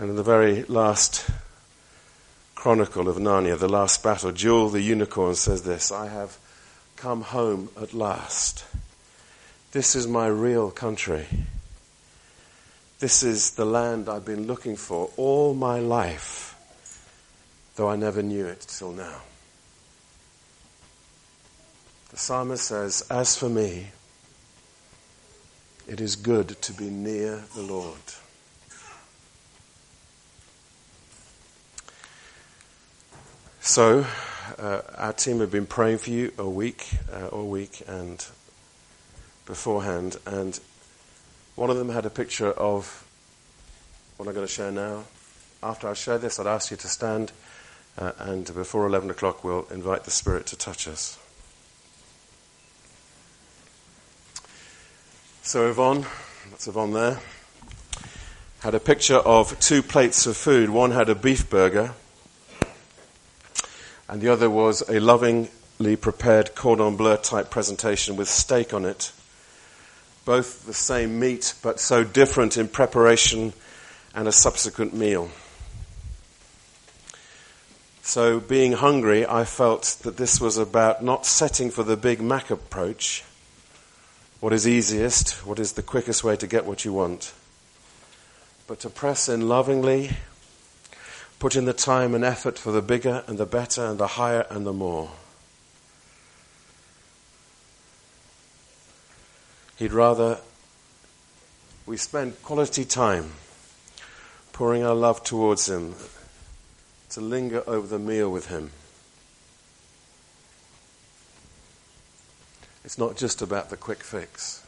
And 0.02 0.10
in 0.10 0.16
the 0.16 0.24
very 0.24 0.64
last 0.64 1.30
chronicle 2.56 3.08
of 3.08 3.18
Narnia, 3.18 3.56
the 3.56 3.70
last 3.70 4.02
battle, 4.02 4.32
Jewel 4.32 4.70
the 4.70 4.82
unicorn 4.82 5.36
says 5.36 5.62
this 5.62 5.92
I 5.92 6.08
have 6.08 6.40
come 6.96 7.22
home 7.22 7.70
at 7.80 7.94
last. 7.94 8.66
This 9.74 9.96
is 9.96 10.08
my 10.08 10.26
real 10.26 10.72
country. 10.72 11.28
This 12.98 13.22
is 13.22 13.52
the 13.52 13.64
land 13.64 14.10
I've 14.10 14.26
been 14.26 14.48
looking 14.48 14.76
for 14.76 15.12
all 15.18 15.54
my 15.54 15.80
life, 15.80 16.56
though 17.76 17.88
I 17.88 17.96
never 17.96 18.24
knew 18.24 18.48
it 18.48 18.62
till 18.62 18.94
now. 18.94 19.22
The 22.10 22.18
psalmist 22.18 22.66
says, 22.66 23.06
As 23.12 23.38
for 23.38 23.50
me, 23.50 23.90
it 25.88 26.02
is 26.02 26.16
good 26.16 26.60
to 26.64 26.74
be 26.74 26.90
near 26.90 27.44
the 27.54 27.62
Lord. 27.62 28.00
So, 33.72 34.06
uh, 34.60 34.82
our 34.98 35.14
team 35.14 35.40
have 35.40 35.50
been 35.50 35.66
praying 35.66 36.00
for 36.00 36.10
you 36.10 36.34
a 36.38 36.46
week, 36.46 36.90
uh, 37.10 37.28
all 37.28 37.48
week, 37.48 37.82
and 37.88 38.22
beforehand. 39.46 40.18
And 40.26 40.60
one 41.56 41.70
of 41.70 41.78
them 41.78 41.88
had 41.88 42.06
a 42.06 42.10
picture 42.10 42.52
of 42.52 43.08
what 44.18 44.28
I'm 44.28 44.34
going 44.34 44.46
to 44.46 44.52
share 44.52 44.74
now. 44.74 45.06
After 45.64 45.88
I 45.88 45.94
share 45.94 46.18
this, 46.18 46.38
I'd 46.38 46.48
ask 46.48 46.70
you 46.70 46.76
to 46.76 46.88
stand, 46.90 47.32
uh, 47.98 48.12
and 48.20 48.54
before 48.54 48.86
11 48.86 49.10
o'clock, 49.10 49.42
we'll 49.42 49.66
invite 49.72 50.04
the 50.04 50.12
Spirit 50.12 50.48
to 50.48 50.58
touch 50.58 50.86
us. 50.86 51.18
So, 55.44 55.70
Yvonne, 55.70 56.06
that's 56.50 56.68
Yvonne 56.68 56.92
there, 56.92 57.20
had 58.64 58.76
a 58.76 58.82
picture 58.82 59.20
of 59.20 59.58
two 59.62 59.82
plates 59.82 60.28
of 60.28 60.36
food. 60.36 60.72
One 60.72 60.92
had 60.92 61.08
a 61.08 61.16
beef 61.16 61.50
burger 61.50 61.94
and 64.12 64.20
the 64.20 64.28
other 64.28 64.50
was 64.50 64.84
a 64.90 65.00
lovingly 65.00 65.96
prepared 65.96 66.54
cordon 66.54 66.98
bleu 66.98 67.16
type 67.16 67.50
presentation 67.50 68.18
with 68.18 68.28
steak 68.28 68.74
on 68.74 68.84
it. 68.84 69.14
Both 70.26 70.66
the 70.66 70.74
same 70.74 71.18
meat, 71.18 71.54
but 71.64 71.80
so 71.80 72.04
different 72.04 72.58
in 72.58 72.68
preparation 72.68 73.54
and 74.14 74.28
a 74.28 74.34
subsequent 74.34 74.94
meal. 74.94 75.30
So, 78.04 78.42
being 78.42 78.74
hungry, 78.74 79.26
I 79.26 79.46
felt 79.46 80.00
that 80.04 80.18
this 80.18 80.42
was 80.42 80.58
about 80.58 81.02
not 81.02 81.26
setting 81.26 81.72
for 81.72 81.84
the 81.84 81.96
Big 81.96 82.20
Mac 82.20 82.52
approach 82.52 83.24
what 84.42 84.52
is 84.52 84.68
easiest, 84.68 85.46
what 85.46 85.58
is 85.58 85.74
the 85.74 85.84
quickest 85.84 86.22
way 86.22 86.36
to 86.36 86.48
get 86.48 86.66
what 86.66 86.84
you 86.84 86.92
want, 86.92 87.32
but 88.68 88.82
to 88.82 88.90
press 88.90 89.30
in 89.30 89.48
lovingly 89.48 90.18
Put 91.42 91.56
in 91.56 91.66
the 91.66 91.74
time 91.74 92.14
and 92.14 92.24
effort 92.24 92.60
for 92.60 92.72
the 92.72 92.84
bigger 92.84 93.24
and 93.26 93.40
the 93.40 93.48
better 93.48 93.84
and 93.84 93.98
the 93.98 94.06
higher 94.06 94.46
and 94.52 94.64
the 94.64 94.72
more. 94.72 95.10
He'd 99.76 99.92
rather 99.92 100.38
we 101.88 101.98
spend 101.98 102.44
quality 102.44 102.86
time 102.86 103.32
pouring 104.54 104.84
our 104.84 104.94
love 104.94 105.24
towards 105.24 105.68
Him, 105.68 105.96
to 107.10 107.22
linger 107.22 107.64
over 107.66 107.88
the 107.88 107.98
meal 107.98 108.32
with 108.32 108.50
Him. 108.50 108.70
It's 112.86 113.00
not 113.00 113.18
just 113.18 113.42
about 113.42 113.72
the 113.72 113.78
quick 113.78 114.04
fix. 114.04 114.64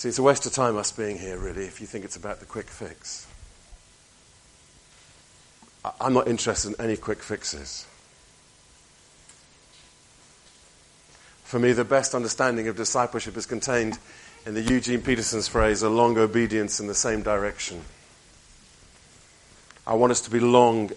See, 0.00 0.08
it's 0.08 0.18
a 0.18 0.22
waste 0.22 0.46
of 0.46 0.54
time 0.54 0.78
us 0.78 0.92
being 0.92 1.18
here, 1.18 1.36
really, 1.36 1.66
if 1.66 1.78
you 1.78 1.86
think 1.86 2.06
it's 2.06 2.16
about 2.16 2.40
the 2.40 2.46
quick 2.46 2.68
fix. 2.68 3.26
I'm 6.00 6.14
not 6.14 6.26
interested 6.26 6.72
in 6.72 6.80
any 6.82 6.96
quick 6.96 7.22
fixes. 7.22 7.86
For 11.44 11.58
me, 11.58 11.72
the 11.72 11.84
best 11.84 12.14
understanding 12.14 12.66
of 12.66 12.76
discipleship 12.76 13.36
is 13.36 13.44
contained 13.44 13.98
in 14.46 14.54
the 14.54 14.62
Eugene 14.62 15.02
Peterson's 15.02 15.48
phrase, 15.48 15.82
a 15.82 15.90
long 15.90 16.16
obedience 16.16 16.80
in 16.80 16.86
the 16.86 16.94
same 16.94 17.20
direction. 17.20 17.82
I 19.86 19.92
want 19.92 20.12
us 20.12 20.22
to 20.22 20.30
be 20.30 20.40
long 20.40 20.92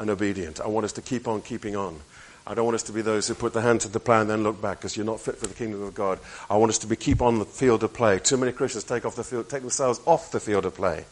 and 0.00 0.08
obedient. 0.08 0.58
I 0.58 0.68
want 0.68 0.84
us 0.84 0.92
to 0.92 1.02
keep 1.02 1.28
on 1.28 1.42
keeping 1.42 1.76
on. 1.76 2.00
I 2.46 2.54
don't 2.54 2.64
want 2.64 2.74
us 2.74 2.82
to 2.84 2.92
be 2.92 3.02
those 3.02 3.28
who 3.28 3.34
put 3.34 3.52
their 3.52 3.62
hand 3.62 3.82
to 3.82 3.88
the 3.88 4.00
plow 4.00 4.20
and 4.20 4.28
then 4.28 4.42
look 4.42 4.60
back 4.60 4.78
because 4.78 4.96
you're 4.96 5.06
not 5.06 5.20
fit 5.20 5.36
for 5.36 5.46
the 5.46 5.54
kingdom 5.54 5.82
of 5.82 5.94
God. 5.94 6.18
I 6.50 6.56
want 6.56 6.70
us 6.70 6.78
to 6.78 6.86
be 6.86 6.96
keep 6.96 7.22
on 7.22 7.38
the 7.38 7.44
field 7.44 7.84
of 7.84 7.94
play. 7.94 8.18
Too 8.18 8.36
many 8.36 8.52
Christians 8.52 8.84
take 8.84 9.04
off 9.04 9.14
the 9.14 9.24
field, 9.24 9.48
take 9.48 9.60
themselves 9.60 10.00
off 10.06 10.32
the 10.32 10.40
field 10.40 10.66
of 10.66 10.74
play 10.74 11.04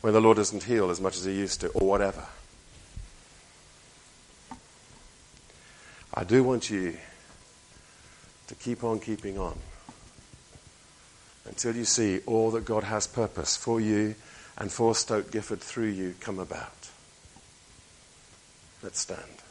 when 0.00 0.14
the 0.14 0.20
Lord 0.20 0.38
doesn't 0.38 0.64
heal 0.64 0.90
as 0.90 1.00
much 1.00 1.16
as 1.16 1.24
He 1.24 1.32
used 1.32 1.60
to, 1.60 1.68
or 1.68 1.86
whatever. 1.86 2.24
I 6.14 6.24
do 6.24 6.42
want 6.42 6.70
you 6.70 6.96
to 8.48 8.54
keep 8.54 8.82
on 8.82 8.98
keeping 8.98 9.38
on. 9.38 9.58
until 11.44 11.74
you 11.74 11.84
see 11.84 12.20
all 12.26 12.50
that 12.52 12.64
God 12.64 12.84
has 12.84 13.06
purpose 13.06 13.56
for 13.56 13.80
you 13.80 14.14
and 14.58 14.70
for 14.70 14.94
Stoke 14.94 15.30
Gifford 15.30 15.60
through 15.60 15.88
you 15.88 16.14
come 16.20 16.38
about. 16.38 16.88
Let's 18.82 19.00
stand. 19.00 19.41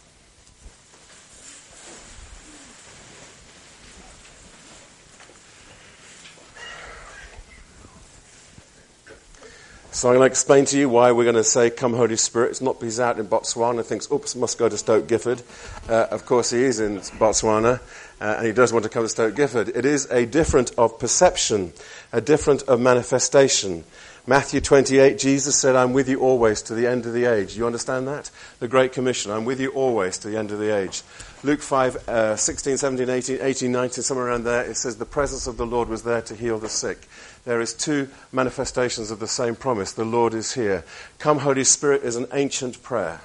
So 9.94 10.08
I'm 10.08 10.16
going 10.16 10.30
to 10.30 10.32
explain 10.32 10.64
to 10.66 10.78
you 10.78 10.88
why 10.88 11.12
we're 11.12 11.26
going 11.26 11.36
to 11.36 11.44
say, 11.44 11.70
Come 11.70 11.94
Holy 11.94 12.16
Spirit. 12.16 12.52
It's 12.52 12.62
not 12.62 12.80
because 12.80 12.94
he's 12.94 13.00
out 13.02 13.20
in 13.20 13.28
Botswana 13.28 13.80
and 13.80 13.86
thinks, 13.86 14.10
oops, 14.10 14.38
must 14.38 14.58
go 14.58 14.70
to 14.70 14.78
Stoke 14.78 15.06
Gifford. 15.06 15.42
Uh, 15.90 16.08
of 16.12 16.26
course, 16.26 16.52
he 16.52 16.64
is 16.64 16.80
in 16.80 17.00
Botswana 17.00 17.82
uh, 18.22 18.36
and 18.38 18.48
he 18.48 18.54
does 18.54 18.72
want 18.72 18.84
to 18.84 18.90
come 18.90 19.04
to 19.04 19.10
Stoke 19.10 19.36
Gifford. 19.36 19.68
It 19.68 19.84
is 19.84 20.06
a 20.10 20.26
different 20.26 20.72
of 20.78 20.98
perception, 20.98 21.74
a 22.14 22.22
different 22.22 22.64
of 22.64 22.80
manifestation. 22.80 23.84
Matthew 24.26 24.62
28, 24.62 25.20
Jesus 25.20 25.58
said, 25.58 25.76
I'm 25.76 25.92
with 25.92 26.08
you 26.08 26.22
always 26.22 26.62
to 26.64 26.74
the 26.74 26.88
end 26.88 27.06
of 27.06 27.12
the 27.12 27.26
age. 27.26 27.58
You 27.58 27.66
understand 27.66 28.08
that? 28.08 28.32
The 28.60 28.70
Great 28.70 28.94
Commission. 28.94 29.32
I'm 29.32 29.44
with 29.44 29.60
you 29.60 29.72
always 29.72 30.18
to 30.20 30.30
the 30.30 30.38
end 30.38 30.52
of 30.52 30.60
the 30.60 30.74
age. 30.74 31.02
Luke 31.44 31.62
5, 31.62 32.08
uh, 32.08 32.36
16, 32.38 32.78
17, 32.78 33.10
18, 33.10 33.40
18, 33.42 33.72
19, 33.72 34.04
somewhere 34.04 34.28
around 34.28 34.46
there, 34.46 34.64
it 34.64 34.78
says, 34.78 34.96
The 34.96 35.06
presence 35.06 35.48
of 35.48 35.58
the 35.58 35.66
Lord 35.66 35.90
was 35.90 36.04
there 36.04 36.22
to 36.22 36.36
heal 36.36 36.60
the 36.60 36.70
sick 36.70 37.10
there 37.46 37.62
is 37.62 37.74
two 37.74 38.10
manifestations 38.32 39.10
of 39.10 39.20
the 39.20 39.28
same 39.28 39.56
promise. 39.56 39.94
The 39.94 40.06
Lord 40.06 40.34
is 40.34 40.54
here. 40.54 40.84
Come, 41.18 41.40
Holy 41.40 41.64
Spirit 41.64 42.04
is 42.04 42.16
an 42.16 42.28
ancient 42.34 42.84
prayer. 42.84 43.22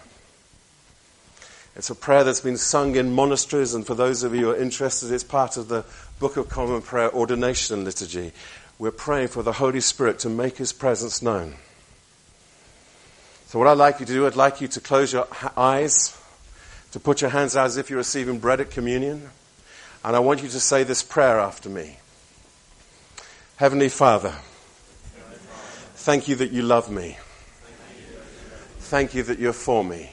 It's 1.76 1.90
a 1.90 1.94
prayer 1.94 2.24
that's 2.24 2.40
been 2.40 2.56
sung 2.56 2.96
in 2.96 3.12
monasteries, 3.12 3.74
and 3.74 3.86
for 3.86 3.94
those 3.94 4.22
of 4.22 4.34
you 4.34 4.46
who 4.46 4.50
are 4.52 4.56
interested, 4.56 5.12
it's 5.12 5.22
part 5.22 5.58
of 5.58 5.68
the 5.68 5.84
Book 6.18 6.38
of 6.38 6.48
Common 6.48 6.80
Prayer 6.80 7.12
ordination 7.12 7.84
liturgy. 7.84 8.32
We're 8.78 8.90
praying 8.90 9.28
for 9.28 9.42
the 9.42 9.52
Holy 9.52 9.82
Spirit 9.82 10.18
to 10.20 10.30
make 10.30 10.56
his 10.56 10.72
presence 10.72 11.20
known. 11.20 11.56
So, 13.48 13.58
what 13.58 13.68
I'd 13.68 13.76
like 13.76 14.00
you 14.00 14.06
to 14.06 14.12
do, 14.12 14.26
I'd 14.26 14.36
like 14.36 14.62
you 14.62 14.68
to 14.68 14.80
close 14.80 15.12
your 15.12 15.28
eyes, 15.54 16.18
to 16.92 17.00
put 17.00 17.20
your 17.20 17.30
hands 17.30 17.54
out 17.54 17.66
as 17.66 17.76
if 17.76 17.90
you're 17.90 17.98
receiving 17.98 18.38
bread 18.38 18.60
at 18.60 18.70
communion, 18.70 19.28
and 20.02 20.16
I 20.16 20.18
want 20.20 20.42
you 20.42 20.48
to 20.48 20.60
say 20.60 20.82
this 20.82 21.02
prayer 21.02 21.38
after 21.38 21.68
me. 21.68 21.98
Heavenly 23.57 23.88
Father, 23.88 24.34
thank 25.94 26.28
you 26.28 26.36
that 26.36 26.50
you 26.50 26.61
love 26.61 26.90
me. 26.90 27.16
Thank 28.80 29.14
you 29.14 29.22
that 29.22 29.38
you're 29.38 29.54
for 29.54 29.82
me. 29.82 30.11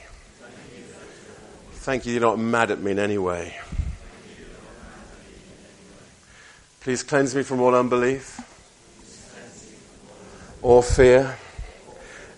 Thank 1.73 2.05
you 2.05 2.13
you're 2.13 2.21
not 2.21 2.39
mad 2.39 2.71
at 2.71 2.79
me 2.79 2.91
in 2.91 2.99
any 2.99 3.17
way. 3.17 3.57
Please 6.79 7.03
cleanse 7.03 7.35
me 7.35 7.43
from 7.43 7.59
all 7.59 7.75
unbelief, 7.75 8.39
all 10.61 10.81
fear, 10.81 11.37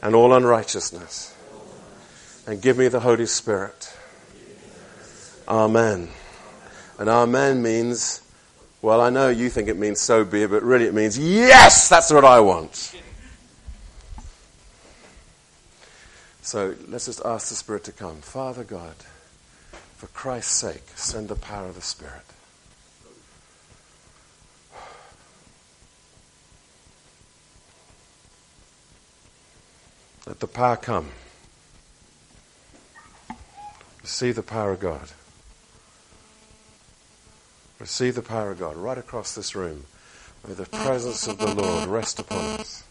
and 0.02 0.16
all 0.16 0.34
unrighteousness. 0.34 1.36
And 2.48 2.60
give 2.60 2.80
me 2.80 2.88
the 2.88 3.02
Holy 3.02 3.28
Spirit. 3.28 3.96
Amen. 5.48 6.10
And 6.98 7.10
Amen 7.10 7.62
means 7.62 8.25
well, 8.86 9.02
I 9.02 9.10
know 9.10 9.30
you 9.30 9.50
think 9.50 9.68
it 9.68 9.78
means 9.78 10.00
so 10.00 10.24
be 10.24 10.44
it, 10.44 10.52
but 10.52 10.62
really 10.62 10.86
it 10.86 10.94
means, 10.94 11.18
yes, 11.18 11.90
that's 11.90 12.14
what 12.14 12.24
I 12.24 12.40
want. 12.40 12.96
So 16.44 16.76
let's 16.88 17.08
just 17.08 17.20
ask 17.26 17.50
the 17.50 17.56
Spirit 17.56 17.84
to 17.86 17.92
come. 17.92 18.18
Father 18.18 18.64
God, 18.64 18.94
for 19.98 20.06
Christ's 20.06 20.54
sake, 20.54 20.84
send 20.94 21.30
the 21.30 21.36
power 21.36 21.66
of 21.66 21.74
the 21.74 21.82
Spirit. 21.82 22.22
Let 30.28 30.40
the 30.40 30.48
power 30.48 30.78
come. 30.78 31.10
Receive 34.04 34.36
the 34.36 34.44
power 34.44 34.74
of 34.74 34.80
God. 34.80 35.10
Receive 37.86 38.16
the 38.16 38.24
power 38.24 38.50
of 38.50 38.58
God 38.58 38.78
right 38.78 38.98
across 38.98 39.36
this 39.36 39.54
room. 39.56 39.86
May 40.48 40.56
the 40.56 40.66
presence 40.66 41.28
of 41.28 41.38
the 41.38 41.54
Lord 41.54 41.88
rest 41.88 42.18
upon 42.18 42.60
us. 42.60 42.84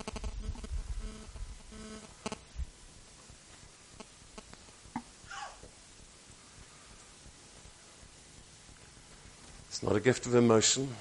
It's 9.68 9.82
not 9.82 9.96
a 9.96 10.00
gift 10.00 10.26
of 10.26 10.36
emotion. 10.36 10.94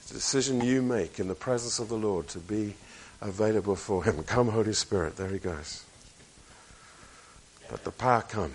It's 0.00 0.10
a 0.10 0.14
decision 0.14 0.64
you 0.64 0.82
make 0.82 1.20
in 1.20 1.28
the 1.28 1.36
presence 1.36 1.78
of 1.78 1.88
the 1.88 1.94
Lord 1.94 2.26
to 2.30 2.40
be 2.40 2.74
available 3.20 3.76
for 3.76 4.02
Him. 4.02 4.24
Come, 4.24 4.48
Holy 4.48 4.72
Spirit. 4.72 5.14
There 5.16 5.28
He 5.28 5.38
goes. 5.38 5.84
Let 7.70 7.84
the 7.84 7.92
power 7.92 8.22
come. 8.22 8.52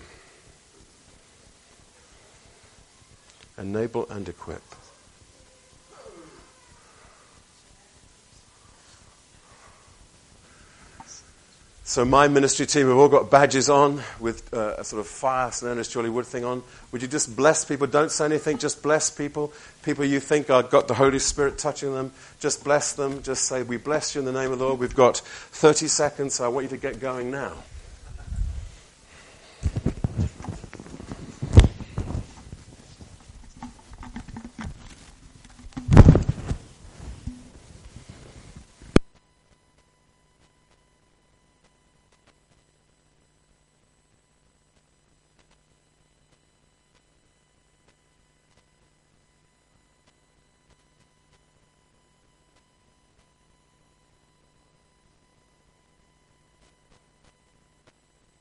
Enable 3.58 4.08
and 4.08 4.28
equip. 4.28 4.62
So 11.92 12.06
my 12.06 12.26
ministry 12.26 12.64
team 12.64 12.88
have 12.88 12.96
all 12.96 13.10
got 13.10 13.30
badges 13.30 13.68
on 13.68 14.00
with 14.18 14.54
uh, 14.54 14.76
a 14.78 14.82
sort 14.82 15.00
of 15.00 15.06
fire, 15.06 15.50
Ernest 15.62 15.92
Chorleywood 15.92 16.24
thing 16.24 16.42
on. 16.42 16.62
Would 16.90 17.02
you 17.02 17.08
just 17.08 17.36
bless 17.36 17.66
people? 17.66 17.86
Don't 17.86 18.10
say 18.10 18.24
anything. 18.24 18.56
Just 18.56 18.82
bless 18.82 19.10
people. 19.10 19.52
People 19.82 20.06
you 20.06 20.18
think 20.18 20.48
are 20.48 20.62
got 20.62 20.88
the 20.88 20.94
Holy 20.94 21.18
Spirit 21.18 21.58
touching 21.58 21.92
them. 21.92 22.10
Just 22.40 22.64
bless 22.64 22.94
them. 22.94 23.22
Just 23.22 23.44
say, 23.44 23.62
"We 23.62 23.76
bless 23.76 24.14
you 24.14 24.20
in 24.20 24.24
the 24.24 24.32
name 24.32 24.52
of 24.52 24.58
the 24.58 24.64
Lord." 24.64 24.78
We've 24.78 24.94
got 24.94 25.18
30 25.18 25.86
seconds, 25.86 26.36
so 26.36 26.46
I 26.46 26.48
want 26.48 26.64
you 26.64 26.70
to 26.70 26.78
get 26.78 26.98
going 26.98 27.30
now. 27.30 27.52